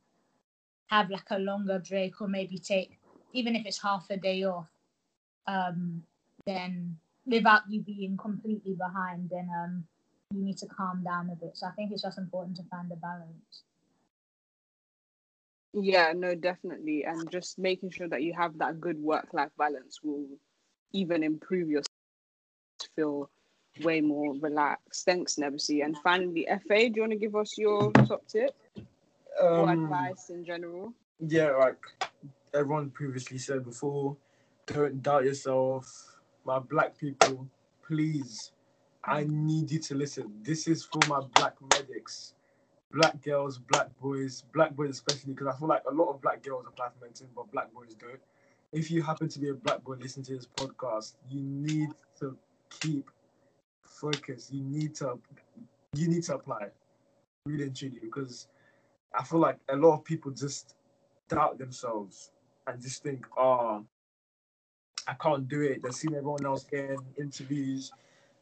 have 0.87 1.09
like 1.09 1.29
a 1.31 1.39
longer 1.39 1.79
break 1.87 2.21
or 2.21 2.27
maybe 2.27 2.57
take 2.57 2.97
even 3.33 3.55
if 3.55 3.65
it's 3.65 3.81
half 3.81 4.07
a 4.09 4.17
day 4.17 4.43
off, 4.43 4.67
um, 5.47 6.03
then 6.45 6.97
without 7.25 7.63
you 7.69 7.81
being 7.81 8.17
completely 8.17 8.73
behind, 8.73 9.29
then 9.29 9.49
um, 9.63 9.85
you 10.33 10.41
need 10.43 10.57
to 10.57 10.65
calm 10.67 11.03
down 11.03 11.29
a 11.29 11.35
bit. 11.35 11.57
So 11.57 11.67
I 11.67 11.71
think 11.71 11.91
it's 11.91 12.03
just 12.03 12.17
important 12.17 12.57
to 12.57 12.63
find 12.63 12.91
a 12.91 12.95
balance. 12.95 13.63
Yeah, 15.73 16.13
no, 16.15 16.35
definitely. 16.35 17.03
And 17.05 17.29
just 17.29 17.59
making 17.59 17.91
sure 17.91 18.07
that 18.09 18.23
you 18.23 18.33
have 18.33 18.57
that 18.59 18.79
good 18.81 18.97
work 18.97 19.27
life 19.33 19.51
balance 19.57 20.01
will 20.03 20.25
even 20.93 21.23
improve 21.23 21.69
your 21.69 21.83
feel 22.97 23.29
way 23.83 24.01
more 24.01 24.33
relaxed. 24.41 25.05
Thanks, 25.05 25.35
Nebisi. 25.35 25.85
And 25.85 25.95
finally, 25.99 26.47
Efe, 26.49 26.91
do 26.91 26.95
you 26.95 27.01
want 27.03 27.11
to 27.13 27.17
give 27.17 27.35
us 27.35 27.57
your 27.57 27.91
top 28.09 28.27
tip 28.27 28.55
or 29.41 29.69
Um, 29.69 29.83
advice 29.85 30.29
in 30.29 30.43
general? 30.43 30.93
yeah, 31.19 31.51
like 31.51 31.77
everyone 32.53 32.89
previously 32.89 33.37
said 33.37 33.63
before, 33.63 34.17
don't 34.65 35.01
doubt 35.01 35.23
yourself. 35.25 35.85
My 36.43 36.59
black 36.59 36.97
people, 36.97 37.47
please, 37.85 38.51
I 39.03 39.25
need 39.29 39.71
you 39.71 39.79
to 39.79 39.95
listen. 39.95 40.25
This 40.41 40.67
is 40.67 40.83
for 40.83 40.99
my 41.07 41.21
black 41.35 41.55
medics, 41.73 42.33
black 42.91 43.21
girls, 43.21 43.59
black 43.59 43.89
boys, 44.01 44.43
black 44.53 44.75
boys 44.75 44.89
especially, 44.89 45.33
because 45.33 45.47
I 45.47 45.57
feel 45.59 45.67
like 45.67 45.83
a 45.89 45.93
lot 45.93 46.09
of 46.09 46.21
black 46.21 46.41
girls 46.41 46.65
apply 46.67 46.87
for 46.89 47.05
medicine, 47.05 47.29
but 47.35 47.51
black 47.51 47.71
boys 47.73 47.93
don't. 47.93 48.19
If 48.73 48.91
you 48.91 49.01
happen 49.01 49.29
to 49.29 49.39
be 49.39 49.49
a 49.49 49.53
black 49.53 49.83
boy 49.83 49.95
listening 49.99 50.25
to 50.25 50.35
this 50.35 50.47
podcast, 50.47 51.13
you 51.29 51.41
need 51.41 51.89
to 52.19 52.35
keep 52.69 53.09
focused. 53.83 54.53
You 54.53 54.63
need 54.63 54.95
to, 54.95 55.19
you 55.93 56.07
need 56.07 56.23
to 56.23 56.35
apply, 56.35 56.67
really 57.45 57.63
and 57.63 57.75
truly, 57.75 57.99
because 58.01 58.47
I 59.17 59.23
feel 59.23 59.39
like 59.39 59.57
a 59.69 59.75
lot 59.75 59.93
of 59.93 60.03
people 60.03 60.31
just 60.31 60.75
doubt 61.29 61.57
themselves 61.57 62.31
and 62.67 62.81
just 62.81 63.03
think, 63.03 63.25
oh, 63.37 63.85
I 65.07 65.13
can't 65.13 65.47
do 65.47 65.61
it. 65.61 65.81
They've 65.81 65.93
seen 65.93 66.15
everyone 66.15 66.45
else 66.45 66.65
getting 66.65 66.99
interviews, 67.17 67.91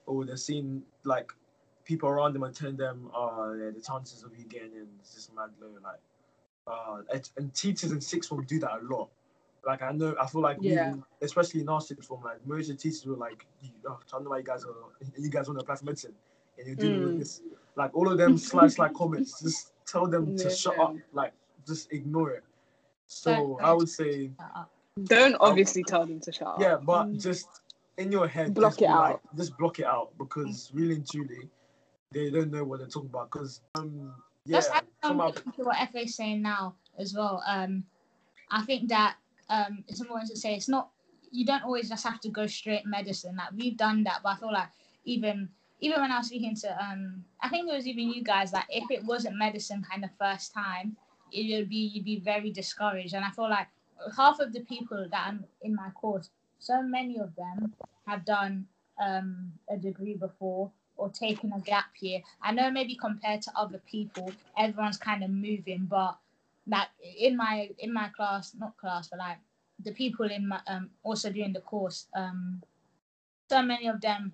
or 0.05 0.25
they've 0.25 0.39
seen 0.39 0.83
like 1.03 1.31
people 1.83 2.09
around 2.09 2.33
them 2.33 2.43
and 2.43 2.55
telling 2.55 2.77
them, 2.77 3.09
oh, 3.13 3.53
yeah, 3.53 3.69
the 3.69 3.81
chances 3.81 4.23
of 4.23 4.31
you 4.37 4.45
getting 4.45 4.73
in 4.73 4.87
is 5.03 5.13
just 5.13 5.35
mad 5.35 5.49
low. 5.61 5.69
Like, 5.83 5.99
uh, 6.67 7.01
and, 7.13 7.29
and 7.37 7.53
teachers 7.53 7.91
in 7.91 8.01
sixth 8.01 8.29
form 8.29 8.43
do 8.45 8.59
that 8.59 8.79
a 8.81 8.93
lot. 8.93 9.09
Like 9.65 9.81
I 9.81 9.91
know, 9.91 10.15
I 10.21 10.27
feel 10.27 10.41
like 10.41 10.57
Yeah. 10.61 10.89
even, 10.89 11.03
especially 11.21 11.61
in 11.61 11.69
our 11.69 11.81
sixth 11.81 12.07
form, 12.07 12.21
like 12.23 12.45
most 12.45 12.69
of 12.69 12.77
the 12.77 12.81
teachers 12.83 13.05
were 13.05 13.15
like, 13.15 13.45
oh, 13.87 13.93
I 13.93 14.11
don't 14.11 14.23
know 14.23 14.29
why 14.29 14.37
you 14.39 14.43
guys 14.43 14.63
are, 14.63 14.73
you 15.17 15.29
guys 15.29 15.47
want 15.47 15.59
to 15.59 15.63
apply 15.63 15.75
for 15.75 15.85
medicine, 15.85 16.13
and 16.57 16.67
you're 16.67 16.75
dealing 16.75 17.01
Mm. 17.01 17.05
with 17.07 17.19
this. 17.19 17.41
Like 17.75 17.95
all 17.95 18.11
of 18.11 18.17
them 18.17 18.37
slash 18.49 18.77
like 18.77 18.93
comments, 18.93 19.41
just 19.41 19.73
tell 19.87 20.05
them 20.07 20.37
to 20.37 20.49
shut 20.49 20.77
up. 20.77 20.95
Like 21.13 21.33
just 21.65 21.91
ignore 21.91 22.31
it. 22.31 22.43
So 23.07 23.33
Don't- 23.35 23.61
I 23.61 23.73
would 23.73 23.89
say, 23.89 24.31
Don't 25.05 25.35
obviously 25.39 25.83
tell 25.83 26.05
them 26.05 26.19
to 26.21 26.31
shut 26.31 26.47
up. 26.47 26.59
yeah, 26.61 26.77
but 26.77 27.05
Mm. 27.07 27.21
just 27.21 27.61
in 27.97 28.11
your 28.11 28.27
head, 28.27 28.53
Block 28.53 28.73
just 28.73 28.81
it 28.81 28.85
be 28.87 28.93
like- 28.93 29.13
out. 29.15 29.21
just 29.35 29.57
block 29.57 29.79
it 29.79 29.85
out 29.85 30.15
because 30.17 30.71
really 30.73 30.95
and 30.95 31.09
truly, 31.09 31.49
they 32.11 32.29
don't 32.29 32.51
know 32.51 32.63
what 32.63 32.79
they're 32.79 32.87
talking 32.87 33.09
about. 33.09 33.31
Because 33.31 33.61
um, 33.75 34.13
yeah, 34.45 34.57
Just 34.57 34.71
add 34.71 34.85
some 35.03 35.19
on 35.21 35.29
of- 35.29 35.43
what 35.57 35.75
Efe 35.77 36.05
is 36.05 36.15
saying 36.15 36.41
now 36.43 36.75
as 36.99 37.13
well. 37.15 37.41
Um, 37.47 37.83
I 38.51 38.61
think 38.63 38.89
that 38.89 39.17
um, 39.49 39.83
it's 39.87 40.01
important 40.01 40.29
to 40.31 40.37
say 40.37 40.55
it's 40.55 40.69
not. 40.69 40.89
You 41.31 41.45
don't 41.45 41.63
always 41.63 41.89
just 41.89 42.05
have 42.05 42.19
to 42.21 42.29
go 42.29 42.47
straight 42.47 42.85
medicine. 42.85 43.35
Like 43.35 43.51
we've 43.55 43.77
done 43.77 44.03
that, 44.03 44.21
but 44.23 44.29
I 44.29 44.35
feel 44.37 44.53
like 44.53 44.69
even 45.03 45.49
even 45.81 46.01
when 46.01 46.11
I 46.11 46.17
was 46.19 46.27
speaking 46.27 46.55
to 46.55 46.83
um, 46.83 47.23
I 47.41 47.49
think 47.49 47.69
it 47.69 47.75
was 47.75 47.87
even 47.87 48.09
you 48.09 48.23
guys. 48.23 48.53
Like, 48.53 48.65
if 48.69 48.89
it 48.89 49.03
wasn't 49.03 49.37
medicine 49.37 49.85
kind 49.89 50.03
of 50.03 50.09
first 50.17 50.53
time, 50.53 50.95
it 51.31 51.57
would 51.57 51.69
be 51.69 51.91
you'd 51.93 52.05
be 52.05 52.19
very 52.19 52.51
discouraged. 52.51 53.13
And 53.13 53.25
I 53.25 53.29
feel 53.29 53.49
like 53.49 53.67
half 54.15 54.39
of 54.39 54.53
the 54.53 54.61
people 54.61 55.07
that 55.11 55.25
I'm 55.27 55.45
in 55.61 55.75
my 55.75 55.89
course, 55.91 56.29
so 56.59 56.81
many 56.81 57.17
of 57.19 57.35
them 57.35 57.73
have 58.07 58.25
done 58.25 58.67
um, 59.03 59.51
a 59.69 59.77
degree 59.77 60.15
before 60.15 60.71
or 60.97 61.09
taken 61.09 61.51
a 61.53 61.59
gap 61.59 61.85
year. 61.99 62.21
I 62.41 62.51
know 62.53 62.71
maybe 62.71 62.95
compared 62.95 63.41
to 63.43 63.51
other 63.55 63.81
people, 63.85 64.31
everyone's 64.57 64.97
kind 64.97 65.23
of 65.23 65.29
moving, 65.29 65.87
but 65.89 66.17
like 66.67 66.87
in 67.01 67.37
my 67.37 67.69
in 67.79 67.93
my 67.93 68.09
class, 68.09 68.53
not 68.57 68.77
class, 68.77 69.09
but 69.09 69.19
like 69.19 69.37
the 69.83 69.91
people 69.91 70.29
in 70.29 70.47
my 70.47 70.59
um 70.67 70.89
also 71.03 71.29
doing 71.31 71.53
the 71.53 71.61
course, 71.61 72.07
um, 72.15 72.61
so 73.49 73.61
many 73.61 73.87
of 73.87 74.01
them, 74.01 74.33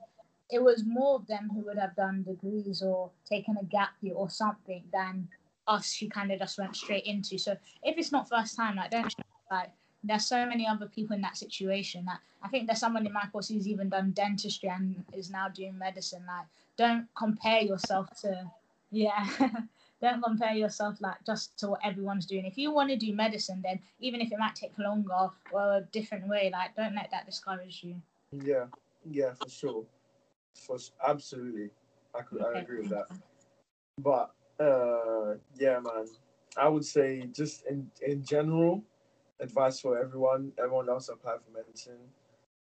it 0.49 0.61
was 0.61 0.83
more 0.85 1.15
of 1.15 1.27
them 1.27 1.49
who 1.53 1.61
would 1.61 1.77
have 1.77 1.95
done 1.95 2.23
degrees 2.23 2.81
or 2.81 3.09
taken 3.25 3.57
a 3.57 3.65
gap 3.65 3.91
year 4.01 4.15
or 4.15 4.29
something 4.29 4.83
than 4.91 5.27
us 5.67 5.95
who 5.95 6.09
kind 6.09 6.31
of 6.31 6.39
just 6.39 6.57
went 6.57 6.75
straight 6.75 7.05
into. 7.05 7.37
So 7.37 7.57
if 7.83 7.97
it's 7.97 8.11
not 8.11 8.29
first 8.29 8.55
time, 8.55 8.75
like 8.75 8.91
don't 8.91 9.13
like 9.49 9.71
there's 10.03 10.25
so 10.25 10.45
many 10.45 10.67
other 10.67 10.87
people 10.87 11.15
in 11.15 11.21
that 11.21 11.37
situation 11.37 12.05
that 12.05 12.19
I 12.43 12.47
think 12.47 12.67
there's 12.67 12.79
someone 12.79 13.05
in 13.05 13.13
my 13.13 13.27
course 13.31 13.49
who's 13.49 13.67
even 13.67 13.89
done 13.89 14.11
dentistry 14.11 14.69
and 14.69 15.03
is 15.13 15.29
now 15.29 15.47
doing 15.47 15.77
medicine. 15.77 16.23
Like, 16.27 16.47
don't 16.75 17.07
compare 17.15 17.61
yourself 17.61 18.09
to, 18.21 18.49
yeah, 18.89 19.27
don't 20.01 20.21
compare 20.21 20.53
yourself 20.53 20.99
like 20.99 21.23
just 21.25 21.57
to 21.59 21.67
what 21.67 21.79
everyone's 21.83 22.25
doing. 22.25 22.45
If 22.45 22.57
you 22.57 22.73
want 22.73 22.89
to 22.89 22.95
do 22.97 23.13
medicine, 23.13 23.61
then 23.63 23.79
even 23.99 24.19
if 24.19 24.31
it 24.31 24.39
might 24.39 24.55
take 24.55 24.77
longer 24.77 25.29
or 25.51 25.77
a 25.77 25.81
different 25.91 26.27
way, 26.27 26.49
like, 26.51 26.75
don't 26.75 26.95
let 26.95 27.11
that 27.11 27.25
discourage 27.25 27.83
you. 27.83 28.01
Yeah, 28.31 28.65
yeah, 29.09 29.33
for 29.33 29.49
sure, 29.49 29.85
for 30.55 30.77
absolutely, 31.05 31.69
I 32.17 32.21
could 32.21 32.41
I 32.41 32.59
agree 32.59 32.79
with 32.79 32.89
that. 32.89 33.07
But 33.99 34.33
uh, 34.59 35.35
yeah, 35.55 35.79
man, 35.79 36.05
I 36.57 36.67
would 36.67 36.85
say 36.85 37.27
just 37.31 37.65
in 37.67 37.91
in 38.01 38.23
general 38.23 38.83
advice 39.39 39.79
for 39.79 39.99
everyone, 39.99 40.51
everyone 40.57 40.89
else 40.89 41.09
apply 41.09 41.35
for 41.37 41.51
medicine. 41.51 41.99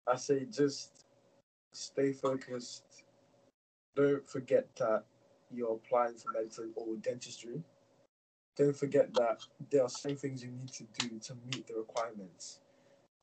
I 0.07 0.17
say 0.17 0.47
just 0.51 1.07
stay 1.73 2.13
focused. 2.13 3.05
Don't 3.95 4.29
forget 4.29 4.67
that 4.77 5.05
you're 5.55 5.75
applying 5.75 6.15
for 6.17 6.33
medicine 6.33 6.73
or 6.77 6.97
dentistry, 6.97 7.63
Don't 8.57 8.77
forget 8.77 9.13
that 9.15 9.43
there 9.71 9.83
are 9.83 9.89
some 9.89 10.17
things 10.17 10.43
you 10.45 10.51
need 10.51 10.73
to 10.75 10.85
do 10.99 11.19
to 11.19 11.35
meet 11.47 11.67
the 11.67 11.75
requirements. 11.75 12.61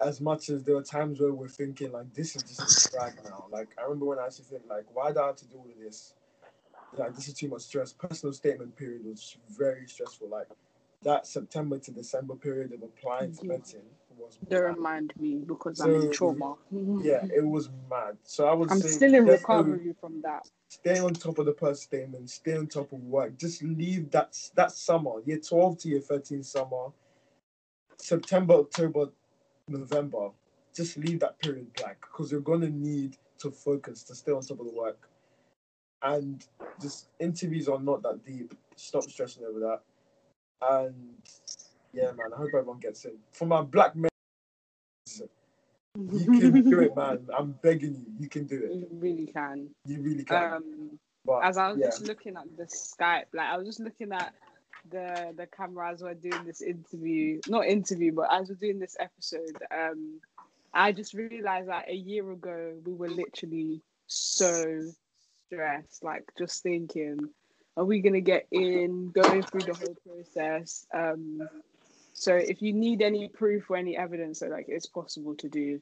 As 0.02 0.22
much 0.22 0.50
as 0.50 0.64
there 0.64 0.76
are 0.78 0.84
times 0.84 1.20
where 1.20 1.34
we're 1.34 1.50
thinking 1.50 1.92
like 1.92 2.14
this 2.14 2.36
is 2.36 2.44
just 2.44 2.88
a 2.88 2.92
drag 2.92 3.24
now. 3.26 3.46
Like 3.52 3.70
I 3.78 3.84
remember 3.84 4.06
when 4.06 4.20
I 4.20 4.26
used 4.26 4.38
to 4.38 4.44
think 4.44 4.64
like 4.70 4.86
why 4.94 5.12
do 5.12 5.20
I 5.20 5.28
have 5.28 5.36
to 5.38 5.46
do 5.48 5.58
all 5.58 5.68
of 5.70 5.80
this? 5.80 6.14
Like 6.98 7.16
this 7.16 7.28
is 7.28 7.36
too 7.36 7.50
much 7.50 7.62
stress. 7.62 7.94
Personal 7.94 8.34
statement 8.34 8.76
period 8.76 9.06
was 9.06 9.38
very 9.50 9.88
stressful. 9.88 10.30
Like 10.30 10.48
that 11.04 11.28
September 11.28 11.80
to 11.80 11.92
December 11.92 12.36
period 12.36 12.74
of 12.74 12.82
applying 12.84 13.36
to 13.36 13.46
medicine 13.46 13.82
was. 14.30 14.50
Don't 14.50 14.76
remind 14.76 15.14
me 15.20 15.44
because 15.46 15.78
so, 15.78 15.86
I'm 15.86 15.96
in 15.96 16.12
trauma. 16.12 16.56
Mm-hmm. 16.74 17.02
yeah, 17.02 17.26
it 17.36 17.46
was 17.46 17.70
mad. 17.90 18.18
So 18.24 18.48
I 18.48 18.54
would 18.54 18.72
I'm 18.72 18.82
still 18.82 19.14
in 19.14 19.26
recovery 19.26 19.94
from 20.00 20.22
that. 20.22 20.48
Stay 20.70 21.00
on 21.00 21.14
top 21.14 21.40
of 21.40 21.46
the 21.46 21.54
first 21.54 21.84
statement. 21.84 22.30
Stay 22.30 22.56
on 22.56 22.68
top 22.68 22.92
of 22.92 23.00
work. 23.04 23.38
Just 23.38 23.64
leave 23.64 24.12
that 24.12 24.38
that 24.56 24.72
summer, 24.72 25.22
year 25.26 25.40
twelve 25.40 25.78
to 25.80 25.90
year 25.90 26.02
thirteen 26.02 26.44
summer, 26.44 26.88
September, 27.98 28.56
October, 28.56 29.10
November. 29.68 30.30
Just 30.76 30.98
leave 30.98 31.20
that 31.20 31.40
period 31.40 31.74
blank 31.74 31.98
because 32.02 32.32
you're 32.32 32.42
gonna 32.42 32.70
need 32.70 33.18
to 33.40 33.52
focus 33.52 34.04
to 34.04 34.16
stay 34.16 34.32
on 34.32 34.42
top 34.42 34.60
of 34.60 34.68
the 34.68 34.74
work. 34.74 35.10
And 36.02 36.46
just 36.82 37.10
interviews 37.20 37.68
are 37.68 37.80
not 37.80 38.02
that 38.04 38.24
deep. 38.24 38.54
Stop 38.76 39.04
stressing 39.04 39.44
over 39.44 39.60
that 39.60 39.82
and 40.62 41.18
yeah, 41.94 42.12
man, 42.12 42.34
I 42.34 42.38
hope 42.38 42.50
everyone 42.50 42.80
gets 42.80 43.06
in. 43.06 43.14
For 43.32 43.46
my 43.46 43.62
black 43.62 43.96
men, 43.96 44.09
you 45.96 46.40
can 46.40 46.70
do 46.70 46.80
it, 46.82 46.96
man. 46.96 47.28
I'm 47.38 47.56
begging 47.62 47.96
you. 47.96 48.06
You 48.20 48.30
can 48.30 48.46
do 48.46 48.56
it. 48.64 48.72
You 48.74 48.88
really 48.92 49.28
can. 49.28 49.70
You 49.86 50.02
really 50.02 50.24
can. 50.24 50.54
Um, 50.54 51.00
but, 51.26 51.40
as 51.40 51.58
I 51.58 51.70
was 51.70 51.80
yeah. 51.80 51.88
just 51.88 52.08
looking 52.08 52.36
at 52.38 52.46
the 52.58 52.64
Skype, 52.66 53.26
like 53.34 53.48
I 53.48 53.58
was 53.58 53.68
just 53.68 53.80
looking 53.80 54.12
at 54.12 54.34
the 54.90 55.34
the 55.36 55.48
cameras 55.48 56.02
were 56.02 56.14
doing 56.14 56.46
this 56.46 56.62
interview, 56.62 57.42
not 57.48 57.66
interview, 57.66 58.14
but 58.14 58.30
as 58.32 58.50
we're 58.50 58.56
doing 58.56 58.80
this 58.80 58.96
episode, 59.00 59.58
um, 59.72 60.20
I 60.74 60.92
just 60.92 61.14
realized 61.14 61.70
that 61.70 61.90
a 61.90 61.96
year 61.96 62.32
ago 62.32 62.74
we 62.86 62.94
were 62.94 63.10
literally 63.10 63.82
so 64.08 64.82
stressed, 65.48 66.04
like 66.04 66.24
just 66.38 66.64
thinking 66.64 67.30
are 67.80 67.86
we 67.86 68.02
going 68.02 68.14
to 68.14 68.22
get 68.22 68.46
in, 68.52 69.10
going 69.12 69.42
through 69.42 69.62
the 69.62 69.74
whole 69.74 69.96
process. 70.06 70.86
Um, 70.94 71.48
so 72.20 72.36
if 72.36 72.62
you 72.62 72.74
need 72.74 73.02
any 73.02 73.30
proof 73.30 73.70
or 73.70 73.78
any 73.78 73.96
evidence 73.96 74.42
that 74.42 74.52
like 74.52 74.66
it's 74.68 74.88
possible 74.88 75.36
to 75.36 75.48
do, 75.48 75.80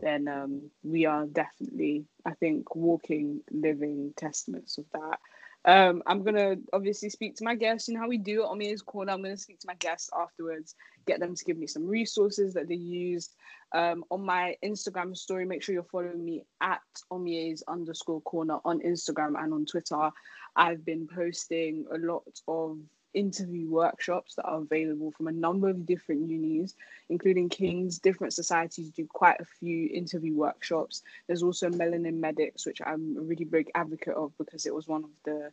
then 0.00 0.26
um, 0.26 0.62
we 0.82 1.06
are 1.06 1.26
definitely, 1.26 2.06
I 2.24 2.32
think, 2.34 2.74
walking, 2.74 3.42
living 3.52 4.12
testaments 4.16 4.78
of 4.78 4.84
that. 4.92 5.18
Um, 5.64 6.02
I'm 6.04 6.24
gonna 6.24 6.56
obviously 6.72 7.08
speak 7.08 7.36
to 7.36 7.44
my 7.44 7.54
guests. 7.54 7.86
You 7.86 7.94
know 7.94 8.00
how 8.00 8.08
we 8.08 8.18
do 8.18 8.42
it 8.42 8.48
on 8.48 8.58
Mia's 8.58 8.82
Corner. 8.82 9.12
I'm 9.12 9.22
gonna 9.22 9.36
speak 9.36 9.60
to 9.60 9.68
my 9.68 9.76
guests 9.76 10.10
afterwards, 10.12 10.74
get 11.06 11.20
them 11.20 11.36
to 11.36 11.44
give 11.44 11.56
me 11.56 11.68
some 11.68 11.86
resources 11.86 12.54
that 12.54 12.66
they 12.66 12.74
used. 12.74 13.32
Um, 13.72 14.04
on 14.10 14.24
my 14.24 14.56
Instagram 14.64 15.16
story, 15.16 15.44
make 15.44 15.62
sure 15.62 15.72
you're 15.72 15.84
following 15.84 16.24
me 16.24 16.42
at 16.60 16.80
Omie's 17.12 17.62
underscore 17.68 18.22
corner 18.22 18.58
on 18.64 18.80
Instagram 18.80 19.40
and 19.40 19.54
on 19.54 19.66
Twitter. 19.66 20.10
I've 20.56 20.84
been 20.84 21.06
posting 21.06 21.84
a 21.92 21.98
lot 21.98 22.24
of 22.48 22.78
interview 23.14 23.68
workshops 23.68 24.34
that 24.34 24.44
are 24.44 24.60
available 24.60 25.10
from 25.12 25.28
a 25.28 25.32
number 25.32 25.68
of 25.68 25.86
different 25.86 26.28
unis, 26.28 26.74
including 27.08 27.48
King's. 27.48 27.98
Different 27.98 28.32
societies 28.32 28.90
do 28.90 29.06
quite 29.06 29.40
a 29.40 29.44
few 29.44 29.88
interview 29.92 30.34
workshops. 30.34 31.02
There's 31.26 31.42
also 31.42 31.68
Melanin 31.70 32.18
Medics, 32.18 32.66
which 32.66 32.80
I'm 32.84 33.16
a 33.18 33.22
really 33.22 33.44
big 33.44 33.70
advocate 33.74 34.14
of 34.14 34.36
because 34.38 34.66
it 34.66 34.74
was 34.74 34.88
one 34.88 35.04
of 35.04 35.10
the 35.24 35.50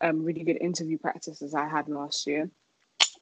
um, 0.00 0.24
really 0.24 0.42
good 0.42 0.58
interview 0.60 0.98
practices 0.98 1.54
I 1.54 1.68
had 1.68 1.88
last 1.88 2.26
year. 2.26 2.50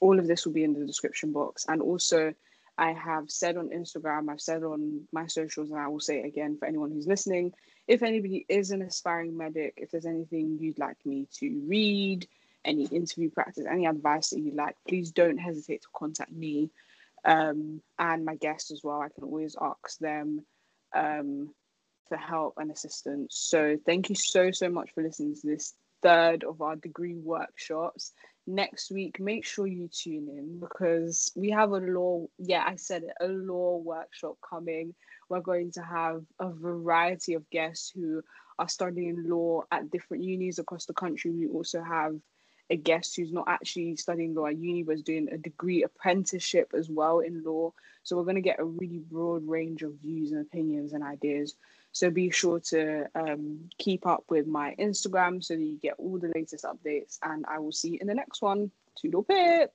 All 0.01 0.19
of 0.19 0.27
this 0.27 0.47
will 0.47 0.53
be 0.53 0.65
in 0.65 0.73
the 0.73 0.87
description 0.87 1.33
box. 1.33 1.67
And 1.69 1.83
also, 1.83 2.33
I 2.79 2.93
have 2.93 3.31
said 3.31 3.57
on 3.57 3.69
Instagram, 3.69 4.31
I've 4.31 4.41
said 4.41 4.63
on 4.63 5.03
my 5.13 5.27
socials, 5.27 5.71
and 5.71 5.79
I 5.79 5.89
will 5.89 6.01
say 6.01 6.21
it 6.21 6.27
again 6.27 6.57
for 6.57 6.67
anyone 6.67 6.91
who's 6.91 7.07
listening 7.07 7.53
if 7.91 8.05
anybody 8.05 8.47
is 8.49 8.71
an 8.71 8.83
aspiring 8.83 9.37
medic, 9.37 9.75
if 9.77 9.91
there's 9.91 10.07
anything 10.07 10.59
you'd 10.61 10.79
like 10.79 11.05
me 11.05 11.27
to 11.41 11.61
read, 11.67 12.25
any 12.65 12.85
interview 12.87 13.31
practice, 13.31 13.67
any 13.71 13.87
advice 13.87 14.31
that 14.31 14.41
you'd 14.41 14.55
like, 14.55 14.77
please 14.89 15.11
don't 15.11 15.39
hesitate 15.39 15.83
to 15.83 15.89
contact 15.95 16.33
me 16.33 16.71
um, 17.25 17.81
and 17.99 18.25
my 18.25 18.37
guests 18.37 18.71
as 18.71 18.83
well. 18.83 19.01
I 19.01 19.09
can 19.09 19.25
always 19.25 19.57
ask 19.61 19.99
them 19.99 20.45
um, 20.95 21.55
for 22.09 22.17
help 22.17 22.55
and 22.59 22.71
assistance. 22.71 23.37
So 23.37 23.77
thank 23.87 24.09
you 24.09 24.15
so, 24.15 24.51
so 24.51 24.69
much 24.69 24.91
for 24.95 25.03
listening 25.03 25.35
to 25.37 25.47
this 25.47 25.75
third 26.03 26.45
of 26.45 26.61
our 26.63 26.77
degree 26.77 27.17
workshops. 27.17 28.13
Next 28.47 28.91
week, 28.91 29.21
make 29.21 29.45
sure 29.45 29.67
you 29.67 29.89
tune 29.89 30.29
in 30.29 30.59
because 30.59 31.31
we 31.37 31.51
have 31.51 31.73
a 31.73 31.79
law, 31.79 32.27
yeah, 32.39 32.65
I 32.67 32.77
said 32.77 33.05
it, 33.05 33.13
a 33.21 33.29
law 33.29 33.77
workshop 33.79 34.37
coming 34.49 34.95
we're 35.31 35.41
going 35.41 35.71
to 35.71 35.83
have 35.83 36.23
a 36.41 36.51
variety 36.51 37.35
of 37.35 37.49
guests 37.51 37.91
who 37.95 38.21
are 38.59 38.69
studying 38.69 39.25
law 39.29 39.63
at 39.71 39.91
different 39.91 40.25
unis 40.25 40.59
across 40.59 40.85
the 40.85 40.93
country. 40.93 41.31
We 41.31 41.47
also 41.47 41.83
have 41.83 42.17
a 42.71 42.77
guest 42.77 43.17
who's 43.17 43.33
not 43.33 43.49
actually 43.49 43.97
studying 43.97 44.35
law 44.35 44.47
at 44.47 44.57
uni, 44.57 44.83
is 44.93 45.03
doing 45.03 45.29
a 45.31 45.37
degree 45.37 45.83
apprenticeship 45.83 46.73
as 46.73 46.89
well 46.89 47.19
in 47.19 47.43
law. 47.43 47.73
So 48.05 48.17
we're 48.17 48.25
going 48.25 48.37
to 48.37 48.41
get 48.41 48.61
a 48.61 48.65
really 48.65 48.99
broad 49.11 49.47
range 49.47 49.83
of 49.83 49.95
views 49.95 50.31
and 50.33 50.41
opinions 50.41 50.93
and 50.93 51.03
ideas. 51.03 51.57
So 51.93 52.09
be 52.11 52.31
sure 52.31 52.61
to 52.61 53.07
um, 53.17 53.69
keep 53.79 54.07
up 54.07 54.25
with 54.29 54.47
my 54.47 54.77
Instagram 54.79 55.43
so 55.43 55.55
that 55.55 55.63
you 55.63 55.79
get 55.79 55.95
all 55.99 56.19
the 56.19 56.33
latest 56.35 56.65
updates. 56.65 57.19
And 57.23 57.45
I 57.47 57.59
will 57.59 57.73
see 57.73 57.91
you 57.91 57.99
in 58.01 58.07
the 58.07 58.15
next 58.15 58.41
one. 58.41 58.71
Toodle 58.97 59.25
pip. 59.25 59.73